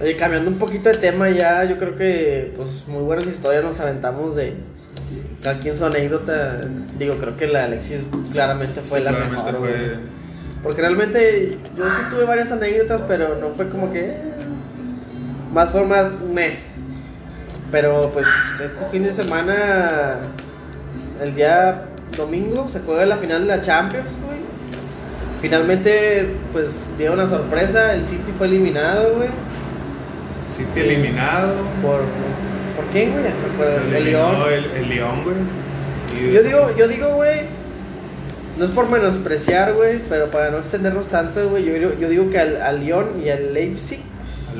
Oye, 0.00 0.16
cambiando 0.16 0.50
un 0.50 0.58
poquito 0.58 0.88
de 0.88 0.94
tema 0.98 1.28
ya, 1.30 1.64
yo 1.64 1.76
creo 1.78 1.96
que 1.96 2.52
pues 2.56 2.68
muy 2.86 3.02
buenas 3.04 3.26
historias 3.26 3.64
nos 3.64 3.78
aventamos 3.80 4.36
de 4.36 4.54
cada 5.42 5.58
quien 5.58 5.76
su 5.76 5.84
anécdota. 5.84 6.60
Digo, 6.98 7.16
creo 7.16 7.36
que 7.36 7.46
la 7.46 7.64
Alexis 7.64 8.00
claramente 8.32 8.80
fue 8.82 8.98
Sí, 8.98 9.04
la 9.04 9.10
claramente 9.10 9.36
mejor. 9.44 9.56
fue- 9.60 9.68
güey. 9.68 10.16
Porque 10.62 10.80
realmente 10.80 11.58
yo 11.76 11.84
sí 11.84 12.02
tuve 12.10 12.24
varias 12.24 12.50
anécdotas, 12.50 13.02
pero 13.06 13.36
no 13.40 13.50
fue 13.50 13.68
como 13.68 13.92
que 13.92 14.00
eh, 14.10 14.20
más 15.52 15.70
formas 15.70 16.06
me. 16.32 16.58
Pero 17.70 18.10
pues 18.12 18.26
este 18.62 18.86
fin 18.90 19.02
de 19.02 19.12
semana, 19.12 20.18
el 21.22 21.34
día 21.34 21.84
domingo, 22.16 22.68
se 22.68 22.80
juega 22.80 23.04
la 23.06 23.16
final 23.16 23.42
de 23.42 23.46
la 23.48 23.60
Champions, 23.60 24.06
güey. 24.24 24.35
Finalmente, 25.40 26.28
pues 26.52 26.68
dio 26.98 27.12
una 27.12 27.28
sorpresa, 27.28 27.94
el 27.94 28.06
City 28.06 28.32
fue 28.36 28.46
eliminado, 28.46 29.14
güey. 29.16 29.28
City 30.48 30.80
eliminado. 30.80 31.54
¿Por, 31.82 32.00
¿por 32.76 32.84
quién, 32.92 33.12
güey? 33.12 33.24
Por 33.56 33.66
el, 33.66 33.94
el 33.94 34.04
León. 34.04 34.34
El, 34.48 34.82
el 34.82 34.88
León, 34.88 35.24
güey. 35.24 35.36
Yo 36.32 36.42
digo, 36.42 36.70
yo 36.76 36.88
digo, 36.88 37.14
güey, 37.16 37.40
no 38.56 38.64
es 38.64 38.70
por 38.70 38.88
menospreciar, 38.88 39.74
güey, 39.74 40.00
pero 40.08 40.30
para 40.30 40.50
no 40.50 40.58
extendernos 40.58 41.06
tanto, 41.08 41.48
güey, 41.50 41.64
yo, 41.64 41.74
digo- 41.74 41.92
yo 42.00 42.08
digo 42.08 42.30
que 42.30 42.38
al, 42.38 42.62
al 42.62 42.80
Lyon 42.80 43.22
y 43.22 43.28
al 43.28 43.52
Leipzig. 43.52 44.00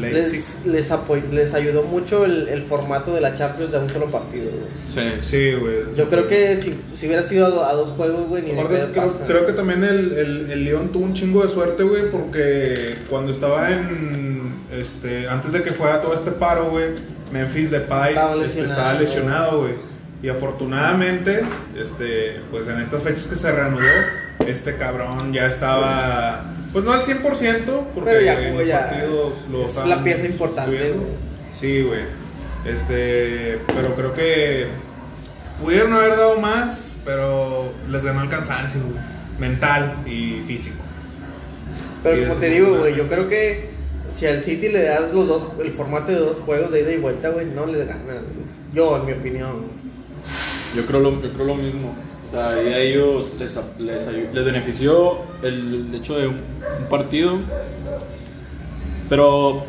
Les, 0.01 0.65
les, 0.67 0.91
apoy- 0.93 1.29
les 1.31 1.55
ayudó 1.55 1.83
mucho 1.83 2.25
el, 2.25 2.49
el 2.49 2.63
formato 2.63 3.15
de 3.15 3.21
la 3.21 3.35
Champions 3.35 3.73
de 3.73 3.79
un 3.79 3.89
solo 3.91 4.07
partido, 4.07 4.51
güey. 4.51 4.65
Sí. 4.85 5.01
Sí, 5.21 5.55
güey. 5.55 5.95
Yo 5.97 6.09
creo 6.09 6.29
que 6.29 6.57
si, 6.57 6.79
si 6.97 7.07
hubiera 7.07 7.23
sido 7.23 7.47
a, 7.47 7.51
do- 7.51 7.65
a 7.65 7.73
dos 7.75 7.91
juegos, 7.91 8.29
güey, 8.29 8.43
ni 8.43 8.53
de 8.53 8.61
Aparte, 8.61 8.89
creo, 8.93 9.07
pasa. 9.07 9.25
creo 9.27 9.47
que 9.47 9.53
también 9.53 9.85
el, 9.85 10.13
el, 10.13 10.51
el 10.51 10.65
León 10.65 10.91
tuvo 10.93 11.05
un 11.05 11.15
chingo 11.15 11.43
de 11.43 11.49
suerte, 11.53 11.83
güey, 11.83 12.11
porque 12.11 12.97
cuando 13.11 13.33
estaba 13.33 13.71
en. 13.71 14.37
Este, 14.73 15.29
antes 15.29 15.53
de 15.53 15.63
que 15.63 15.71
fuera 15.73 16.01
todo 16.03 16.13
este 16.15 16.33
paro, 16.33 16.71
güey, 16.71 16.87
Memphis 17.33 17.71
Depay 17.71 18.11
Estaba 18.11 18.33
este, 18.33 18.43
lesionado. 18.47 18.73
estaba 18.73 19.01
lesionado, 19.01 19.61
güey. 19.63 19.73
Y 20.23 20.29
afortunadamente, 20.29 21.43
este, 21.79 22.41
pues 22.51 22.67
en 22.69 22.81
estas 22.81 23.03
fechas 23.03 23.27
que 23.27 23.35
se 23.37 23.53
reanudó, 23.53 23.83
este 24.47 24.77
cabrón 24.77 25.33
ya 25.33 25.47
estaba, 25.47 26.45
pues 26.77 26.85
no 26.85 26.93
al 26.93 27.01
100%, 27.01 27.23
porque 27.95 28.11
Pero 28.11 28.21
ya 28.21 28.39
en 28.39 28.49
jugó, 28.49 28.59
los 28.59 28.69
ya. 28.69 28.91
partidos 28.91 29.33
lo 29.51 29.65
Es 29.65 29.87
la 29.87 30.05
pieza 30.05 30.27
importante, 30.27 30.93
güey. 30.93 31.07
Sí, 31.59 31.81
güey. 31.81 32.03
Este, 32.67 33.61
pero 33.69 33.95
creo 33.95 34.13
que 34.13 34.67
pudieron 35.59 35.95
haber 35.95 36.19
dado 36.19 36.39
más, 36.39 36.99
pero 37.03 37.73
les 37.89 38.05
ganó 38.05 38.21
el 38.21 38.29
cansancio, 38.29 38.83
güey, 38.83 39.03
mental 39.39 40.03
y 40.05 40.43
físico. 40.47 40.77
Pero 42.03 42.19
Y 42.19 42.25
como 42.25 42.35
te 42.41 42.51
digo, 42.51 42.77
güey, 42.81 42.95
yo 42.95 43.09
creo 43.09 43.27
que 43.27 43.71
si 44.15 44.27
al 44.27 44.45
City 44.45 44.69
le 44.69 44.83
das 44.83 45.15
los 45.15 45.27
dos, 45.27 45.49
el 45.59 45.73
formato 45.73 46.13
de 46.13 46.19
dos 46.19 46.41
juegos 46.41 46.71
de 46.73 46.83
ida 46.83 46.93
y 46.93 46.99
vuelta, 46.99 47.31
güey, 47.31 47.47
no 47.47 47.65
le 47.65 47.87
ganas. 47.87 48.19
Yo, 48.75 48.99
en 48.99 49.07
mi 49.07 49.13
opinión. 49.13 49.63
Yo 50.77 50.85
creo 50.85 51.01
lo, 51.01 51.23
yo 51.23 51.33
creo 51.33 51.47
lo 51.47 51.55
mismo. 51.55 51.95
O 52.29 52.31
sea, 52.33 52.63
y 52.63 52.73
a 52.73 52.79
ellos 52.79 53.33
les, 53.39 53.57
les, 53.79 54.07
les 54.33 54.45
benefició 54.45 55.21
el, 55.43 55.87
el 55.89 55.95
hecho 55.95 56.19
de 56.19 56.27
un, 56.27 56.35
un 56.81 56.89
partido. 56.91 57.39
Pero, 59.09 59.65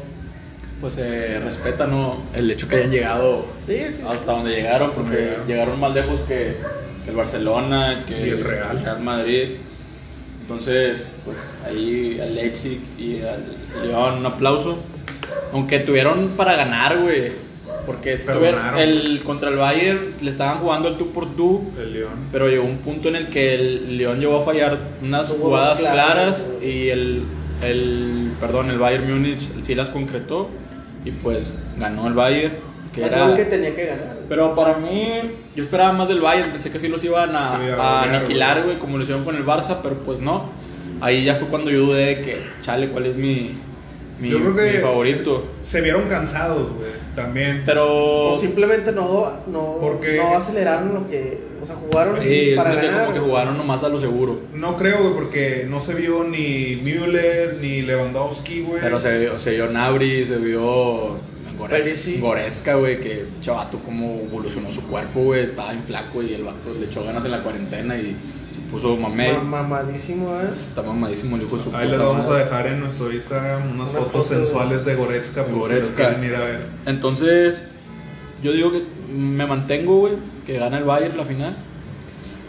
pues 0.81 0.93
se 0.95 1.39
respeta, 1.39 1.85
¿no? 1.85 2.17
El 2.33 2.49
hecho 2.49 2.67
que 2.67 2.77
hayan 2.77 2.91
llegado 2.91 3.45
Sí, 3.65 3.77
sí, 3.89 3.95
sí. 3.97 4.03
hasta 4.07 4.31
donde 4.31 4.51
llegaron, 4.51 4.91
porque 4.91 5.15
llegaron. 5.17 5.47
llegaron 5.47 5.79
más 5.79 5.93
lejos 5.93 6.19
que, 6.21 6.57
que 7.03 7.09
el 7.11 7.15
Barcelona, 7.15 8.03
que 8.07 8.27
Y 8.27 8.29
el 8.31 8.43
Real. 8.43 8.99
Madrid. 9.01 9.49
Entonces, 10.41 11.05
pues 11.25 11.37
ahí 11.65 12.19
al 12.21 12.33
Leipzig 12.33 12.79
y 12.97 13.21
al 13.21 13.57
León 13.87 14.19
un 14.19 14.25
aplauso. 14.25 14.77
Aunque 15.53 15.79
tuvieron 15.79 16.29
para 16.29 16.55
ganar, 16.55 16.97
güey. 16.99 17.31
Porque 17.87 18.13
el, 18.77 19.21
contra 19.23 19.49
el 19.49 19.55
Bayern 19.55 20.13
le 20.21 20.29
estaban 20.29 20.59
jugando 20.59 20.89
el 20.89 20.97
tú 20.97 21.11
por 21.13 21.35
tú. 21.35 21.63
El 21.79 21.93
León. 21.93 22.11
Pero 22.31 22.49
llegó 22.49 22.65
un 22.65 22.79
punto 22.79 23.07
en 23.07 23.15
el 23.15 23.29
que 23.29 23.55
el 23.55 23.97
León 23.97 24.19
llegó 24.19 24.37
a 24.41 24.45
fallar 24.45 24.77
unas 25.01 25.33
Tuvo 25.33 25.45
jugadas 25.45 25.79
claras, 25.79 26.03
claras 26.03 26.47
y 26.61 26.89
el, 26.89 27.23
el, 27.63 28.31
perdón, 28.39 28.69
el 28.69 28.77
Bayern 28.77 29.09
Múnich 29.09 29.39
sí 29.63 29.73
las 29.73 29.89
concretó 29.89 30.49
y 31.05 31.11
pues 31.11 31.55
ganó 31.77 32.07
el 32.07 32.13
Bayern. 32.13 32.53
Que 32.93 33.03
El 33.03 33.07
era, 33.13 33.35
que 33.35 33.45
tenía 33.45 33.73
que 33.75 33.85
ganar. 33.85 34.17
pero 34.27 34.53
para 34.55 34.77
mí, 34.79 35.07
yo 35.55 35.63
esperaba 35.63 35.93
más 35.93 36.09
del 36.09 36.19
Bayern, 36.19 36.49
pensé 36.51 36.69
que 36.71 36.79
sí 36.79 36.87
los 36.89 37.01
iban 37.03 37.29
a, 37.29 37.33
Sí, 37.33 37.35
a 37.37 37.55
a 38.01 38.01
golear, 38.01 38.15
aniquilar, 38.15 38.53
güey. 38.55 38.65
güey, 38.65 38.79
como 38.79 38.97
lo 38.97 39.03
hicieron 39.03 39.23
con 39.23 39.35
el 39.35 39.45
Barça, 39.45 39.77
pero 39.81 39.95
pues 39.99 40.19
no. 40.19 40.49
Ahí 40.99 41.23
ya 41.23 41.35
fue 41.35 41.47
cuando 41.47 41.69
yo 41.71 41.81
dudé 41.85 42.15
de 42.15 42.21
que, 42.21 42.41
chale, 42.63 42.89
¿cuál 42.89 43.05
es 43.05 43.15
mi, 43.15 43.51
mi, 44.19 44.29
Yo 44.29 44.39
creo 44.39 44.55
que 44.55 44.71
mi 44.73 44.77
favorito? 44.79 45.45
Se 45.61 45.81
vieron 45.81 46.03
cansados, 46.09 46.71
güey. 46.73 46.91
También. 47.15 47.63
Pero... 47.65 48.33
O 48.33 48.39
simplemente 48.39 48.91
no, 48.91 49.31
no, 49.47 49.77
Porque- 49.79 50.17
no 50.17 50.35
aceleraron 50.37 50.93
lo 50.93 51.07
que. 51.07 51.39
O 51.61 51.65
sea, 51.65 51.75
jugaron 51.75 52.19
Sí, 52.21 52.53
para 52.55 52.71
siento 52.71 52.81
que 52.81 52.87
ganar. 52.93 53.05
como 53.07 53.13
que 53.19 53.25
jugaron 53.29 53.57
nomás 53.57 53.83
a 53.83 53.89
lo 53.89 53.97
seguro. 53.99 54.39
No 54.53 54.77
creo, 54.77 54.99
güey, 55.01 55.13
porque 55.13 55.65
no 55.67 55.79
se 55.79 55.95
vio 55.95 56.23
ni 56.23 56.79
Müller 56.83 57.57
ni 57.59 57.81
Lewandowski, 57.81 58.61
güey. 58.61 58.81
Pero 58.81 58.99
se 58.99 59.17
vio, 59.17 59.39
se 59.39 59.51
vio 59.55 59.67
Nabri, 59.67 60.23
se 60.25 60.37
vio 60.37 61.17
Goretz-. 61.57 62.19
Goretzka, 62.19 62.75
güey, 62.75 62.99
que 62.99 63.25
chavato 63.41 63.79
como 63.79 64.21
evolucionó 64.27 64.71
su 64.71 64.83
cuerpo, 64.87 65.21
güey, 65.23 65.43
estaba 65.45 65.71
bien 65.71 65.83
flaco 65.83 66.21
y 66.21 66.33
el 66.35 66.43
vato 66.43 66.71
le 66.79 66.85
echó 66.85 67.03
ganas 67.03 67.25
en 67.25 67.31
la 67.31 67.41
cuarentena 67.41 67.97
y 67.97 68.15
puso 68.71 68.95
mamey. 68.97 69.33
Ma- 69.33 69.63
Mamadísimo, 69.63 70.29
¿eh? 70.41 70.49
Está 70.53 70.81
mamadísimo 70.81 71.35
el 71.37 71.43
hijo 71.43 71.57
de 71.57 71.63
su 71.63 71.75
Ahí 71.75 71.87
les 71.89 71.99
vamos 71.99 72.25
a 72.27 72.35
dejar 72.37 72.67
en 72.67 72.79
nuestro 72.81 73.11
Instagram 73.11 73.71
unas 73.71 73.89
Una 73.89 73.99
fotos 73.99 74.27
foto 74.27 74.39
de- 74.39 74.45
sensuales 74.45 74.85
de 74.85 74.95
Goretzka, 74.95 75.45
si 75.45 75.51
Goretzka. 75.51 76.07
a 76.07 76.09
ver. 76.11 76.65
Entonces, 76.85 77.63
yo 78.43 78.51
digo 78.51 78.71
que 78.71 78.83
me 79.11 79.45
mantengo, 79.45 79.99
güey, 79.99 80.13
que 80.45 80.57
gana 80.59 80.77
el 80.77 80.83
Bayern 80.83 81.17
la 81.17 81.25
final. 81.25 81.55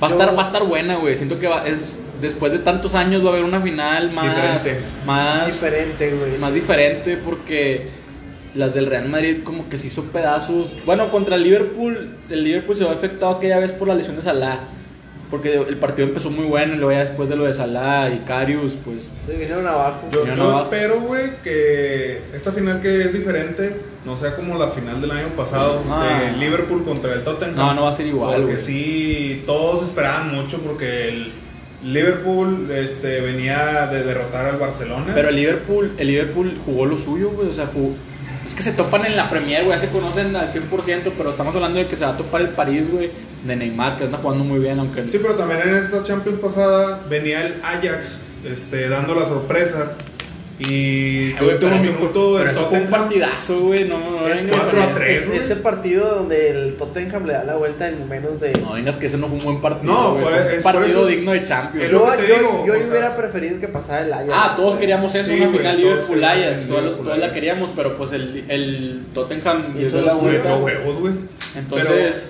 Va 0.02 0.06
a 0.06 0.10
Yo- 0.10 0.16
estar, 0.20 0.36
va 0.36 0.42
a 0.42 0.46
estar 0.46 0.62
buena, 0.64 0.96
güey. 0.96 1.16
Siento 1.16 1.38
que 1.40 1.48
va, 1.48 1.66
es 1.66 2.00
después 2.20 2.52
de 2.52 2.58
tantos 2.58 2.94
años 2.94 3.22
va 3.24 3.28
a 3.30 3.32
haber 3.32 3.44
una 3.44 3.60
final 3.60 4.10
más 4.12 4.24
Diferente. 4.62 4.86
más 5.06 5.46
Diferente, 5.46 6.10
güey. 6.14 6.38
más 6.38 6.52
diferente 6.54 7.16
porque 7.16 7.88
las 8.54 8.74
del 8.74 8.86
Real 8.86 9.08
Madrid 9.08 9.38
como 9.44 9.68
que 9.68 9.76
se 9.78 9.88
hizo 9.88 10.04
pedazos. 10.04 10.72
Bueno, 10.86 11.10
contra 11.10 11.36
el 11.36 11.42
Liverpool, 11.44 12.10
el 12.30 12.42
Liverpool 12.44 12.76
se 12.76 12.84
vio 12.84 12.92
afectado 12.92 13.32
aquella 13.36 13.58
vez 13.58 13.72
por 13.72 13.88
la 13.88 13.94
lesión 13.94 14.16
de 14.16 14.22
Salah. 14.22 14.60
Porque 15.30 15.56
el 15.56 15.76
partido 15.76 16.08
empezó 16.08 16.30
muy 16.30 16.46
bueno 16.46 16.72
y 16.74 16.76
luego 16.78 16.92
ya 16.92 17.00
después 17.00 17.28
de 17.28 17.36
lo 17.36 17.44
de 17.44 17.52
Salah 17.52 18.08
y 18.10 18.20
Karius, 18.20 18.76
pues 18.82 19.04
Se 19.26 19.32
vinieron 19.36 19.66
abajo. 19.66 20.08
Yo, 20.10 20.24
espero, 20.62 21.00
güey, 21.02 21.30
que 21.44 22.22
esta 22.34 22.50
final 22.52 22.80
que 22.80 23.02
es 23.02 23.12
diferente 23.12 23.76
no 24.06 24.16
sea 24.16 24.34
como 24.36 24.56
la 24.56 24.68
final 24.68 25.02
del 25.02 25.10
año 25.10 25.28
pasado 25.36 25.82
No. 25.86 26.02
de 26.02 26.32
Liverpool 26.38 26.82
contra 26.82 27.12
el 27.12 27.24
Tottenham. 27.24 27.56
no, 27.56 27.74
no 27.74 27.82
va 27.82 27.88
a 27.90 27.92
ser 27.92 28.06
igual, 28.06 28.40
Porque 28.40 28.56
sí, 28.56 29.42
todos 29.46 29.82
esperaban 29.86 30.34
mucho 30.34 30.60
porque 30.60 31.08
el 31.08 31.32
Liverpool 31.84 32.70
este, 32.70 33.20
venía 33.20 33.86
de 33.86 34.02
derrotar 34.04 34.46
al 34.46 34.56
Barcelona. 34.56 35.12
Pero 35.14 35.28
el 35.28 35.36
Liverpool, 35.36 35.92
el 35.98 36.06
Liverpool 36.08 36.58
jugó 36.64 36.86
lo 36.86 36.96
suyo, 36.96 37.30
güey. 37.30 37.48
O 37.48 37.54
sea, 37.54 37.66
jugó. 37.66 37.94
Es 38.44 38.54
que 38.54 38.62
se 38.62 38.72
topan 38.72 39.04
en 39.04 39.14
la 39.16 39.28
Premier, 39.28 39.64
güey. 39.64 39.76
Ya 39.78 39.86
se 39.86 39.90
conocen 39.92 40.34
al 40.34 40.50
100%, 40.50 41.12
pero 41.16 41.30
estamos 41.30 41.54
hablando 41.54 41.78
de 41.78 41.86
que 41.86 41.96
se 41.96 42.04
va 42.04 42.12
a 42.12 42.16
topar 42.16 42.40
el 42.40 42.48
París, 42.48 42.90
güey. 42.90 43.10
De 43.44 43.54
Neymar, 43.56 43.96
que 43.96 44.04
anda 44.04 44.18
jugando 44.18 44.44
muy 44.44 44.58
bien, 44.58 44.78
aunque. 44.78 45.06
Sí, 45.08 45.18
pero 45.22 45.34
también 45.34 45.60
en 45.62 45.76
esta 45.76 46.02
Champions 46.02 46.40
pasada 46.40 47.00
venía 47.08 47.46
el 47.46 47.54
Ajax 47.62 48.18
este, 48.44 48.88
dando 48.88 49.14
la 49.14 49.24
sorpresa. 49.26 49.92
Y 50.60 50.64
Ay, 50.64 51.36
el 51.38 51.44
último 51.44 51.58
pero 51.60 51.74
eso 51.76 51.92
minuto 51.92 52.20
fue- 52.20 52.32
del 52.32 52.38
pero 52.40 52.50
eso 52.50 52.68
fue 52.68 52.78
un 52.80 52.86
partidazo, 52.88 53.60
güey. 53.60 53.84
No, 53.84 53.98
no, 54.00 54.10
no 54.22 54.26
Es 54.26 54.42
vengas 54.42 54.56
cuatro 54.56 54.70
con 54.72 54.80
a 54.80 54.84
eso. 54.86 54.94
tres. 54.96 55.20
Es- 55.22 55.26
güey. 55.28 55.38
ese 55.38 55.54
partido 55.56 56.14
donde 56.16 56.50
el 56.50 56.76
Tottenham 56.76 57.26
le 57.26 57.32
da 57.34 57.44
la 57.44 57.54
vuelta 57.54 57.88
en 57.88 58.08
menos 58.08 58.40
de. 58.40 58.52
No 58.54 58.72
vengas 58.72 58.96
que 58.96 59.06
ese 59.06 59.18
no 59.18 59.28
fue 59.28 59.38
un 59.38 59.44
buen 59.44 59.60
partido. 59.60 59.92
No, 59.94 60.14
güey. 60.14 60.26
es 60.48 60.56
un 60.56 60.62
partido 60.64 60.86
eso- 60.88 61.06
digno 61.06 61.30
de 61.30 61.44
Champions. 61.44 61.86
es 61.86 61.92
lo 61.92 62.04
yo 62.06 62.10
que 62.10 62.22
te 62.24 62.28
yo- 62.28 62.34
digo, 62.38 62.64
yo 62.66 62.74
sea- 62.74 62.86
hubiera 62.88 63.16
preferido 63.16 63.60
que 63.60 63.68
pasara 63.68 64.04
el 64.04 64.12
Ajax. 64.12 64.30
Ah, 64.34 64.54
todos 64.56 64.74
queríamos 64.74 65.14
eso, 65.14 65.30
Sí, 65.30 65.36
una 65.36 65.46
güey, 65.46 65.58
final 65.58 65.76
todos 65.76 65.90
Liverpool 65.92 66.24
Ajax, 66.24 66.66
todos, 66.66 67.18
la 67.18 67.32
queríamos, 67.32 67.70
pero 67.76 67.96
pues 67.96 68.12
el, 68.12 68.44
el 68.48 69.02
Tottenham 69.14 69.62
Hizo 69.80 70.00
la 70.00 70.14
vuelta. 70.14 70.56
huevos, 70.56 70.96
güey. 70.98 71.14
Entonces, 71.56 72.26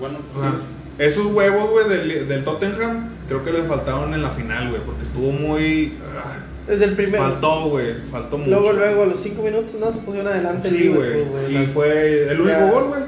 bueno, 0.00 0.18
sea, 0.38 0.52
esos 0.98 1.26
huevos, 1.26 1.70
güey, 1.70 1.88
del, 1.88 2.28
del 2.28 2.44
Tottenham, 2.44 3.10
creo 3.28 3.44
que 3.44 3.52
le 3.52 3.62
faltaron 3.64 4.12
en 4.14 4.22
la 4.22 4.30
final, 4.30 4.70
güey, 4.70 4.82
porque 4.82 5.02
estuvo 5.02 5.32
muy... 5.32 5.98
ah, 6.16 6.36
Desde 6.66 6.84
el 6.84 6.94
primer. 6.94 7.18
faltó, 7.20 7.68
güey, 7.70 7.94
faltó 8.10 8.38
mucho. 8.38 8.50
Luego, 8.50 8.72
luego, 8.72 9.02
a 9.02 9.06
los 9.06 9.20
5 9.20 9.42
minutos, 9.42 9.72
no 9.80 9.92
se 9.92 9.98
pusieron 10.00 10.30
adelante. 10.32 10.68
el 10.68 10.74
Sí, 10.76 10.88
güey. 10.88 11.24
La- 11.52 11.62
Y 11.62 11.66
fue 11.66 12.28
el 12.30 12.40
único 12.40 12.58
Ya. 12.58 12.70
gol, 12.70 12.88
güey. 12.88 13.02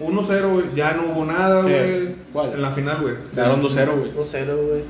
1-0, 0.00 0.52
güey. 0.52 0.64
Ya 0.74 0.92
no 0.94 1.12
hubo 1.12 1.24
nada, 1.24 1.62
güey. 1.62 2.14
¿Cuál? 2.32 2.52
En 2.54 2.62
la 2.62 2.70
final, 2.72 2.98
güey. 3.00 3.14
quedaron 3.34 3.62
2-0, 3.62 3.96
güey. 3.96 4.10
2-0, 4.12 4.56
güey. 4.68 4.82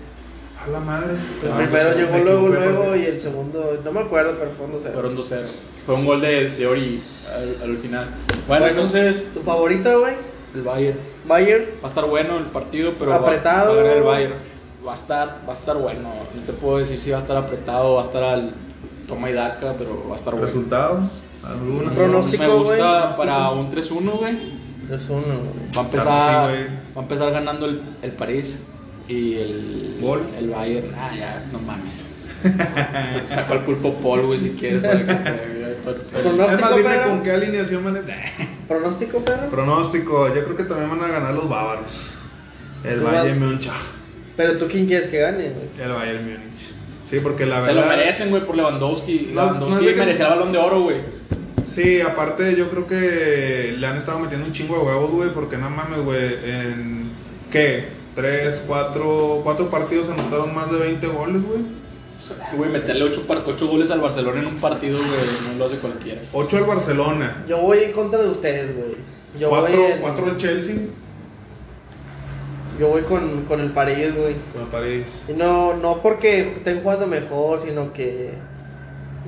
A 0.64 0.70
la 0.70 0.80
madre. 0.80 1.12
El 1.44 1.50
Ah, 1.52 1.56
primero 1.58 1.94
llegó 1.94 2.18
luego, 2.24 2.48
luego 2.48 2.96
y 2.96 3.02
el 3.02 3.20
segundo, 3.20 3.78
no 3.84 3.92
me 3.92 4.00
acuerdo, 4.00 4.34
pero 4.38 4.50
fue 4.50 4.66
1-0. 4.66 4.92
Fueron 4.94 5.14
2-0. 5.16 5.40
Fue 5.84 5.94
un 5.94 6.06
gol 6.06 6.20
de, 6.22 6.48
de 6.50 6.66
Ori 6.66 7.02
al, 7.34 7.70
al 7.70 7.76
final. 7.76 8.06
Bueno, 8.48 8.66
entonces, 8.66 9.24
¿Tu 9.34 9.40
favorito, 9.40 10.00
güey? 10.00 10.14
el 10.54 10.62
Bayern. 10.62 10.98
Bayern. 11.26 11.64
Va 11.82 11.84
a 11.84 11.86
estar 11.88 12.04
bueno 12.06 12.36
el 12.38 12.44
partido, 12.44 12.92
pero 12.98 13.10
va- 13.12 13.16
Apretado. 13.18 13.74
Va, 13.74 13.80
a 13.80 13.82
ganar 13.82 13.96
el 13.98 14.02
Bayern. 14.02 14.34
Va 14.86 14.92
a 14.92 14.94
estar, 14.94 15.40
va 15.48 15.52
a 15.52 15.56
estar 15.56 15.76
bueno. 15.76 16.10
No 16.34 16.42
te 16.42 16.52
puedo 16.52 16.78
decir 16.78 17.00
si 17.00 17.10
va 17.10 17.18
a 17.18 17.20
estar 17.20 17.36
apretado, 17.36 17.94
va 17.94 18.02
a 18.02 18.04
estar 18.04 18.22
al 18.22 18.52
toma 19.08 19.30
y 19.30 19.32
daca, 19.32 19.74
pero 19.78 20.04
va 20.08 20.14
a 20.14 20.18
estar 20.18 20.32
bueno. 20.34 20.46
¿Resultado? 20.46 21.00
¿Alguna? 21.42 21.90
Pronóstico, 21.92 22.42
Me 22.42 22.48
gusta 22.50 23.02
güey. 23.06 23.16
para 23.16 23.50
un 23.50 23.70
3-1, 23.70 24.10
güey. 24.18 24.34
3-1, 24.88 25.08
güey. 25.08 25.24
Va 25.76 25.80
a 25.80 25.84
empezar, 25.84 26.06
Claro, 26.06 26.48
sí, 26.52 26.58
güey. 26.58 26.66
va 26.96 27.00
a 27.00 27.02
empezar 27.02 27.30
ganando 27.32 27.66
el, 27.66 27.82
el 28.02 28.12
París 28.12 28.58
y 29.08 29.34
el, 29.34 29.98
Gol. 30.00 30.22
el 30.38 30.50
Bayern. 30.50 30.88
Ah, 30.98 31.10
ya, 31.18 31.46
no 31.52 31.58
mames. 31.60 32.04
Saco 33.30 33.54
al 33.54 33.60
pulpo 33.64 33.94
Paul, 33.94 34.22
güey, 34.26 34.38
si 34.40 34.50
quieres. 34.50 34.82
Para 34.82 34.98
que 34.98 35.12
Es 36.28 36.60
más, 36.60 36.76
dime 36.76 36.88
pero- 36.90 37.08
con 37.08 37.22
qué 37.22 37.32
alineación 37.32 37.84
van 37.84 37.96
a... 37.96 38.00
¿Pronóstico, 38.68 39.18
perro? 39.20 39.48
Pronóstico. 39.50 40.28
Yo 40.34 40.44
creo 40.44 40.56
que 40.56 40.64
también 40.64 40.90
van 40.90 41.02
a 41.02 41.08
ganar 41.12 41.34
los 41.34 41.48
bávaros. 41.48 42.10
El 42.84 43.00
Bayern 43.00 43.38
Múnich. 43.38 43.70
Pero 44.36 44.58
tú, 44.58 44.66
¿quién 44.68 44.86
quieres 44.86 45.08
que 45.08 45.18
gane, 45.20 45.50
güey? 45.50 45.68
El 45.86 45.92
Bayern 45.92 46.24
Múnich. 46.24 46.72
Sí, 47.04 47.18
porque 47.22 47.46
la 47.46 47.60
Se 47.62 47.72
lo 47.72 47.80
verdad... 47.82 47.96
merecen, 47.96 48.30
güey, 48.30 48.44
por 48.44 48.56
Lewandowski. 48.56 49.30
No, 49.32 49.42
Lewandowski 49.44 49.84
no 49.84 49.90
que- 49.92 49.96
merecía 49.96 50.26
el 50.26 50.30
balón 50.32 50.52
de 50.52 50.58
oro, 50.58 50.82
güey. 50.82 50.96
Sí, 51.62 52.00
aparte 52.00 52.54
yo 52.56 52.68
creo 52.70 52.86
que 52.86 53.74
le 53.78 53.86
han 53.86 53.96
estado 53.96 54.18
metiendo 54.18 54.46
un 54.46 54.52
chingo 54.52 54.76
de 54.78 54.82
huevos, 54.84 55.10
güey, 55.10 55.30
porque 55.30 55.56
no 55.56 55.70
mames, 55.70 56.00
güey, 56.00 56.34
en... 56.44 57.10
¿Qué? 57.50 57.86
Tres, 58.14 58.62
cuatro, 58.66 59.40
cuatro 59.42 59.70
partidos 59.70 60.08
anotaron 60.10 60.54
más 60.54 60.70
de 60.70 60.78
20 60.78 61.06
goles, 61.08 61.42
güey. 61.42 61.62
Güey, 62.56 62.70
meterle 62.70 63.04
8, 63.04 63.66
goles 63.68 63.90
al 63.90 64.00
Barcelona 64.00 64.40
en 64.40 64.46
un 64.46 64.56
partido, 64.56 64.98
güey, 64.98 65.08
no 65.52 65.58
lo 65.58 65.64
hace 65.66 65.76
cualquiera. 65.76 66.20
Ocho 66.32 66.56
al 66.56 66.64
Barcelona. 66.64 67.44
Yo 67.48 67.58
voy 67.58 67.78
en 67.78 67.92
contra 67.92 68.20
de 68.22 68.28
ustedes, 68.28 68.74
güey. 68.76 68.96
Yo 69.38 69.48
Cuatro, 69.50 69.76
voy 69.76 69.86
en- 69.92 69.98
cuatro 70.00 70.26
al 70.26 70.36
Chelsea. 70.36 70.76
Yo 72.78 72.88
voy 72.88 73.02
con, 73.02 73.44
con 73.44 73.60
el 73.60 73.70
París, 73.70 74.14
güey. 74.16 74.34
Con 74.52 74.62
el 74.62 74.68
París. 74.68 75.24
Y 75.28 75.32
no, 75.32 75.74
no 75.74 76.02
porque 76.02 76.40
estén 76.56 76.80
jugando 76.82 77.06
mejor, 77.06 77.60
sino 77.60 77.92
que 77.92 78.32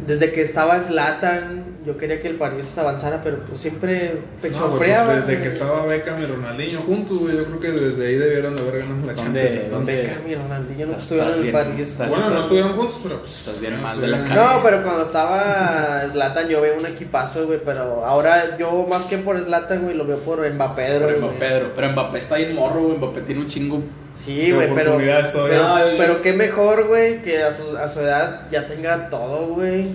desde 0.05 0.31
que 0.33 0.43
estaba 0.43 0.79
Zlatan, 0.81 1.65
yo 1.87 1.97
quería 1.97 2.19
que 2.21 2.29
el 2.29 2.35
París 2.35 2.77
avanzara, 2.77 3.23
pero 3.23 3.39
pues 3.49 3.61
siempre 3.61 4.21
pecho 4.43 4.59
No, 4.61 4.67
pues, 4.71 4.83
fría, 4.83 5.05
desde 5.05 5.41
que 5.41 5.49
estaba 5.49 5.87
Beckham 5.87 6.21
y 6.23 6.27
Ronaldinho 6.27 6.81
juntos, 6.81 7.19
güey, 7.19 7.37
yo 7.37 7.45
creo 7.45 7.61
que 7.61 7.71
desde 7.71 8.07
ahí 8.09 8.15
debieron 8.17 8.57
de 8.57 8.63
haber 8.63 8.81
ganado 8.81 9.07
la. 9.07 9.15
Champions. 9.15 9.87
Beckham 9.87 10.29
y 10.31 10.35
Ronaldinho 10.35 10.87
no 10.87 10.97
estuvieron 10.97 11.35
en 11.35 11.47
el 11.47 11.53
París. 11.53 11.89
estás- 11.89 12.09
Bueno, 12.09 12.31
no 12.31 12.41
estuvieron 12.41 12.73
juntos, 12.73 13.01
pero 13.03 13.21
pues, 13.21 13.37
Estás 13.39 13.61
bien 13.61 13.77
no 13.77 13.83
mal 13.83 14.01
de 14.01 14.07
la 14.09 14.19
cabeza. 14.25 14.35
No, 14.35 14.63
pero 14.63 14.83
cuando 14.83 15.03
estaba 15.03 16.03
Zlatan 16.13 16.49
yo 16.49 16.61
veo 16.61 16.77
un 16.79 16.87
equipazo, 16.87 17.47
güey, 17.47 17.61
pero 17.65 18.05
ahora 18.05 18.59
yo 18.59 18.87
más 18.89 19.05
que 19.05 19.19
por 19.19 19.41
Zlatan, 19.41 19.83
güey, 19.83 19.95
lo 19.97 20.07
veo 20.07 20.19
por 20.19 20.39
Mbappé, 20.49 20.99
güey. 20.99 21.19
Mbappé, 21.19 21.63
pero, 21.75 21.93
Mbappé 21.93 22.19
está 22.19 22.37
bien 22.37 22.55
morro, 22.55 22.83
güey. 22.83 22.99
Mbappé 22.99 23.21
tiene 23.23 23.41
un 23.41 23.47
chingo 23.49 23.83
Sí, 24.17 24.51
güey, 24.51 24.69
pero, 24.75 24.99
pero, 24.99 25.97
pero 25.99 26.23
qué 26.23 26.33
mejor, 26.33 26.89
güey, 26.89 27.23
que 27.23 27.43
a 27.43 27.53
su, 27.53 27.77
a 27.77 27.89
su 27.89 28.01
edad 28.01 28.49
ya 28.51 28.67
tenga 28.67 29.09
todo, 29.09 29.55
güey. 29.55 29.95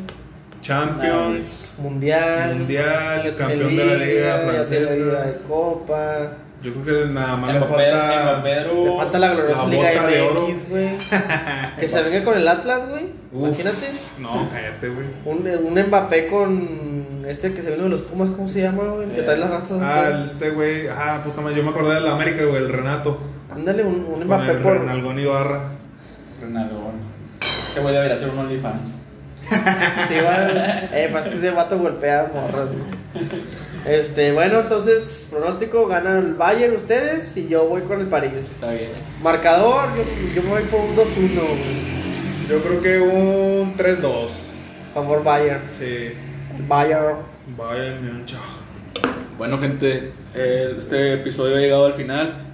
Champions. 0.62 1.76
Mundial. 1.80 2.56
Mundial, 2.56 3.22
tiene 3.22 3.38
campeón 3.38 3.76
de 3.76 3.86
la 3.86 3.94
liga 3.96 4.38
tiene 4.38 4.52
francesa. 4.52 4.92
liga 4.92 5.22
de 5.26 5.38
copa. 5.48 6.38
Yo 6.62 6.72
creo 6.74 7.08
que 7.08 7.10
nada 7.12 7.36
más 7.38 7.54
le 7.56 7.60
falta. 7.60 8.44
Le 8.44 8.96
falta 8.96 9.20
la 9.20 9.34
gloriosa 9.34 9.64
La 9.64 9.70
Liga 9.70 9.92
bota 9.92 10.08
de 10.08 10.22
oro. 10.22 10.48
MX, 10.48 10.70
güey. 10.70 10.90
que 11.80 11.88
se 11.88 12.04
venga 12.04 12.24
con 12.24 12.38
el 12.38 12.48
Atlas, 12.48 12.88
güey. 12.88 13.08
Imagínate. 13.34 13.88
No, 14.20 14.48
cállate, 14.52 14.90
güey. 14.90 15.08
Un, 15.26 15.48
un 15.48 15.88
Mbappé 15.88 16.28
con 16.28 17.26
este 17.28 17.54
que 17.54 17.64
se 17.64 17.72
vino 17.72 17.86
de 17.86 17.90
los 17.90 18.02
Pumas, 18.02 18.30
¿cómo 18.30 18.48
se 18.48 18.62
llama, 18.62 18.84
güey? 18.84 19.10
Que 19.10 19.24
trae 19.24 19.38
las 19.38 19.50
rastas. 19.50 19.80
Ah, 19.82 20.22
este 20.24 20.52
güey. 20.52 20.88
Ah, 20.88 21.22
puta 21.24 21.42
madre. 21.42 21.58
Yo 21.58 21.64
me 21.64 21.72
acordé 21.72 21.96
del 21.96 22.08
América, 22.08 22.46
güey, 22.46 22.58
el 22.58 22.72
Renato. 22.72 23.20
Ándale, 23.52 23.84
un, 23.84 24.06
un 24.06 24.24
Mbappé 24.26 24.54
por. 24.56 24.80
Renalgón 24.80 25.20
Ibarra. 25.20 25.62
Ronaldo, 26.42 26.76
bueno. 26.76 27.00
Ese 27.68 27.80
güey 27.82 27.94
debería 27.94 28.16
ser 28.16 28.30
un 28.30 28.40
OnlyFans. 28.40 28.96
Sí, 30.08 30.16
va. 30.24 30.50
Eh, 30.94 31.10
más 31.12 31.28
que 31.28 31.36
ese 31.36 31.52
vato 31.52 31.78
golpea 31.78 32.32
morras, 32.34 32.70
güey. 32.70 33.30
Este, 33.86 34.32
bueno, 34.32 34.60
entonces, 34.60 35.28
pronóstico, 35.30 35.88
gana 35.88 36.20
el 36.20 36.36
Bayern 36.36 36.76
ustedes 36.76 37.36
y 37.36 37.48
yo 37.48 37.66
voy 37.66 37.82
con 37.82 38.00
el 38.00 38.08
París. 38.08 38.32
Está 38.36 38.72
bien. 38.72 38.92
Marcador, 39.22 39.90
yo, 39.98 40.04
yo 40.36 40.44
me 40.44 40.50
voy 40.50 40.62
por 40.64 40.82
un 40.82 40.96
2-1, 40.96 41.36
güey. 41.36 41.92
Yo 42.48 42.62
creo 42.62 42.82
que 42.82 43.00
un 43.00 43.76
3-2. 43.76 44.28
Favor 44.94 45.24
Bayern. 45.24 45.62
Sí. 45.80 46.14
El 46.58 46.64
Bayern. 46.68 47.18
Bayern. 47.58 48.26
Bueno, 49.38 49.58
gente, 49.58 50.12
eh, 50.36 50.76
este 50.78 51.14
episodio 51.14 51.58
ha 51.58 51.60
llegado 51.60 51.88
al 51.88 51.94
final. 51.94 52.51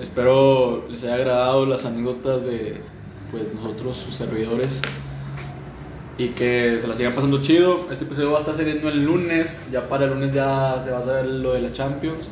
Espero 0.00 0.86
les 0.88 1.02
haya 1.04 1.14
agradado 1.14 1.66
las 1.66 1.84
anécdotas 1.84 2.44
de 2.44 2.80
pues, 3.30 3.44
nosotros, 3.54 3.96
sus 3.96 4.14
servidores. 4.14 4.80
Y 6.18 6.28
que 6.30 6.78
se 6.80 6.88
la 6.88 6.94
sigan 6.94 7.12
pasando 7.12 7.42
chido. 7.42 7.88
Este 7.90 8.04
episodio 8.04 8.30
va 8.32 8.38
a 8.38 8.40
estar 8.40 8.54
saliendo 8.54 8.88
el 8.88 9.04
lunes. 9.04 9.66
Ya 9.70 9.88
para 9.88 10.04
el 10.04 10.10
lunes 10.10 10.32
ya 10.32 10.80
se 10.82 10.90
va 10.90 10.98
a 10.98 11.04
saber 11.04 11.26
lo 11.26 11.52
de 11.52 11.60
la 11.60 11.72
Champions. 11.72 12.28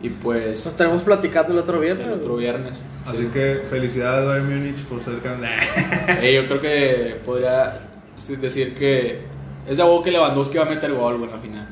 Y 0.00 0.10
pues 0.10 0.64
Nos 0.64 0.66
estaremos 0.66 1.02
platicando 1.02 1.54
el 1.54 1.58
otro 1.60 1.80
viernes. 1.80 2.06
el 2.06 2.12
otro 2.12 2.36
viernes. 2.36 2.84
Así 3.06 3.26
que 3.32 3.62
felicidades 3.68 4.26
Bayern 4.26 4.48
Múnich 4.48 4.84
por 4.84 5.02
ser 5.02 5.18
campeón. 5.20 5.50
Yo 6.22 6.46
creo 6.46 6.60
que 6.60 7.20
podría 7.24 7.80
decir 8.40 8.74
que 8.74 9.20
es 9.66 9.76
de 9.76 9.82
algo 9.82 10.02
que 10.02 10.10
Lewandowski 10.10 10.58
va 10.58 10.64
a 10.64 10.68
meter 10.68 10.92
gol 10.92 11.14
en 11.22 11.30
la 11.30 11.38
final. 11.38 11.68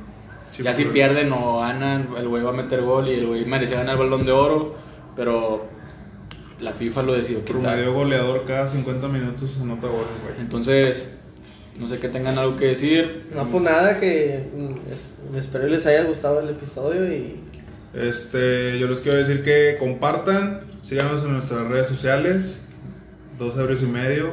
Sí, 0.51 0.63
ya 0.63 0.75
si 0.75 0.85
pierden 0.87 1.33
o 1.33 1.61
ganan, 1.61 2.09
el 2.17 2.29
güey 2.29 2.43
va 2.43 2.51
a 2.51 2.55
meter 2.55 2.83
gol 2.83 3.09
y 3.09 3.13
el 3.15 3.27
güey 3.27 3.45
merecía 3.45 3.79
ganar 3.79 3.95
el 3.95 4.01
balón 4.01 4.25
de 4.27 4.33
oro, 4.33 4.75
pero 5.17 5.67
la 6.61 6.73
FIFA 6.73 7.03
lo 7.03 7.13
decidió 7.15 7.45
quitar. 7.45 7.61
Promedio 7.61 7.93
goleador 7.93 8.45
cada 8.47 8.69
50 8.69 9.09
minutos 9.09 9.59
anota 9.61 9.87
goles, 9.89 10.07
güey. 10.23 10.35
Entonces, 10.41 11.11
no 11.79 11.89
sé 11.89 11.99
que 11.99 12.09
tengan 12.09 12.39
algo 12.39 12.57
que 12.57 12.67
decir. 12.67 13.27
No, 13.35 13.47
pues 13.49 13.65
nada, 13.65 13.99
que 13.99 14.37
es- 14.93 15.37
espero 15.37 15.67
les 15.67 15.85
haya 15.87 16.05
gustado 16.05 16.41
el 16.41 16.51
episodio 16.51 17.07
y 17.13 17.41
Este, 17.95 18.79
yo 18.79 18.89
les 18.89 19.01
quiero 19.01 19.19
decir 19.19 19.43
que 19.45 19.77
compartan, 19.79 20.61
síganos 20.83 21.23
en 21.25 21.35
nuestras 21.35 21.63
redes 21.69 21.87
sociales, 21.87 22.65
dos 23.39 23.57
euros 23.59 23.83
y 23.83 23.87
medio 23.87 24.31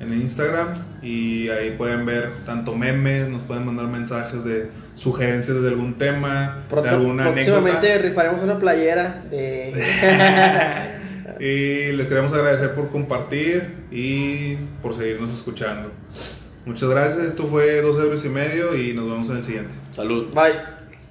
en 0.00 0.14
Instagram 0.14 0.68
y 1.02 1.48
ahí 1.50 1.74
pueden 1.76 2.06
ver 2.06 2.30
tanto 2.46 2.74
memes, 2.74 3.28
nos 3.28 3.42
pueden 3.42 3.66
mandar 3.66 3.86
mensajes 3.88 4.44
de 4.44 4.70
sugerencias 4.96 5.62
de 5.62 5.68
algún 5.68 5.94
tema, 5.94 6.62
de 6.64 6.68
pronto, 6.68 6.90
alguna 6.90 7.32
próximamente 7.32 7.86
anécdota. 7.92 8.08
rifaremos 8.08 8.42
una 8.42 8.58
playera 8.58 9.22
de... 9.30 10.96
Y 11.38 11.92
les 11.92 12.06
queremos 12.08 12.32
agradecer 12.32 12.74
por 12.74 12.88
compartir 12.88 13.74
y 13.90 14.56
por 14.82 14.94
seguirnos 14.94 15.32
escuchando. 15.32 15.90
Muchas 16.64 16.88
gracias, 16.88 17.18
esto 17.18 17.44
fue 17.46 17.80
dos 17.82 18.02
euros 18.02 18.24
y 18.24 18.28
medio 18.28 18.74
y 18.74 18.94
nos 18.94 19.08
vemos 19.08 19.28
en 19.30 19.36
el 19.36 19.44
siguiente. 19.44 19.74
Salud. 19.90 20.28
Bye. 20.32 20.75